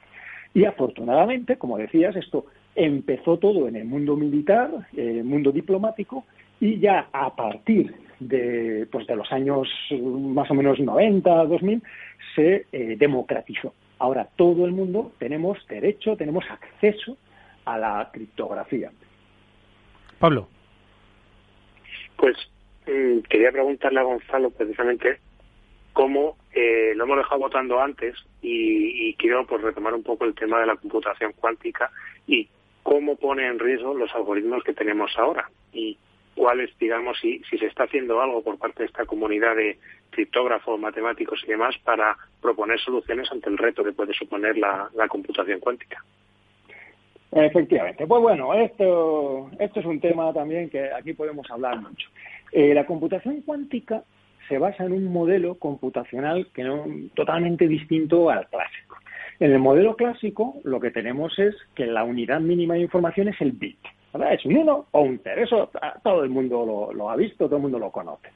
Y 0.53 0.65
afortunadamente, 0.65 1.57
como 1.57 1.77
decías, 1.77 2.15
esto 2.15 2.45
empezó 2.75 3.37
todo 3.37 3.67
en 3.67 3.75
el 3.75 3.85
mundo 3.85 4.15
militar, 4.15 4.69
el 4.95 5.23
mundo 5.23 5.51
diplomático, 5.51 6.23
y 6.59 6.79
ya 6.79 7.09
a 7.11 7.35
partir 7.35 7.93
de, 8.19 8.87
pues 8.91 9.05
de 9.07 9.15
los 9.15 9.31
años 9.31 9.67
más 10.01 10.49
o 10.49 10.53
menos 10.53 10.79
90, 10.79 11.45
2000, 11.45 11.83
se 12.35 12.65
eh, 12.71 12.95
democratizó. 12.97 13.73
Ahora 13.99 14.27
todo 14.35 14.65
el 14.65 14.71
mundo 14.71 15.11
tenemos 15.17 15.57
derecho, 15.67 16.15
tenemos 16.15 16.45
acceso 16.49 17.17
a 17.65 17.77
la 17.77 18.09
criptografía. 18.11 18.91
Pablo. 20.19 20.47
Pues 22.15 22.35
mm, 22.87 23.19
quería 23.29 23.51
preguntarle 23.51 23.99
a 23.99 24.03
Gonzalo 24.03 24.49
precisamente 24.51 25.19
cómo 25.93 26.37
eh, 26.53 26.93
lo 26.95 27.05
hemos 27.05 27.17
dejado 27.17 27.41
votando 27.41 27.79
antes 27.79 28.15
y, 28.41 29.09
y, 29.09 29.13
quiero 29.15 29.45
pues 29.45 29.61
retomar 29.61 29.93
un 29.93 30.03
poco 30.03 30.25
el 30.25 30.35
tema 30.35 30.59
de 30.59 30.67
la 30.67 30.75
computación 30.75 31.33
cuántica 31.33 31.91
y 32.27 32.47
cómo 32.83 33.15
pone 33.15 33.47
en 33.47 33.59
riesgo 33.59 33.93
los 33.93 34.13
algoritmos 34.13 34.63
que 34.63 34.73
tenemos 34.73 35.11
ahora 35.17 35.49
y 35.73 35.97
cuáles, 36.37 36.69
digamos, 36.77 37.17
si, 37.19 37.41
si 37.49 37.57
se 37.57 37.65
está 37.65 37.83
haciendo 37.83 38.21
algo 38.21 38.43
por 38.43 38.57
parte 38.59 38.83
de 38.83 38.85
esta 38.85 39.05
comunidad 39.05 39.55
de 39.55 39.77
criptógrafos, 40.11 40.79
matemáticos 40.79 41.41
y 41.43 41.47
demás 41.47 41.75
para 41.83 42.15
proponer 42.41 42.79
soluciones 42.79 43.29
ante 43.31 43.49
el 43.49 43.57
reto 43.57 43.83
que 43.83 43.91
puede 43.91 44.13
suponer 44.13 44.57
la, 44.57 44.89
computación 45.09 45.59
cuántica. 45.59 46.03
Efectivamente. 47.31 48.07
Pues 48.07 48.21
bueno, 48.21 48.53
esto, 48.53 49.49
esto 49.59 49.79
es 49.79 49.85
un 49.85 49.99
tema 49.99 50.31
también 50.33 50.69
que 50.69 50.91
aquí 50.91 51.13
podemos 51.13 51.49
hablar 51.51 51.79
mucho. 51.79 52.09
Eh, 52.51 52.73
la 52.73 52.85
computación 52.85 53.41
cuántica 53.41 54.03
se 54.47 54.57
basa 54.57 54.85
en 54.85 54.93
un 54.93 55.11
modelo 55.11 55.55
computacional 55.55 56.47
que 56.53 56.63
no 56.63 56.85
totalmente 57.13 57.67
distinto 57.67 58.29
al 58.29 58.47
clásico. 58.47 58.97
En 59.39 59.51
el 59.51 59.59
modelo 59.59 59.95
clásico 59.95 60.55
lo 60.63 60.79
que 60.79 60.91
tenemos 60.91 61.37
es 61.37 61.55
que 61.75 61.85
la 61.85 62.03
unidad 62.03 62.39
mínima 62.39 62.75
de 62.75 62.81
información 62.81 63.27
es 63.27 63.39
el 63.41 63.51
bit. 63.51 63.79
Es 64.31 64.45
un 64.45 64.57
1 64.57 64.85
o 64.91 65.01
un 65.01 65.19
0. 65.23 65.41
Eso 65.43 65.69
todo 66.03 66.23
el 66.23 66.29
mundo 66.29 66.91
lo, 66.95 67.09
ha 67.09 67.15
visto, 67.15 67.45
todo 67.45 67.57
el 67.57 67.61
mundo 67.61 67.77
lo 67.77 67.91
conoce. 67.91 68.29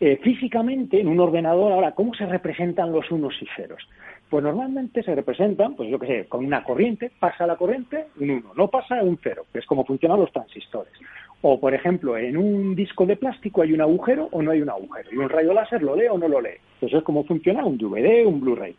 Eh, 0.00 0.20
físicamente, 0.22 1.00
en 1.00 1.08
un 1.08 1.18
ordenador, 1.18 1.72
ahora, 1.72 1.92
¿cómo 1.92 2.14
se 2.14 2.24
representan 2.26 2.92
los 2.92 3.10
unos 3.10 3.34
y 3.42 3.46
ceros? 3.56 3.82
Pues 4.28 4.44
normalmente 4.44 5.02
se 5.02 5.14
representan, 5.14 5.74
pues 5.74 5.88
yo 5.90 5.98
qué 5.98 6.06
sé, 6.06 6.28
con 6.28 6.44
una 6.44 6.62
corriente, 6.62 7.10
pasa 7.18 7.46
la 7.46 7.56
corriente, 7.56 8.08
un 8.20 8.30
1, 8.30 8.52
no 8.56 8.68
pasa 8.68 9.02
un 9.02 9.18
0, 9.22 9.46
que 9.52 9.60
es 9.60 9.66
como 9.66 9.86
funcionan 9.86 10.20
los 10.20 10.32
transistores. 10.32 10.92
O, 11.40 11.58
por 11.58 11.72
ejemplo, 11.72 12.18
en 12.18 12.36
un 12.36 12.74
disco 12.74 13.06
de 13.06 13.16
plástico 13.16 13.62
hay 13.62 13.72
un 13.72 13.80
agujero 13.80 14.28
o 14.32 14.42
no 14.42 14.50
hay 14.50 14.60
un 14.60 14.68
agujero, 14.68 15.08
y 15.12 15.16
un 15.16 15.28
rayo 15.28 15.54
láser 15.54 15.82
lo 15.82 15.96
lee 15.96 16.08
o 16.10 16.18
no 16.18 16.28
lo 16.28 16.40
lee. 16.40 16.58
Eso 16.80 16.98
es 16.98 17.04
como 17.04 17.24
funciona 17.24 17.64
un 17.64 17.78
DVD, 17.78 18.26
un 18.26 18.40
Blu-ray. 18.40 18.76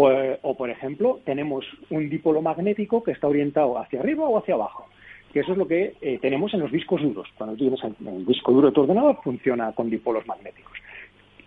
O, 0.00 0.54
por 0.56 0.70
ejemplo, 0.70 1.18
tenemos 1.24 1.66
un 1.90 2.08
dipolo 2.08 2.40
magnético 2.40 3.02
que 3.02 3.10
está 3.10 3.26
orientado 3.26 3.76
hacia 3.78 3.98
arriba 3.98 4.28
o 4.28 4.38
hacia 4.38 4.54
abajo 4.54 4.86
que 5.32 5.40
eso 5.40 5.52
es 5.52 5.58
lo 5.58 5.68
que 5.68 5.94
eh, 6.00 6.18
tenemos 6.22 6.54
en 6.54 6.60
los 6.60 6.72
discos 6.72 7.02
duros. 7.02 7.28
Cuando 7.36 7.54
tienes 7.54 7.78
el 7.84 8.24
disco 8.24 8.50
duro 8.50 8.68
de 8.68 8.72
tu 8.72 8.80
ordenador, 8.80 9.18
funciona 9.22 9.72
con 9.72 9.90
dipolos 9.90 10.26
magnéticos. 10.26 10.77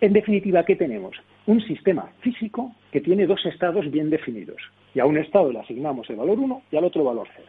En 0.02 0.12
definitiva, 0.12 0.64
¿qué 0.64 0.74
tenemos? 0.74 1.14
Un 1.46 1.60
sistema 1.60 2.10
físico 2.22 2.72
que 2.90 3.00
tiene 3.00 3.24
dos 3.24 3.46
estados 3.46 3.88
bien 3.88 4.10
definidos. 4.10 4.60
Y 4.96 4.98
a 4.98 5.06
un 5.06 5.16
estado 5.16 5.52
le 5.52 5.60
asignamos 5.60 6.10
el 6.10 6.16
valor 6.16 6.40
1 6.40 6.62
y 6.72 6.76
al 6.76 6.82
otro 6.82 7.04
valor 7.04 7.28
0. 7.36 7.46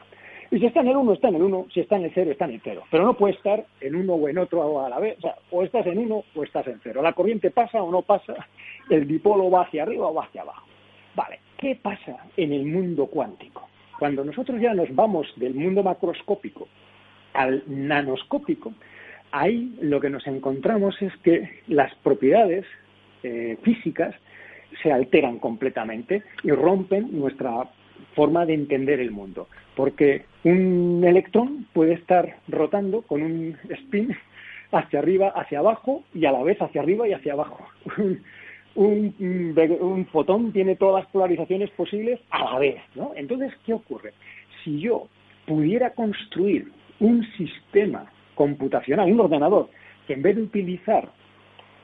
Y 0.51 0.59
si 0.59 0.67
está 0.67 0.81
en 0.81 0.89
el 0.89 0.97
1, 0.97 1.13
está 1.13 1.29
en 1.29 1.35
el 1.35 1.41
1, 1.41 1.65
si 1.73 1.79
está 1.79 1.95
en 1.95 2.03
el 2.03 2.11
0, 2.13 2.29
está 2.29 2.45
en 2.45 2.51
el 2.51 2.61
0. 2.63 2.83
Pero 2.91 3.05
no 3.05 3.15
puede 3.15 3.33
estar 3.33 3.65
en 3.81 3.95
uno 3.95 4.13
o 4.13 4.29
en 4.29 4.37
otro 4.37 4.85
a 4.85 4.87
la 4.87 4.99
vez. 4.99 5.17
O, 5.17 5.21
sea, 5.21 5.35
o 5.49 5.63
estás 5.63 5.87
en 5.87 5.97
1 5.97 6.23
o 6.35 6.43
estás 6.43 6.67
en 6.67 6.79
0. 6.83 7.01
La 7.01 7.13
corriente 7.13 7.49
pasa 7.49 7.81
o 7.81 7.89
no 7.89 8.03
pasa, 8.03 8.35
el 8.91 9.07
dipolo 9.07 9.49
va 9.49 9.63
hacia 9.63 9.81
arriba 9.81 10.05
o 10.05 10.13
va 10.13 10.25
hacia 10.25 10.43
abajo. 10.43 10.67
Vale, 11.15 11.39
¿qué 11.57 11.75
pasa 11.81 12.17
en 12.37 12.53
el 12.53 12.65
mundo 12.65 13.07
cuántico? 13.07 13.67
Cuando 13.97 14.23
nosotros 14.23 14.61
ya 14.61 14.75
nos 14.75 14.93
vamos 14.93 15.25
del 15.37 15.55
mundo 15.55 15.81
macroscópico 15.81 16.67
al 17.33 17.63
nanoscópico, 17.65 18.73
ahí 19.33 19.75
lo 19.81 19.99
que 19.99 20.09
nos 20.09 20.25
encontramos 20.27 20.95
es 21.01 21.11
que 21.17 21.61
las 21.67 21.93
propiedades 21.95 22.65
eh, 23.23 23.57
físicas 23.63 24.15
se 24.81 24.91
alteran 24.91 25.39
completamente 25.39 26.23
y 26.43 26.51
rompen 26.51 27.19
nuestra 27.19 27.67
forma 28.15 28.45
de 28.45 28.53
entender 28.53 28.99
el 28.99 29.11
mundo. 29.11 29.47
Porque 29.75 30.25
un 30.43 31.03
electrón 31.05 31.65
puede 31.73 31.93
estar 31.93 32.37
rotando 32.47 33.01
con 33.01 33.23
un 33.23 33.57
spin 33.69 34.15
hacia 34.71 34.99
arriba, 34.99 35.29
hacia 35.35 35.59
abajo 35.59 36.03
y 36.13 36.25
a 36.25 36.31
la 36.31 36.43
vez 36.43 36.61
hacia 36.61 36.81
arriba 36.81 37.07
y 37.07 37.13
hacia 37.13 37.33
abajo. 37.33 37.67
un, 38.75 40.07
fotón 40.11 40.51
tiene 40.51 40.75
todas 40.75 41.03
las 41.03 41.11
polarizaciones 41.11 41.71
posibles 41.71 42.19
a 42.29 42.43
la 42.43 42.59
vez, 42.59 42.81
¿no? 42.95 43.13
Entonces, 43.15 43.51
¿qué 43.65 43.73
ocurre? 43.73 44.13
Si 44.63 44.79
yo 44.79 45.07
pudiera 45.47 45.91
construir 45.91 46.71
un 46.99 47.23
sistema 47.37 48.05
computacional, 48.35 49.11
un 49.11 49.19
ordenador, 49.19 49.69
que 50.07 50.13
en 50.13 50.21
vez 50.21 50.35
de 50.35 50.43
utilizar 50.43 51.09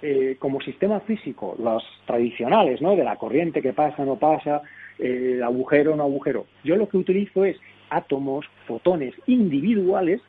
eh, 0.02 0.38
como 0.40 0.62
sistema 0.62 1.02
físico 1.02 1.56
los 1.60 1.84
tradicionales, 2.06 2.82
¿no? 2.82 2.96
De 2.96 3.04
la 3.04 3.18
corriente 3.18 3.62
que 3.62 3.74
pasa, 3.74 4.06
no 4.06 4.16
pasa, 4.16 4.62
eh, 4.98 5.42
agujero, 5.44 5.96
no 5.96 6.04
agujero. 6.04 6.46
Yo 6.64 6.76
lo 6.76 6.88
que 6.88 6.98
utilizo 6.98 7.44
es 7.44 7.58
átomos, 7.90 8.46
fotones 8.66 9.14
individuales, 9.28 10.22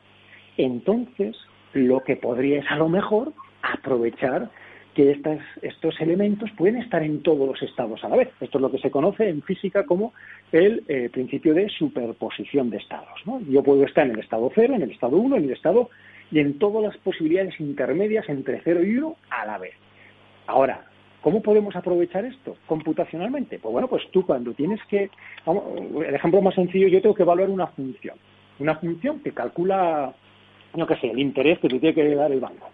entonces 0.57 1.37
lo 1.73 2.01
que 2.01 2.17
podría 2.17 2.59
es 2.59 2.65
a 2.69 2.75
lo 2.75 2.89
mejor 2.89 3.31
aprovechar 3.61 4.49
que 5.01 5.39
estos 5.61 5.99
elementos 5.99 6.49
pueden 6.51 6.77
estar 6.77 7.01
en 7.03 7.23
todos 7.23 7.47
los 7.47 7.61
estados 7.61 8.03
a 8.03 8.09
la 8.09 8.17
vez. 8.17 8.29
Esto 8.39 8.57
es 8.57 8.61
lo 8.61 8.71
que 8.71 8.77
se 8.77 8.91
conoce 8.91 9.29
en 9.29 9.41
física 9.41 9.85
como 9.85 10.13
el 10.51 10.83
eh, 10.87 11.09
principio 11.11 11.53
de 11.53 11.69
superposición 11.69 12.69
de 12.69 12.77
estados. 12.77 13.21
Yo 13.49 13.63
puedo 13.63 13.83
estar 13.83 14.05
en 14.05 14.13
el 14.13 14.19
estado 14.19 14.51
0, 14.53 14.75
en 14.75 14.83
el 14.83 14.91
estado 14.91 15.17
1, 15.17 15.37
en 15.37 15.43
el 15.45 15.51
estado 15.51 15.89
y 16.31 16.39
en 16.39 16.59
todas 16.59 16.83
las 16.83 16.97
posibilidades 16.97 17.59
intermedias 17.59 18.27
entre 18.29 18.61
0 18.63 18.83
y 18.83 18.97
1 18.97 19.15
a 19.29 19.45
la 19.45 19.57
vez. 19.57 19.73
Ahora, 20.47 20.85
¿cómo 21.21 21.41
podemos 21.41 21.75
aprovechar 21.75 22.25
esto 22.25 22.57
computacionalmente? 22.67 23.59
Pues 23.59 23.71
bueno, 23.71 23.87
pues 23.87 24.03
tú 24.11 24.25
cuando 24.25 24.53
tienes 24.53 24.79
que, 24.85 25.09
el 25.45 26.15
ejemplo 26.15 26.41
más 26.41 26.55
sencillo, 26.55 26.87
yo 26.87 27.01
tengo 27.01 27.15
que 27.15 27.23
evaluar 27.23 27.49
una 27.49 27.67
función, 27.67 28.15
una 28.59 28.75
función 28.75 29.19
que 29.21 29.31
calcula, 29.31 30.13
no 30.75 30.87
qué 30.87 30.95
sé, 30.97 31.09
el 31.09 31.19
interés 31.19 31.59
que 31.59 31.69
te 31.69 31.79
tiene 31.79 31.95
que 31.95 32.15
dar 32.15 32.31
el 32.31 32.39
banco. 32.39 32.69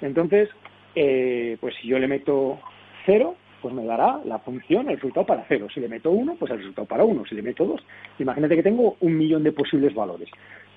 Entonces, 0.00 0.50
eh, 0.96 1.56
pues 1.60 1.74
si 1.80 1.88
yo 1.88 1.98
le 1.98 2.08
meto 2.08 2.58
0, 3.04 3.36
pues 3.62 3.74
me 3.74 3.84
dará 3.84 4.20
la 4.24 4.38
función, 4.40 4.88
el 4.88 4.96
resultado 4.96 5.26
para 5.26 5.44
0. 5.46 5.68
Si 5.72 5.80
le 5.80 5.88
meto 5.88 6.10
1, 6.10 6.36
pues 6.38 6.50
el 6.50 6.58
resultado 6.58 6.86
para 6.86 7.04
1. 7.04 7.26
Si 7.26 7.34
le 7.34 7.42
meto 7.42 7.64
2, 7.64 7.80
imagínate 8.18 8.56
que 8.56 8.62
tengo 8.62 8.96
un 9.00 9.16
millón 9.16 9.44
de 9.44 9.52
posibles 9.52 9.94
valores. 9.94 10.28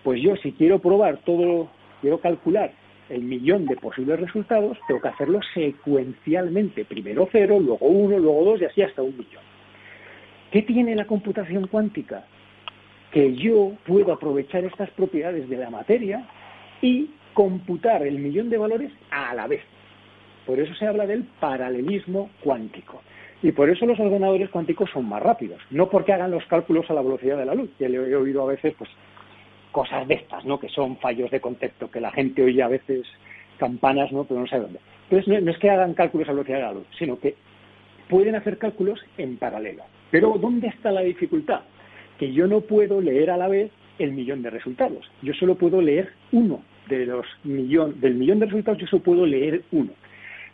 Pues 0.03 0.21
yo 0.21 0.35
si 0.35 0.51
quiero 0.51 0.79
probar 0.79 1.17
todo 1.19 1.69
quiero 2.01 2.19
calcular 2.19 2.71
el 3.09 3.23
millón 3.23 3.65
de 3.65 3.75
posibles 3.75 4.19
resultados, 4.19 4.77
tengo 4.87 5.01
que 5.01 5.07
hacerlo 5.07 5.39
secuencialmente. 5.53 6.85
Primero 6.85 7.27
cero, 7.31 7.59
luego 7.59 7.87
uno, 7.87 8.19
luego 8.19 8.45
dos 8.45 8.61
y 8.61 8.65
así 8.65 8.81
hasta 8.83 9.01
un 9.01 9.17
millón. 9.17 9.43
¿Qué 10.51 10.61
tiene 10.61 10.95
la 10.95 11.05
computación 11.05 11.67
cuántica? 11.67 12.25
Que 13.11 13.35
yo 13.35 13.73
puedo 13.85 14.13
aprovechar 14.13 14.63
estas 14.63 14.91
propiedades 14.91 15.49
de 15.49 15.57
la 15.57 15.69
materia 15.71 16.27
y 16.81 17.09
computar 17.33 18.05
el 18.05 18.19
millón 18.19 18.49
de 18.49 18.57
valores 18.57 18.91
a 19.09 19.33
la 19.33 19.47
vez. 19.47 19.61
Por 20.49 20.59
eso 20.59 20.73
se 20.73 20.87
habla 20.87 21.05
del 21.05 21.25
paralelismo 21.39 22.31
cuántico. 22.43 23.03
Y 23.43 23.51
por 23.51 23.69
eso 23.69 23.85
los 23.85 23.99
ordenadores 23.99 24.49
cuánticos 24.49 24.89
son 24.89 25.07
más 25.07 25.21
rápidos. 25.21 25.61
No 25.69 25.91
porque 25.91 26.11
hagan 26.11 26.31
los 26.31 26.43
cálculos 26.45 26.89
a 26.89 26.95
la 26.95 27.03
velocidad 27.03 27.37
de 27.37 27.45
la 27.45 27.53
luz, 27.53 27.69
que 27.77 27.87
le 27.87 27.97
he 27.97 28.15
oído 28.15 28.41
a 28.41 28.47
veces 28.47 28.73
pues, 28.75 28.89
cosas 29.71 30.07
de 30.07 30.15
estas, 30.15 30.45
¿no? 30.45 30.59
Que 30.59 30.67
son 30.69 30.97
fallos 30.97 31.29
de 31.29 31.39
contexto, 31.39 31.91
que 31.91 32.01
la 32.01 32.09
gente 32.09 32.41
oye 32.41 32.63
a 32.63 32.67
veces 32.67 33.05
campanas, 33.59 34.11
¿no? 34.11 34.23
Pero 34.23 34.39
no 34.39 34.47
sabe 34.47 34.63
dónde. 34.63 34.79
Entonces, 35.03 35.43
no, 35.43 35.51
es 35.51 35.57
que 35.59 35.69
hagan 35.69 35.93
cálculos 35.93 36.27
a 36.27 36.31
velocidad 36.31 36.57
de 36.57 36.63
la 36.63 36.73
luz, 36.73 36.87
sino 36.97 37.19
que 37.19 37.35
pueden 38.09 38.33
hacer 38.33 38.57
cálculos 38.57 38.99
en 39.19 39.37
paralelo. 39.37 39.83
Pero 40.09 40.35
¿dónde 40.41 40.69
está 40.69 40.89
la 40.89 41.01
dificultad? 41.01 41.61
Que 42.17 42.33
yo 42.33 42.47
no 42.47 42.61
puedo 42.61 43.01
leer 43.01 43.29
a 43.29 43.37
la 43.37 43.49
vez 43.49 43.69
el 43.99 44.13
millón 44.13 44.41
de 44.41 44.49
resultados. 44.49 45.11
Yo 45.21 45.35
solo 45.35 45.53
puedo 45.53 45.79
leer 45.79 46.09
uno 46.31 46.63
de 46.87 47.05
los 47.05 47.27
millón, 47.43 48.01
del 48.01 48.15
millón 48.15 48.39
de 48.39 48.47
resultados, 48.47 48.81
yo 48.81 48.87
solo 48.87 49.03
puedo 49.03 49.27
leer 49.27 49.61
uno. 49.71 49.91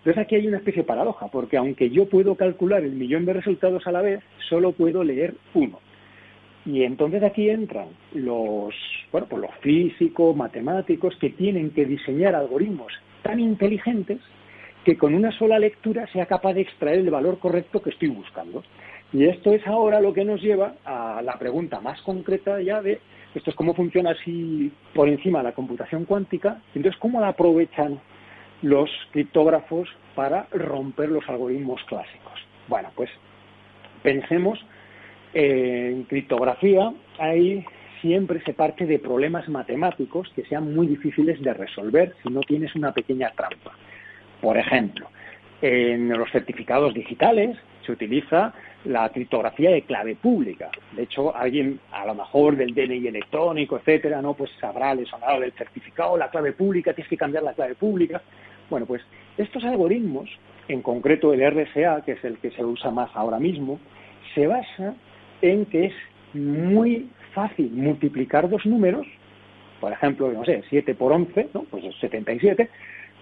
Entonces 0.06 0.24
aquí 0.24 0.36
hay 0.36 0.48
una 0.48 0.58
especie 0.58 0.84
de 0.84 0.88
paradoja, 0.88 1.30
porque 1.30 1.58
aunque 1.58 1.90
yo 1.90 2.08
puedo 2.08 2.36
calcular 2.36 2.84
el 2.84 2.92
millón 2.92 3.26
de 3.26 3.34
resultados 3.34 3.88
a 3.88 3.92
la 3.92 4.04
vez, 4.04 4.20
solo 4.48 4.72
puedo 4.72 5.04
leer 5.04 5.34
uno. 5.56 5.80
Y 6.64 6.84
entonces 6.84 7.24
aquí 7.24 7.50
entran 7.50 7.88
los, 8.14 8.76
bueno, 9.12 9.26
pues 9.28 9.42
los 9.42 9.56
físicos, 9.62 10.36
matemáticos, 10.36 11.16
que 11.16 11.32
tienen 11.32 11.72
que 11.72 11.86
diseñar 11.86 12.36
algoritmos 12.36 12.94
tan 13.24 13.40
inteligentes 13.40 14.20
que 14.84 14.96
con 14.96 15.16
una 15.16 15.32
sola 15.32 15.58
lectura 15.58 16.06
sea 16.14 16.28
capaz 16.28 16.54
de 16.54 16.62
extraer 16.62 17.00
el 17.00 17.10
valor 17.10 17.40
correcto 17.40 17.82
que 17.82 17.90
estoy 17.90 18.10
buscando. 18.10 18.64
Y 19.12 19.26
esto 19.26 19.54
es 19.54 19.66
ahora 19.66 20.02
lo 20.02 20.14
que 20.14 20.24
nos 20.24 20.40
lleva 20.40 20.76
a 20.86 21.24
la 21.24 21.40
pregunta 21.40 21.80
más 21.80 22.00
concreta 22.04 22.62
ya 22.62 22.80
de 22.80 23.00
esto 23.34 23.50
es 23.50 23.56
cómo 23.56 23.74
funciona 23.74 24.12
así 24.12 24.72
por 24.94 25.10
encima 25.10 25.42
la 25.42 25.54
computación 25.54 26.06
cuántica, 26.06 26.62
entonces 26.76 27.00
cómo 27.00 27.20
la 27.20 27.30
aprovechan 27.30 28.00
los 28.66 28.90
criptógrafos 29.12 29.88
para 30.16 30.48
romper 30.52 31.10
los 31.10 31.30
algoritmos 31.30 31.84
clásicos. 31.84 32.34
Bueno, 32.68 32.90
pues 32.96 33.12
pensemos 34.02 34.60
en 35.36 36.04
criptografía 36.06 36.92
hay 37.20 37.64
siempre 38.02 38.42
se 38.42 38.54
parte 38.54 38.88
de 38.88 38.98
problemas 38.98 39.48
matemáticos 39.50 40.32
que 40.36 40.46
sean 40.46 40.74
muy 40.74 40.88
difíciles 40.88 41.40
de 41.44 41.54
resolver 41.54 42.16
si 42.24 42.30
no 42.30 42.42
tienes 42.42 42.74
una 42.74 42.92
pequeña 42.92 43.30
trampa. 43.36 43.72
Por 44.42 44.58
ejemplo, 44.58 45.10
en 45.62 46.10
los 46.10 46.32
certificados 46.32 46.96
digitales 46.96 47.56
se 47.86 47.92
utiliza 47.92 48.52
la 48.86 49.10
criptografía 49.10 49.72
de 49.72 49.84
clave 49.84 50.16
pública. 50.16 50.70
De 50.94 51.04
hecho, 51.04 51.36
alguien, 51.36 51.80
a 51.92 52.06
lo 52.06 52.16
mejor 52.16 52.56
del 52.56 52.74
DNI 52.74 53.08
electrónico, 53.08 53.78
etcétera, 53.78 54.22
no, 54.22 54.34
pues 54.34 54.52
sabrá, 54.60 54.94
le 54.96 55.06
sonará 55.06 55.40
del 55.40 55.54
certificado, 55.54 56.18
la 56.18 56.30
clave 56.30 56.54
pública, 56.54 56.94
tienes 56.94 57.10
que 57.10 57.18
cambiar 57.18 57.44
la 57.44 57.54
clave 57.54 57.76
pública. 57.76 58.22
Bueno, 58.70 58.86
pues 58.86 59.02
estos 59.38 59.64
algoritmos, 59.64 60.30
en 60.68 60.82
concreto 60.82 61.34
el 61.34 61.42
RSA, 61.42 62.02
que 62.06 62.14
es 62.14 62.24
el 62.24 62.38
que 62.38 62.52
se 62.52 62.64
usa 62.64 62.92
más 62.92 63.10
ahora 63.14 63.40
mismo, 63.40 63.80
se 64.34 64.48
basa 64.48 64.96
en 65.42 65.66
que 65.66 65.86
es 65.86 65.94
muy 66.34 67.10
fácil 67.34 67.72
multiplicar 67.72 68.50
dos 68.50 68.66
números, 68.66 69.06
por 69.80 69.92
ejemplo, 69.92 70.32
no 70.32 70.44
sé, 70.46 70.64
7 70.70 70.96
por 70.96 71.12
11, 71.12 71.50
¿no? 71.54 71.64
pues 71.64 71.84
es 71.84 71.96
77, 72.00 72.70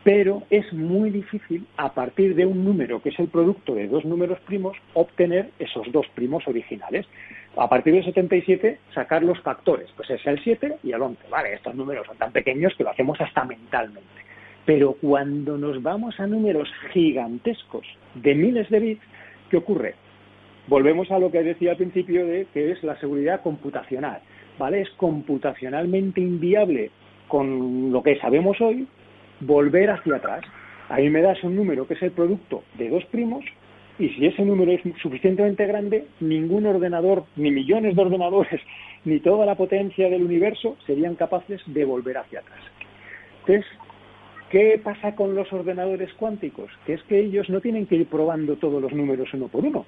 pero 0.03 0.43
es 0.49 0.71
muy 0.73 1.09
difícil 1.09 1.65
a 1.77 1.93
partir 1.93 2.35
de 2.35 2.45
un 2.45 2.63
número 2.63 3.01
que 3.01 3.09
es 3.09 3.19
el 3.19 3.27
producto 3.27 3.73
de 3.73 3.87
dos 3.87 4.05
números 4.05 4.39
primos 4.41 4.77
obtener 4.93 5.49
esos 5.59 5.91
dos 5.91 6.05
primos 6.13 6.47
originales. 6.47 7.07
A 7.55 7.69
partir 7.69 7.93
de 7.93 8.03
77 8.03 8.79
sacar 8.93 9.23
los 9.23 9.39
factores, 9.41 9.89
pues 9.95 10.09
es 10.09 10.25
el 10.25 10.43
7 10.43 10.77
y 10.83 10.91
el 10.91 11.01
11. 11.01 11.27
Vale, 11.29 11.53
estos 11.53 11.73
números 11.75 12.05
son 12.05 12.17
tan 12.17 12.31
pequeños 12.31 12.73
que 12.75 12.83
lo 12.83 12.89
hacemos 12.89 13.19
hasta 13.21 13.45
mentalmente. 13.45 14.09
Pero 14.65 14.93
cuando 15.01 15.57
nos 15.57 15.81
vamos 15.81 16.19
a 16.19 16.27
números 16.27 16.69
gigantescos 16.93 17.85
de 18.15 18.35
miles 18.35 18.69
de 18.69 18.79
bits, 18.79 19.03
¿qué 19.49 19.57
ocurre? 19.57 19.95
volvemos 20.67 21.11
a 21.11 21.19
lo 21.19 21.31
que 21.31 21.43
decía 21.43 21.71
al 21.71 21.77
principio 21.77 22.25
de 22.25 22.47
que 22.53 22.71
es 22.71 22.83
la 22.83 22.97
seguridad 22.99 23.41
computacional, 23.41 24.21
¿vale? 24.57 24.81
Es 24.81 24.89
computacionalmente 24.91 26.21
inviable 26.21 26.91
con 27.27 27.91
lo 27.91 28.03
que 28.03 28.17
sabemos 28.19 28.59
hoy 28.61 28.87
volver 29.39 29.89
hacia 29.89 30.17
atrás. 30.17 30.43
Ahí 30.89 31.09
me 31.09 31.21
das 31.21 31.43
un 31.43 31.55
número 31.55 31.87
que 31.87 31.95
es 31.95 32.03
el 32.03 32.11
producto 32.11 32.63
de 32.77 32.89
dos 32.89 33.03
primos 33.05 33.43
y 33.99 34.09
si 34.09 34.25
ese 34.25 34.43
número 34.43 34.71
es 34.71 34.81
suficientemente 35.01 35.65
grande, 35.67 36.07
ningún 36.19 36.65
ordenador, 36.65 37.25
ni 37.35 37.51
millones 37.51 37.95
de 37.95 38.01
ordenadores, 38.01 38.61
ni 39.05 39.19
toda 39.19 39.45
la 39.45 39.55
potencia 39.55 40.09
del 40.09 40.23
universo 40.23 40.77
serían 40.85 41.15
capaces 41.15 41.61
de 41.67 41.85
volver 41.85 42.17
hacia 42.17 42.39
atrás. 42.39 42.59
Entonces, 43.41 43.65
¿qué 44.53 44.79
pasa 44.81 45.15
con 45.15 45.35
los 45.35 45.51
ordenadores 45.51 46.13
cuánticos? 46.13 46.71
Que 46.85 46.93
es 46.93 47.03
que 47.03 47.19
ellos 47.19 47.49
no 47.49 47.59
tienen 47.59 47.87
que 47.87 47.95
ir 47.95 48.07
probando 48.07 48.55
todos 48.55 48.81
los 48.81 48.93
números 48.93 49.27
uno 49.33 49.49
por 49.49 49.65
uno 49.65 49.85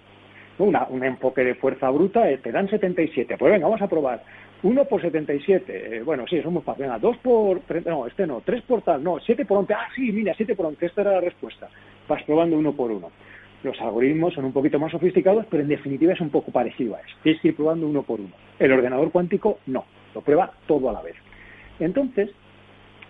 un 0.58 1.04
enfoque 1.04 1.44
de 1.44 1.56
fuerza 1.56 1.90
bruta, 1.90 2.30
eh, 2.30 2.38
te 2.38 2.52
dan 2.52 2.70
77. 2.70 3.38
Pues 3.38 3.52
venga, 3.52 3.68
vamos 3.68 3.82
a 3.82 3.88
probar. 3.88 4.24
1 4.64 4.86
por 4.86 5.02
77, 5.02 5.98
eh, 5.98 6.02
bueno, 6.02 6.26
sí, 6.28 6.42
somos 6.42 6.64
para 6.64 6.78
Venga, 6.80 6.98
2 6.98 7.18
por, 7.18 7.62
no, 7.86 8.08
este 8.08 8.26
no, 8.26 8.42
3 8.44 8.62
por 8.64 8.82
tal, 8.82 9.04
no, 9.04 9.20
7 9.20 9.46
por 9.46 9.60
11, 9.60 9.74
ah, 9.74 9.88
sí, 9.96 10.12
mira, 10.12 10.34
7 10.36 10.56
por 10.56 10.66
11, 10.68 10.86
esta 10.86 11.02
era 11.02 11.12
la 11.12 11.22
respuesta. 11.22 11.68
Vas 12.08 12.24
probando 12.24 12.58
uno 12.58 12.74
por 12.74 12.90
uno. 12.90 13.12
Los 13.64 13.80
algoritmos 13.82 14.34
son 14.34 14.46
un 14.46 14.54
poquito 14.54 14.80
más 14.80 14.92
sofisticados, 14.92 15.46
pero 15.50 15.62
en 15.62 15.70
definitiva 15.70 16.14
es 16.14 16.22
un 16.22 16.30
poco 16.30 16.52
parecido 16.52 16.96
a 16.96 17.02
eso. 17.02 17.16
Tienes 17.22 17.42
que 17.42 17.50
ir 17.50 17.56
probando 17.56 17.86
uno 17.86 18.04
por 18.04 18.20
uno. 18.20 18.32
El 18.58 18.72
ordenador 18.72 19.12
cuántico 19.12 19.60
no, 19.68 19.86
lo 20.14 20.22
prueba 20.22 20.52
todo 20.68 20.90
a 20.90 20.94
la 20.94 21.02
vez. 21.02 21.16
Entonces, 21.80 22.30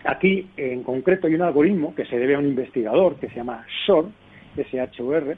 aquí 0.05 0.47
en 0.57 0.83
concreto 0.83 1.27
hay 1.27 1.35
un 1.35 1.41
algoritmo 1.41 1.95
que 1.95 2.05
se 2.05 2.17
debe 2.17 2.35
a 2.35 2.39
un 2.39 2.47
investigador 2.47 3.15
que 3.15 3.29
se 3.29 3.35
llama 3.35 3.65
SHOR, 3.85 4.09
S-H-O-R, 4.57 5.37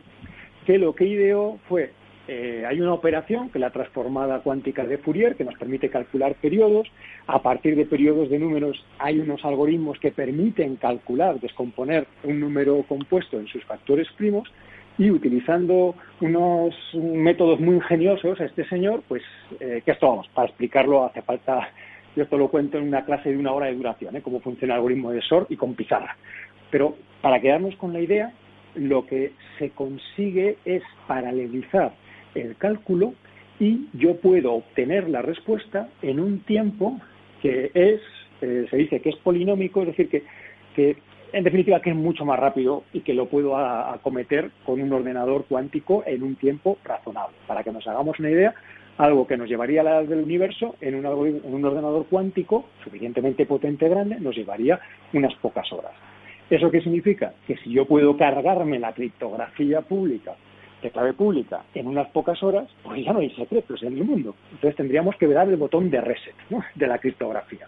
que 0.66 0.78
lo 0.78 0.94
que 0.94 1.06
ideó 1.06 1.58
fue, 1.68 1.92
eh, 2.28 2.66
hay 2.68 2.82
una 2.82 2.94
operación 2.94 3.50
que 3.50 3.60
la 3.60 3.70
transformada 3.70 4.42
cuántica 4.42 4.84
de 4.84 4.98
Fourier, 4.98 5.36
que 5.36 5.46
nos 5.46 5.56
permite 5.56 5.90
calcular 5.90 6.36
periodos. 6.36 6.88
A 7.26 7.42
partir 7.42 7.76
de 7.76 7.86
periodos 7.86 8.30
de 8.30 8.38
números 8.38 8.84
hay 9.00 9.20
unos 9.20 9.44
algoritmos 9.46 9.98
que 10.00 10.12
permiten 10.12 10.76
calcular, 10.76 11.40
descomponer 11.40 12.06
un 12.24 12.40
número 12.40 12.84
compuesto 12.84 13.40
en 13.40 13.48
sus 13.48 13.64
factores 13.64 14.08
primos. 14.18 14.52
Y 14.98 15.12
utilizando 15.12 15.96
unos 16.22 16.76
métodos 16.96 17.60
muy 17.60 17.76
ingeniosos, 17.76 18.42
este 18.42 18.68
señor, 18.68 19.04
pues, 19.08 19.22
eh, 19.60 19.84
que 19.86 19.92
esto 19.92 20.10
vamos, 20.10 20.28
para 20.34 20.48
explicarlo 20.48 21.06
hace 21.06 21.22
falta, 21.22 21.70
yo 22.18 22.24
esto 22.24 22.38
lo 22.38 22.50
cuento 22.50 22.80
en 22.80 22.88
una 22.88 23.06
clase 23.06 23.30
de 23.30 23.38
una 23.38 23.52
hora 23.54 23.68
de 23.68 23.76
duración, 23.76 24.16
¿eh? 24.16 24.22
cómo 24.24 24.40
funciona 24.40 24.74
el 24.74 24.78
algoritmo 24.80 25.12
de 25.12 25.22
SOR 25.22 25.46
y 25.50 25.56
con 25.56 25.76
pizarra. 25.76 26.18
Pero 26.72 26.96
para 27.22 27.40
quedarnos 27.40 27.76
con 27.76 27.94
la 27.94 28.00
idea, 28.00 28.34
lo 28.74 29.06
que 29.06 29.34
se 29.60 29.70
consigue 29.70 30.58
es 30.66 30.82
paralelizar 31.06 31.94
el 32.34 32.58
cálculo 32.58 33.14
y 33.60 33.88
yo 33.94 34.18
puedo 34.18 34.54
obtener 34.54 35.08
la 35.10 35.22
respuesta 35.22 35.90
en 36.02 36.20
un 36.20 36.40
tiempo 36.40 37.00
que 37.40 37.70
es 37.76 38.02
eh, 38.42 38.66
se 38.70 38.78
dice 38.78 39.00
que 39.00 39.10
es 39.10 39.16
polinómico, 39.18 39.82
es 39.82 39.88
decir, 39.88 40.10
que, 40.10 40.24
que 40.76 40.98
en 41.34 41.44
definitiva 41.44 41.82
que 41.82 41.92
es 41.92 41.96
mucho 41.96 42.26
más 42.26 42.40
rápido 42.40 42.84
y 42.94 43.02
que 43.02 43.14
lo 43.14 43.28
puedo 43.28 43.58
acometer 43.58 44.50
con 44.66 44.82
un 44.82 44.92
ordenador 44.92 45.46
cuántico 45.48 46.04
en 46.08 46.24
un 46.24 46.36
tiempo 46.36 46.80
razonable. 46.84 47.36
Para 47.46 47.64
que 47.64 47.72
nos 47.72 47.86
hagamos 47.88 48.20
una 48.20 48.32
idea, 48.32 48.56
algo 48.98 49.28
que 49.28 49.38
nos 49.38 49.48
llevaría 49.48 49.82
a 49.82 49.84
la 49.84 49.92
edad 49.92 50.10
del 50.10 50.24
universo 50.24 50.76
en 50.82 50.96
un, 50.96 51.06
en 51.06 51.54
un 51.54 51.66
ordenador 51.66 52.06
cuántico 52.10 52.66
suficientemente 52.84 53.46
potente 53.46 53.88
grande 53.88 54.20
nos 54.20 54.36
llevaría 54.36 54.80
unas 55.14 55.34
pocas 55.36 55.72
horas. 55.72 55.94
¿Eso 56.50 56.72
qué 56.72 56.82
significa? 56.82 57.34
Que 57.46 57.58
si 57.58 57.72
yo 57.72 57.86
puedo 57.86 58.16
cargarme 58.18 58.80
la 58.80 58.94
criptografía 58.94 59.82
pública 59.82 60.36
de 60.82 60.92
clave 60.92 61.14
pública 61.14 61.64
en 61.74 61.88
unas 61.88 62.08
pocas 62.10 62.42
horas, 62.42 62.70
pues 62.84 63.04
ya 63.04 63.12
no 63.12 63.20
hay 63.20 63.30
secretos 63.32 63.82
en 63.84 63.98
el 63.98 64.04
mundo. 64.04 64.36
Entonces 64.52 64.76
tendríamos 64.76 65.16
que 65.18 65.28
dar 65.28 65.48
el 65.50 65.58
botón 65.58 65.90
de 65.90 66.02
reset 66.02 66.36
de 66.76 66.88
la 66.88 67.00
criptografía. 67.00 67.68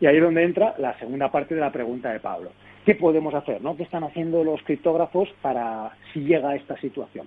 Y 0.00 0.06
ahí 0.06 0.16
es 0.16 0.22
donde 0.22 0.42
entra 0.42 0.74
la 0.78 0.98
segunda 0.98 1.30
parte 1.30 1.54
de 1.54 1.60
la 1.60 1.70
pregunta 1.70 2.10
de 2.10 2.20
Pablo. 2.20 2.50
¿Qué 2.84 2.94
podemos 2.94 3.34
hacer? 3.34 3.60
¿no? 3.60 3.76
¿Qué 3.76 3.82
están 3.82 4.04
haciendo 4.04 4.42
los 4.42 4.62
criptógrafos 4.62 5.28
para 5.42 5.90
si 6.12 6.20
llega 6.20 6.50
a 6.50 6.56
esta 6.56 6.76
situación? 6.78 7.26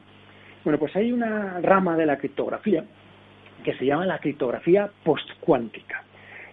Bueno, 0.64 0.80
pues 0.80 0.96
hay 0.96 1.12
una 1.12 1.60
rama 1.62 1.96
de 1.96 2.06
la 2.06 2.18
criptografía 2.18 2.84
que 3.64 3.74
se 3.76 3.86
llama 3.86 4.05
la 4.05 4.20
criptografía 4.20 4.89
postcuántica. 5.03 6.03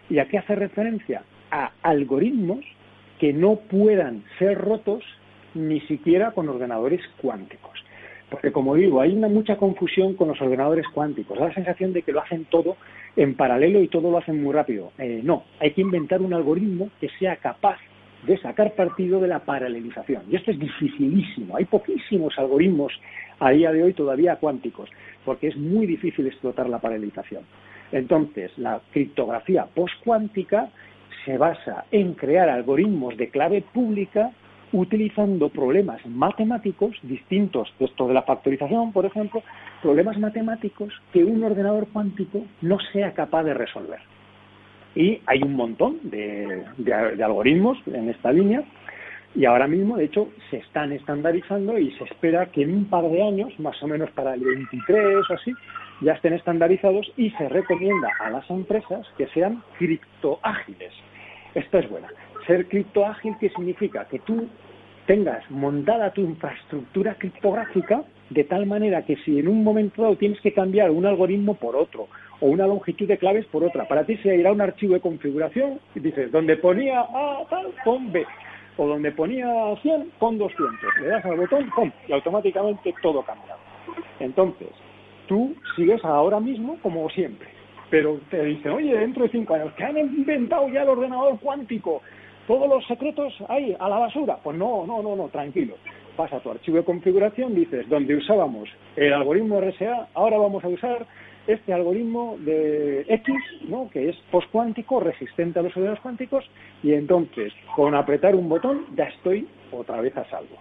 ¿Y 0.08 0.18
a 0.18 0.26
qué 0.26 0.38
hace 0.38 0.54
referencia? 0.54 1.22
A 1.50 1.72
algoritmos 1.82 2.64
que 3.18 3.32
no 3.32 3.56
puedan 3.56 4.24
ser 4.38 4.58
rotos 4.58 5.04
ni 5.54 5.80
siquiera 5.82 6.30
con 6.32 6.48
ordenadores 6.48 7.00
cuánticos. 7.20 7.84
Porque, 8.30 8.52
como 8.52 8.76
digo, 8.76 9.00
hay 9.00 9.12
una 9.12 9.28
mucha 9.28 9.56
confusión 9.56 10.14
con 10.14 10.28
los 10.28 10.40
ordenadores 10.40 10.86
cuánticos. 10.94 11.38
Da 11.38 11.48
la 11.48 11.54
sensación 11.54 11.92
de 11.92 12.02
que 12.02 12.12
lo 12.12 12.22
hacen 12.22 12.44
todo 12.44 12.76
en 13.16 13.34
paralelo 13.34 13.82
y 13.82 13.88
todo 13.88 14.10
lo 14.10 14.18
hacen 14.18 14.42
muy 14.42 14.54
rápido. 14.54 14.92
Eh, 14.98 15.20
no, 15.24 15.44
hay 15.58 15.72
que 15.72 15.80
inventar 15.80 16.22
un 16.22 16.32
algoritmo 16.32 16.90
que 17.00 17.08
sea 17.18 17.36
capaz 17.36 17.78
de 18.26 18.38
sacar 18.38 18.74
partido 18.74 19.20
de 19.20 19.28
la 19.28 19.40
paralelización. 19.40 20.22
Y 20.30 20.36
esto 20.36 20.52
es 20.52 20.58
dificilísimo. 20.58 21.56
Hay 21.56 21.64
poquísimos 21.64 22.38
algoritmos 22.38 22.92
a 23.40 23.50
día 23.50 23.72
de 23.72 23.82
hoy 23.82 23.94
todavía 23.94 24.36
cuánticos, 24.36 24.90
porque 25.24 25.48
es 25.48 25.56
muy 25.56 25.86
difícil 25.86 26.26
explotar 26.26 26.68
la 26.68 26.78
paralelización. 26.78 27.42
Entonces, 27.92 28.52
la 28.56 28.80
criptografía 28.92 29.66
postcuántica 29.66 30.70
se 31.24 31.36
basa 31.36 31.84
en 31.90 32.14
crear 32.14 32.48
algoritmos 32.48 33.16
de 33.16 33.28
clave 33.28 33.62
pública 33.62 34.30
utilizando 34.72 35.48
problemas 35.48 36.04
matemáticos 36.06 36.96
distintos 37.02 37.72
de 37.78 37.86
esto 37.86 38.06
de 38.06 38.14
la 38.14 38.22
factorización, 38.22 38.92
por 38.92 39.04
ejemplo, 39.04 39.42
problemas 39.82 40.18
matemáticos 40.18 40.92
que 41.12 41.24
un 41.24 41.42
ordenador 41.42 41.88
cuántico 41.88 42.42
no 42.62 42.78
sea 42.92 43.12
capaz 43.12 43.42
de 43.44 43.54
resolver. 43.54 43.98
Y 44.94 45.20
hay 45.26 45.42
un 45.42 45.54
montón 45.54 45.98
de, 46.02 46.64
algoritmos 47.22 47.78
en 47.86 48.08
esta 48.08 48.32
línea 48.32 48.62
y 49.34 49.44
ahora 49.44 49.68
mismo, 49.68 49.96
de 49.96 50.04
hecho, 50.04 50.28
se 50.50 50.56
están 50.58 50.92
estandarizando 50.92 51.78
y 51.78 51.92
se 51.92 52.04
espera 52.04 52.46
que 52.46 52.62
en 52.62 52.74
un 52.74 52.84
par 52.86 53.08
de 53.08 53.22
años, 53.22 53.58
más 53.60 53.80
o 53.82 53.86
menos 53.86 54.10
para 54.10 54.34
el 54.34 54.40
23 54.40 55.30
o 55.30 55.34
así, 55.34 55.52
ya 56.00 56.12
estén 56.12 56.32
estandarizados 56.32 57.12
y 57.16 57.30
se 57.30 57.48
recomienda 57.48 58.08
a 58.20 58.30
las 58.30 58.48
empresas 58.50 59.06
que 59.16 59.28
sean 59.28 59.62
criptoágiles. 59.78 60.92
Esta 61.54 61.78
es 61.78 61.88
buena. 61.88 62.08
Ser 62.46 62.66
criptoágil, 62.66 63.34
¿qué 63.38 63.50
significa? 63.50 64.06
Que 64.06 64.18
tú 64.20 64.48
tengas 65.06 65.48
montada 65.50 66.12
tu 66.12 66.22
infraestructura 66.22 67.14
criptográfica 67.14 68.02
de 68.30 68.44
tal 68.44 68.66
manera 68.66 69.04
que 69.04 69.16
si 69.16 69.38
en 69.38 69.48
un 69.48 69.64
momento 69.64 70.02
dado 70.02 70.16
tienes 70.16 70.40
que 70.40 70.52
cambiar 70.52 70.90
un 70.90 71.06
algoritmo 71.06 71.54
por 71.54 71.76
otro 71.76 72.08
o 72.40 72.46
una 72.46 72.66
longitud 72.66 73.06
de 73.06 73.18
claves 73.18 73.44
por 73.46 73.64
otra, 73.64 73.86
para 73.86 74.04
ti 74.04 74.16
se 74.18 74.36
irá 74.36 74.52
un 74.52 74.60
archivo 74.60 74.94
de 74.94 75.00
configuración 75.00 75.80
y 75.94 76.00
dices, 76.00 76.30
donde 76.32 76.56
ponía 76.56 77.00
A 77.00 77.44
tal, 77.50 77.66
pon 77.84 78.12
B, 78.12 78.24
o 78.80 78.86
donde 78.86 79.12
ponía 79.12 79.46
100, 79.82 80.12
pon 80.18 80.38
200. 80.38 80.70
Le 81.02 81.08
das 81.08 81.24
al 81.26 81.36
botón, 81.36 81.68
pum, 81.76 81.90
y 82.08 82.12
automáticamente 82.12 82.94
todo 83.02 83.22
cambia. 83.22 83.54
Entonces, 84.18 84.68
tú 85.26 85.54
sigues 85.76 86.02
ahora 86.02 86.40
mismo 86.40 86.78
como 86.82 87.10
siempre, 87.10 87.48
pero 87.90 88.18
te 88.30 88.42
dicen, 88.42 88.72
oye, 88.72 88.96
dentro 88.96 89.24
de 89.24 89.28
cinco 89.28 89.52
años, 89.54 89.74
que 89.74 89.84
han 89.84 89.98
inventado 89.98 90.66
ya 90.70 90.82
el 90.82 90.88
ordenador 90.88 91.38
cuántico, 91.40 92.00
todos 92.46 92.66
los 92.70 92.86
secretos 92.86 93.34
ahí, 93.48 93.76
a 93.78 93.86
la 93.86 93.98
basura. 93.98 94.38
Pues 94.42 94.56
no, 94.56 94.86
no, 94.86 95.02
no, 95.02 95.14
no, 95.14 95.28
tranquilo. 95.28 95.74
Pasa 96.16 96.36
a 96.36 96.40
tu 96.40 96.50
archivo 96.50 96.78
de 96.78 96.84
configuración, 96.84 97.54
dices, 97.54 97.86
donde 97.86 98.16
usábamos 98.16 98.70
el 98.96 99.12
algoritmo 99.12 99.60
RSA, 99.60 100.08
ahora 100.14 100.38
vamos 100.38 100.64
a 100.64 100.68
usar 100.68 101.06
este 101.46 101.72
algoritmo 101.72 102.36
de 102.38 103.04
X, 103.08 103.34
¿no? 103.68 103.88
que 103.90 104.08
es 104.10 104.16
postcuántico, 104.30 105.00
resistente 105.00 105.58
a 105.58 105.62
los 105.62 105.72
ordenadores 105.72 106.02
cuánticos, 106.02 106.48
y 106.82 106.92
entonces, 106.92 107.52
con 107.74 107.94
apretar 107.94 108.34
un 108.34 108.48
botón, 108.48 108.86
ya 108.96 109.04
estoy 109.04 109.48
otra 109.72 110.00
vez 110.00 110.16
a 110.16 110.24
salvo. 110.30 110.56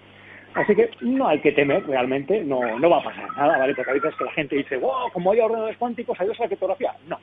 Así 0.56 0.76
que 0.76 0.90
no 1.02 1.28
hay 1.28 1.40
que 1.40 1.52
temer, 1.52 1.86
realmente, 1.86 2.44
no, 2.44 2.80
no 2.80 2.90
va 2.90 2.98
a 2.98 3.04
pasar 3.04 3.30
nada, 3.38 3.58
¿vale? 3.60 3.76
Porque 3.76 3.92
a 3.92 3.94
veces 3.94 4.16
que 4.18 4.26
la 4.26 4.32
gente 4.32 4.56
dice, 4.56 4.78
wow, 4.78 5.12
como 5.14 5.32
hay 5.32 5.40
ordenadores 5.40 5.78
cuánticos, 5.78 6.20
adiós 6.20 6.40
a 6.40 6.44
la 6.44 6.48
criptografía. 6.48 6.94
No, 7.08 7.20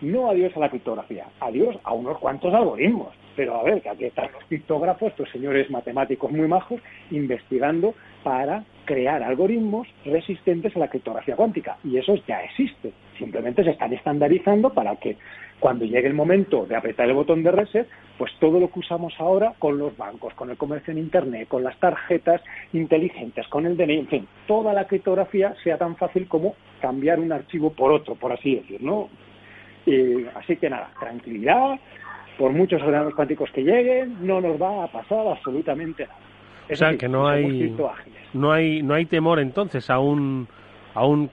no 0.00 0.30
adiós 0.30 0.56
a 0.56 0.60
la 0.60 0.70
criptografía, 0.70 1.26
adiós 1.40 1.76
a 1.84 1.92
unos 1.92 2.18
cuantos 2.18 2.52
algoritmos. 2.52 3.14
Pero 3.36 3.58
a 3.58 3.62
ver, 3.62 3.80
que 3.80 3.88
aquí 3.88 4.04
están 4.04 4.30
los 4.32 4.44
criptógrafos, 4.44 5.10
estos 5.10 5.30
señores 5.30 5.70
matemáticos 5.70 6.30
muy 6.30 6.48
majos, 6.48 6.80
investigando 7.10 7.94
para 8.22 8.64
crear 8.84 9.22
algoritmos 9.22 9.86
resistentes 10.04 10.74
a 10.76 10.80
la 10.80 10.88
criptografía 10.88 11.36
cuántica. 11.36 11.78
Y 11.84 11.96
eso 11.96 12.14
ya 12.26 12.42
existe. 12.42 12.92
Simplemente 13.18 13.62
se 13.62 13.70
están 13.70 13.92
estandarizando 13.92 14.70
para 14.70 14.96
que 14.96 15.16
cuando 15.60 15.84
llegue 15.84 16.08
el 16.08 16.14
momento 16.14 16.66
de 16.66 16.74
apretar 16.74 17.06
el 17.06 17.14
botón 17.14 17.42
de 17.42 17.52
reset, 17.52 17.86
pues 18.18 18.32
todo 18.40 18.58
lo 18.58 18.70
que 18.70 18.80
usamos 18.80 19.14
ahora 19.18 19.54
con 19.58 19.78
los 19.78 19.96
bancos, 19.96 20.34
con 20.34 20.50
el 20.50 20.56
comercio 20.56 20.90
en 20.90 20.98
Internet, 20.98 21.46
con 21.48 21.62
las 21.62 21.78
tarjetas 21.78 22.42
inteligentes, 22.72 23.46
con 23.48 23.66
el 23.66 23.76
DNI, 23.76 23.98
en 23.98 24.08
fin, 24.08 24.28
toda 24.46 24.72
la 24.72 24.86
criptografía 24.86 25.54
sea 25.62 25.76
tan 25.78 25.96
fácil 25.96 26.26
como 26.26 26.54
cambiar 26.80 27.20
un 27.20 27.30
archivo 27.30 27.70
por 27.70 27.92
otro, 27.92 28.14
por 28.14 28.32
así 28.32 28.56
decirlo. 28.56 29.08
Así 30.34 30.56
que 30.56 30.70
nada, 30.70 30.90
tranquilidad, 30.98 31.78
por 32.38 32.52
muchos 32.52 32.80
ordenadores 32.82 33.14
cuánticos 33.14 33.50
que 33.50 33.62
lleguen, 33.62 34.16
no 34.26 34.40
nos 34.40 34.60
va 34.60 34.84
a 34.84 34.88
pasar 34.88 35.26
absolutamente 35.26 36.06
nada. 36.06 36.18
o 36.70 36.76
sea, 36.76 36.96
que 36.96 37.08
no 37.08 37.28
hay, 37.28 37.74
no 38.32 38.52
hay 38.52 38.82
no 38.82 38.94
hay 38.94 39.06
temor 39.06 39.40
entonces 39.40 39.90
aún 39.90 40.46
aún 40.94 41.30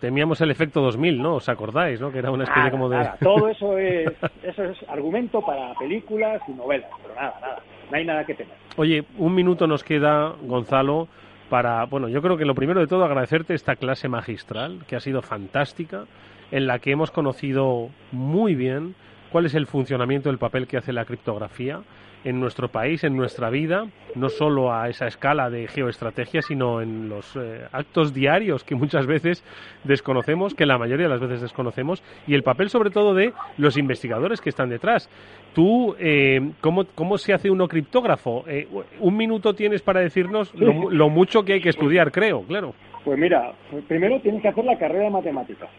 temíamos 0.00 0.40
el 0.40 0.50
efecto 0.50 0.80
2000, 0.80 1.22
¿no? 1.22 1.34
¿Os 1.36 1.48
acordáis, 1.48 2.00
no? 2.00 2.10
Que 2.10 2.18
era 2.18 2.30
una 2.30 2.44
especie 2.44 2.70
como 2.70 2.88
de... 2.88 3.08
Todo 3.20 3.48
eso 3.50 3.76
es, 3.78 4.10
eso 4.42 4.64
es 4.64 4.78
argumento 4.88 5.40
para 5.42 5.74
películas 5.74 6.40
y 6.48 6.52
novelas, 6.52 6.90
pero 7.02 7.14
nada, 7.14 7.34
nada. 7.40 7.62
No 7.90 7.96
hay 7.96 8.04
nada 8.04 8.24
que 8.24 8.34
temer. 8.34 8.54
Oye, 8.76 9.04
un 9.18 9.34
minuto 9.34 9.66
nos 9.66 9.84
queda, 9.84 10.34
Gonzalo, 10.42 11.08
para... 11.48 11.84
Bueno, 11.84 12.08
yo 12.08 12.22
creo 12.22 12.36
que 12.36 12.44
lo 12.44 12.54
primero 12.54 12.80
de 12.80 12.86
todo 12.86 13.04
agradecerte 13.04 13.54
esta 13.54 13.76
clase 13.76 14.08
magistral, 14.08 14.84
que 14.86 14.96
ha 14.96 15.00
sido 15.00 15.22
fantástica, 15.22 16.04
en 16.50 16.66
la 16.66 16.78
que 16.78 16.92
hemos 16.92 17.10
conocido 17.10 17.88
muy 18.12 18.54
bien 18.54 18.94
cuál 19.30 19.46
es 19.46 19.54
el 19.54 19.66
funcionamiento 19.66 20.28
del 20.28 20.38
papel 20.38 20.66
que 20.66 20.76
hace 20.76 20.92
la 20.92 21.04
criptografía 21.04 21.80
en 22.26 22.40
nuestro 22.40 22.68
país, 22.68 23.04
en 23.04 23.16
nuestra 23.16 23.50
vida, 23.50 23.86
no 24.16 24.28
solo 24.28 24.74
a 24.74 24.88
esa 24.88 25.06
escala 25.06 25.48
de 25.48 25.68
geoestrategia, 25.68 26.42
sino 26.42 26.82
en 26.82 27.08
los 27.08 27.36
eh, 27.36 27.66
actos 27.70 28.12
diarios 28.12 28.64
que 28.64 28.74
muchas 28.74 29.06
veces 29.06 29.44
desconocemos, 29.84 30.52
que 30.52 30.66
la 30.66 30.76
mayoría 30.76 31.06
de 31.06 31.12
las 31.12 31.20
veces 31.20 31.40
desconocemos, 31.40 32.02
y 32.26 32.34
el 32.34 32.42
papel 32.42 32.68
sobre 32.68 32.90
todo 32.90 33.14
de 33.14 33.32
los 33.58 33.78
investigadores 33.78 34.40
que 34.40 34.48
están 34.48 34.70
detrás. 34.70 35.08
Tú, 35.54 35.94
eh, 36.00 36.40
¿cómo, 36.60 36.86
¿cómo, 36.96 37.16
se 37.16 37.32
hace 37.32 37.48
uno 37.48 37.68
criptógrafo? 37.68 38.44
Eh, 38.48 38.66
un 38.98 39.16
minuto 39.16 39.54
tienes 39.54 39.82
para 39.82 40.00
decirnos 40.00 40.52
lo, 40.54 41.08
mucho 41.08 41.44
que 41.44 41.52
hay 41.52 41.60
que 41.60 41.68
estudiar, 41.68 42.10
creo, 42.10 42.42
claro. 42.42 42.74
Pues 43.04 43.16
mira, 43.16 43.52
primero 43.86 44.20
tienes 44.20 44.42
que 44.42 44.48
hacer 44.48 44.64
la 44.64 44.76
carrera 44.76 45.04
de 45.04 45.10
matemáticas. 45.10 45.70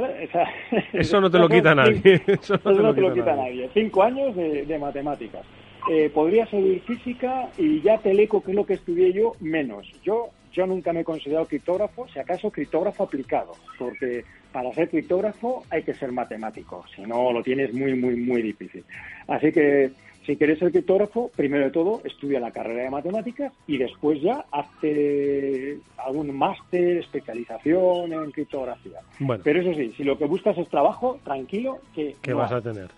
eso 0.92 1.20
no 1.20 1.30
te 1.30 1.38
lo 1.38 1.48
quita 1.48 1.74
nadie. 1.74 2.22
Eso 2.26 2.58
no, 2.64 2.94
te, 2.94 3.00
lo 3.00 3.12
quita, 3.12 3.34
nadie. 3.36 3.68
Cinco 3.72 4.02
años 4.02 4.34
de, 4.36 4.78
matemáticas. 4.78 5.42
Eh, 5.90 6.10
podría 6.12 6.46
seguir 6.46 6.80
física 6.82 7.48
y 7.58 7.80
ya 7.82 7.98
teleco, 7.98 8.42
que 8.42 8.52
es 8.52 8.56
lo 8.56 8.64
que 8.64 8.74
estudié 8.74 9.12
yo, 9.12 9.32
menos. 9.40 9.86
Yo, 10.02 10.30
yo 10.52 10.66
nunca 10.66 10.92
me 10.92 11.00
he 11.00 11.04
considerado 11.04 11.46
criptógrafo, 11.46 12.08
si 12.08 12.18
acaso 12.18 12.50
criptógrafo 12.50 13.04
aplicado, 13.04 13.52
porque 13.78 14.24
para 14.50 14.72
ser 14.72 14.88
criptógrafo 14.88 15.64
hay 15.68 15.82
que 15.82 15.94
ser 15.94 16.12
matemático, 16.12 16.84
si 16.94 17.02
no 17.02 17.32
lo 17.32 17.42
tienes 17.42 17.74
muy, 17.74 17.94
muy, 17.94 18.16
muy 18.16 18.40
difícil. 18.40 18.84
Así 19.28 19.52
que 19.52 19.90
si 20.26 20.36
quieres 20.36 20.58
ser 20.58 20.70
criptógrafo, 20.70 21.30
primero 21.36 21.64
de 21.64 21.70
todo 21.70 22.00
estudia 22.04 22.40
la 22.40 22.50
carrera 22.50 22.84
de 22.84 22.90
matemáticas 22.90 23.52
y 23.66 23.78
después 23.78 24.20
ya 24.22 24.44
hazte 24.50 25.78
algún 25.98 26.36
máster, 26.36 26.98
especialización 26.98 28.12
en 28.12 28.30
criptografía. 28.30 29.00
Pero 29.42 29.60
eso 29.60 29.74
sí, 29.74 29.92
si 29.96 30.04
lo 30.04 30.16
que 30.16 30.26
buscas 30.26 30.56
es 30.58 30.68
trabajo, 30.68 31.18
tranquilo, 31.24 31.78
que... 31.94 32.16
vas 32.32 32.52
a 32.52 32.60
tener. 32.60 32.88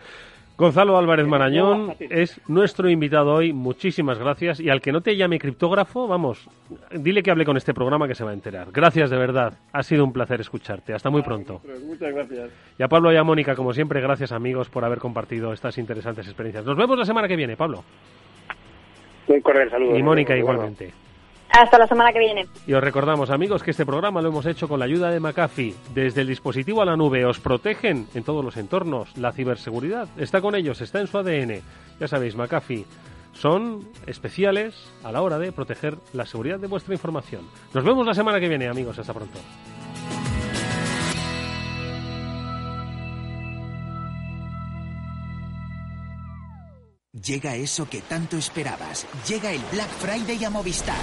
Gonzalo 0.58 0.96
Álvarez 0.96 1.26
Marañón 1.26 1.94
es 1.98 2.40
nuestro 2.48 2.88
invitado 2.88 3.34
hoy. 3.34 3.52
Muchísimas 3.52 4.18
gracias. 4.18 4.58
Y 4.58 4.70
al 4.70 4.80
que 4.80 4.90
no 4.90 5.02
te 5.02 5.14
llame 5.14 5.38
criptógrafo, 5.38 6.08
vamos, 6.08 6.48
dile 6.92 7.22
que 7.22 7.30
hable 7.30 7.44
con 7.44 7.58
este 7.58 7.74
programa 7.74 8.08
que 8.08 8.14
se 8.14 8.24
va 8.24 8.30
a 8.30 8.34
enterar. 8.34 8.68
Gracias 8.72 9.10
de 9.10 9.18
verdad. 9.18 9.52
Ha 9.72 9.82
sido 9.82 10.02
un 10.02 10.14
placer 10.14 10.40
escucharte. 10.40 10.94
Hasta 10.94 11.10
muy 11.10 11.20
pronto. 11.20 11.60
Muchas 11.86 12.14
gracias. 12.14 12.50
Y 12.78 12.82
a 12.82 12.88
Pablo 12.88 13.12
y 13.12 13.16
a 13.16 13.22
Mónica, 13.22 13.54
como 13.54 13.74
siempre, 13.74 14.00
gracias 14.00 14.32
amigos 14.32 14.70
por 14.70 14.82
haber 14.82 14.98
compartido 14.98 15.52
estas 15.52 15.76
interesantes 15.76 16.26
experiencias. 16.26 16.64
Nos 16.64 16.76
vemos 16.76 16.98
la 16.98 17.04
semana 17.04 17.28
que 17.28 17.36
viene, 17.36 17.54
Pablo. 17.54 17.84
Un 19.28 19.40
cordial 19.42 19.68
saludo. 19.68 19.98
Y 19.98 20.02
Mónica 20.02 20.34
igualmente. 20.34 21.05
Hasta 21.50 21.78
la 21.78 21.86
semana 21.86 22.12
que 22.12 22.18
viene. 22.18 22.46
Y 22.66 22.74
os 22.74 22.82
recordamos, 22.82 23.30
amigos, 23.30 23.62
que 23.62 23.70
este 23.70 23.86
programa 23.86 24.20
lo 24.20 24.28
hemos 24.28 24.46
hecho 24.46 24.68
con 24.68 24.78
la 24.78 24.84
ayuda 24.84 25.10
de 25.10 25.20
McAfee. 25.20 25.74
Desde 25.94 26.20
el 26.20 26.26
dispositivo 26.28 26.82
a 26.82 26.84
la 26.84 26.96
nube 26.96 27.24
os 27.24 27.40
protegen 27.40 28.06
en 28.14 28.24
todos 28.24 28.44
los 28.44 28.56
entornos. 28.56 29.16
La 29.16 29.32
ciberseguridad 29.32 30.08
está 30.18 30.40
con 30.40 30.54
ellos, 30.54 30.80
está 30.80 31.00
en 31.00 31.06
su 31.06 31.18
ADN. 31.18 31.62
Ya 31.98 32.08
sabéis, 32.08 32.36
McAfee 32.36 32.84
son 33.32 33.88
especiales 34.06 34.74
a 35.04 35.12
la 35.12 35.22
hora 35.22 35.38
de 35.38 35.52
proteger 35.52 35.98
la 36.12 36.26
seguridad 36.26 36.58
de 36.58 36.66
vuestra 36.66 36.94
información. 36.94 37.42
Nos 37.74 37.84
vemos 37.84 38.06
la 38.06 38.14
semana 38.14 38.40
que 38.40 38.48
viene, 38.48 38.68
amigos. 38.68 38.98
Hasta 38.98 39.12
pronto. 39.14 39.38
Llega 47.26 47.56
eso 47.56 47.90
que 47.90 48.02
tanto 48.02 48.36
esperabas. 48.36 49.04
Llega 49.26 49.50
el 49.50 49.60
Black 49.72 49.90
Friday 49.98 50.44
a 50.44 50.50
Movistar. 50.50 50.96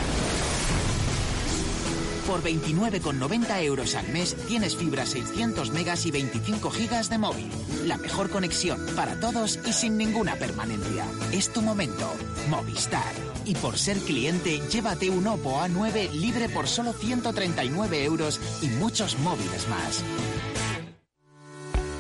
Por 2.26 2.42
29,90 2.42 3.62
euros 3.64 3.96
al 3.96 4.08
mes 4.08 4.34
tienes 4.48 4.78
fibra 4.78 5.06
600 5.06 5.72
megas 5.72 6.06
y 6.06 6.12
25 6.12 6.72
gigas 6.72 7.10
de 7.10 7.18
móvil. 7.18 7.50
La 7.86 7.98
mejor 7.98 8.30
conexión 8.30 8.80
para 8.96 9.20
todos 9.20 9.60
y 9.66 9.74
sin 9.74 9.98
ninguna 9.98 10.38
permanencia. 10.38 11.06
Es 11.34 11.52
tu 11.52 11.62
momento. 11.62 12.10
Movistar. 12.50 13.12
Y 13.44 13.56
por 13.56 13.78
ser 13.78 13.98
cliente, 13.98 14.62
llévate 14.70 15.10
un 15.10 15.28
Oppo 15.28 15.60
A9 15.60 16.10
libre 16.12 16.48
por 16.48 16.70
solo 16.70 16.94
139 16.94 18.06
euros 18.06 18.40
y 18.62 18.68
muchos 18.68 19.20
móviles 19.20 19.68
más. 19.68 20.02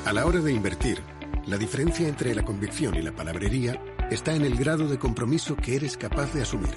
A 0.05 0.13
la 0.13 0.25
hora 0.25 0.39
de 0.39 0.53
invertir, 0.53 1.01
la 1.45 1.57
diferencia 1.57 2.07
entre 2.07 2.33
la 2.33 2.45
convicción 2.45 2.95
y 2.95 3.01
la 3.01 3.13
palabrería 3.13 3.77
está 4.13 4.35
en 4.35 4.43
el 4.43 4.55
grado 4.55 4.87
de 4.87 4.99
compromiso 4.99 5.55
que 5.55 5.75
eres 5.75 5.97
capaz 5.97 6.33
de 6.33 6.43
asumir. 6.43 6.75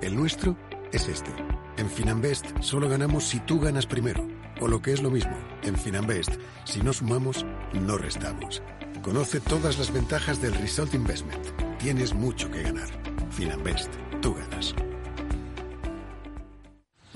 El 0.00 0.16
nuestro 0.16 0.56
es 0.92 1.08
este. 1.08 1.30
En 1.76 1.90
Finanbest 1.90 2.46
solo 2.60 2.88
ganamos 2.88 3.24
si 3.24 3.40
tú 3.40 3.60
ganas 3.60 3.86
primero. 3.86 4.26
O 4.60 4.68
lo 4.68 4.80
que 4.80 4.92
es 4.92 5.02
lo 5.02 5.10
mismo, 5.10 5.36
en 5.64 5.76
Finanbest, 5.76 6.32
si 6.64 6.80
no 6.80 6.92
sumamos, 6.92 7.44
no 7.74 7.98
restamos. 7.98 8.62
Conoce 9.02 9.40
todas 9.40 9.78
las 9.78 9.92
ventajas 9.92 10.40
del 10.40 10.54
Result 10.54 10.94
Investment. 10.94 11.44
Tienes 11.78 12.14
mucho 12.14 12.50
que 12.50 12.62
ganar. 12.62 12.88
Finanbest, 13.30 13.92
tú 14.22 14.34
ganas. 14.34 14.74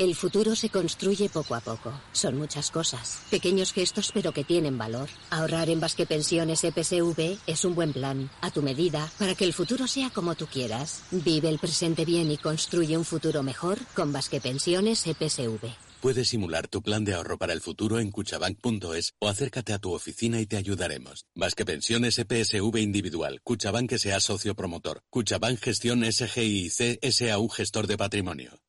El 0.00 0.14
futuro 0.14 0.56
se 0.56 0.70
construye 0.70 1.28
poco 1.28 1.54
a 1.54 1.60
poco. 1.60 1.92
Son 2.12 2.34
muchas 2.38 2.70
cosas. 2.70 3.20
Pequeños 3.30 3.74
gestos 3.74 4.12
pero 4.14 4.32
que 4.32 4.44
tienen 4.44 4.78
valor. 4.78 5.10
Ahorrar 5.28 5.68
en 5.68 5.78
Basque 5.78 6.06
Pensiones 6.06 6.64
EPSV 6.64 7.36
es 7.46 7.66
un 7.66 7.74
buen 7.74 7.92
plan, 7.92 8.30
a 8.40 8.50
tu 8.50 8.62
medida, 8.62 9.12
para 9.18 9.34
que 9.34 9.44
el 9.44 9.52
futuro 9.52 9.86
sea 9.86 10.08
como 10.08 10.36
tú 10.36 10.46
quieras. 10.46 11.02
Vive 11.10 11.50
el 11.50 11.58
presente 11.58 12.06
bien 12.06 12.30
y 12.30 12.38
construye 12.38 12.96
un 12.96 13.04
futuro 13.04 13.42
mejor 13.42 13.76
con 13.94 14.10
Basque 14.10 14.40
Pensiones 14.40 15.06
EPSV. 15.06 15.68
Puedes 16.00 16.30
simular 16.30 16.66
tu 16.66 16.80
plan 16.80 17.04
de 17.04 17.12
ahorro 17.12 17.36
para 17.36 17.52
el 17.52 17.60
futuro 17.60 17.98
en 17.98 18.10
cuchabank.es 18.10 19.12
o 19.18 19.28
acércate 19.28 19.74
a 19.74 19.78
tu 19.78 19.92
oficina 19.92 20.40
y 20.40 20.46
te 20.46 20.56
ayudaremos. 20.56 21.26
Basque 21.34 21.66
Pensiones 21.66 22.18
EPSV 22.18 22.74
Individual. 22.78 23.42
Cuchabank 23.44 23.98
sea 23.98 24.18
socio 24.20 24.54
promotor. 24.54 25.02
Cuchabank 25.10 25.58
Gestión 25.58 26.10
SGIC 26.10 27.00
SAU 27.02 27.48
Gestor 27.50 27.86
de 27.86 27.98
Patrimonio. 27.98 28.62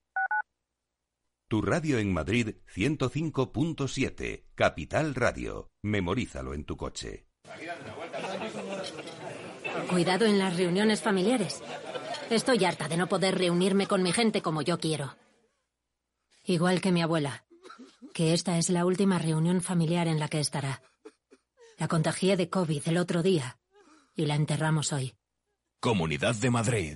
Tu 1.51 1.61
radio 1.61 1.99
en 1.99 2.13
Madrid 2.13 2.55
105.7, 2.73 4.45
Capital 4.55 5.13
Radio. 5.13 5.69
Memorízalo 5.83 6.53
en 6.53 6.63
tu 6.63 6.77
coche. 6.77 7.27
Cuidado 9.89 10.23
en 10.23 10.39
las 10.39 10.55
reuniones 10.55 11.01
familiares. 11.01 11.61
Estoy 12.29 12.63
harta 12.63 12.87
de 12.87 12.95
no 12.95 13.07
poder 13.07 13.37
reunirme 13.37 13.85
con 13.85 14.01
mi 14.01 14.13
gente 14.13 14.41
como 14.41 14.61
yo 14.61 14.79
quiero. 14.79 15.17
Igual 16.45 16.79
que 16.79 16.93
mi 16.93 17.01
abuela, 17.01 17.43
que 18.13 18.33
esta 18.33 18.57
es 18.57 18.69
la 18.69 18.85
última 18.85 19.19
reunión 19.19 19.59
familiar 19.59 20.07
en 20.07 20.19
la 20.19 20.29
que 20.29 20.39
estará. 20.39 20.81
La 21.77 21.89
contagié 21.89 22.37
de 22.37 22.49
COVID 22.49 22.81
el 22.85 22.95
otro 22.95 23.23
día 23.23 23.59
y 24.15 24.25
la 24.25 24.35
enterramos 24.35 24.93
hoy. 24.93 25.15
Comunidad 25.81 26.35
de 26.35 26.49
Madrid. 26.49 26.95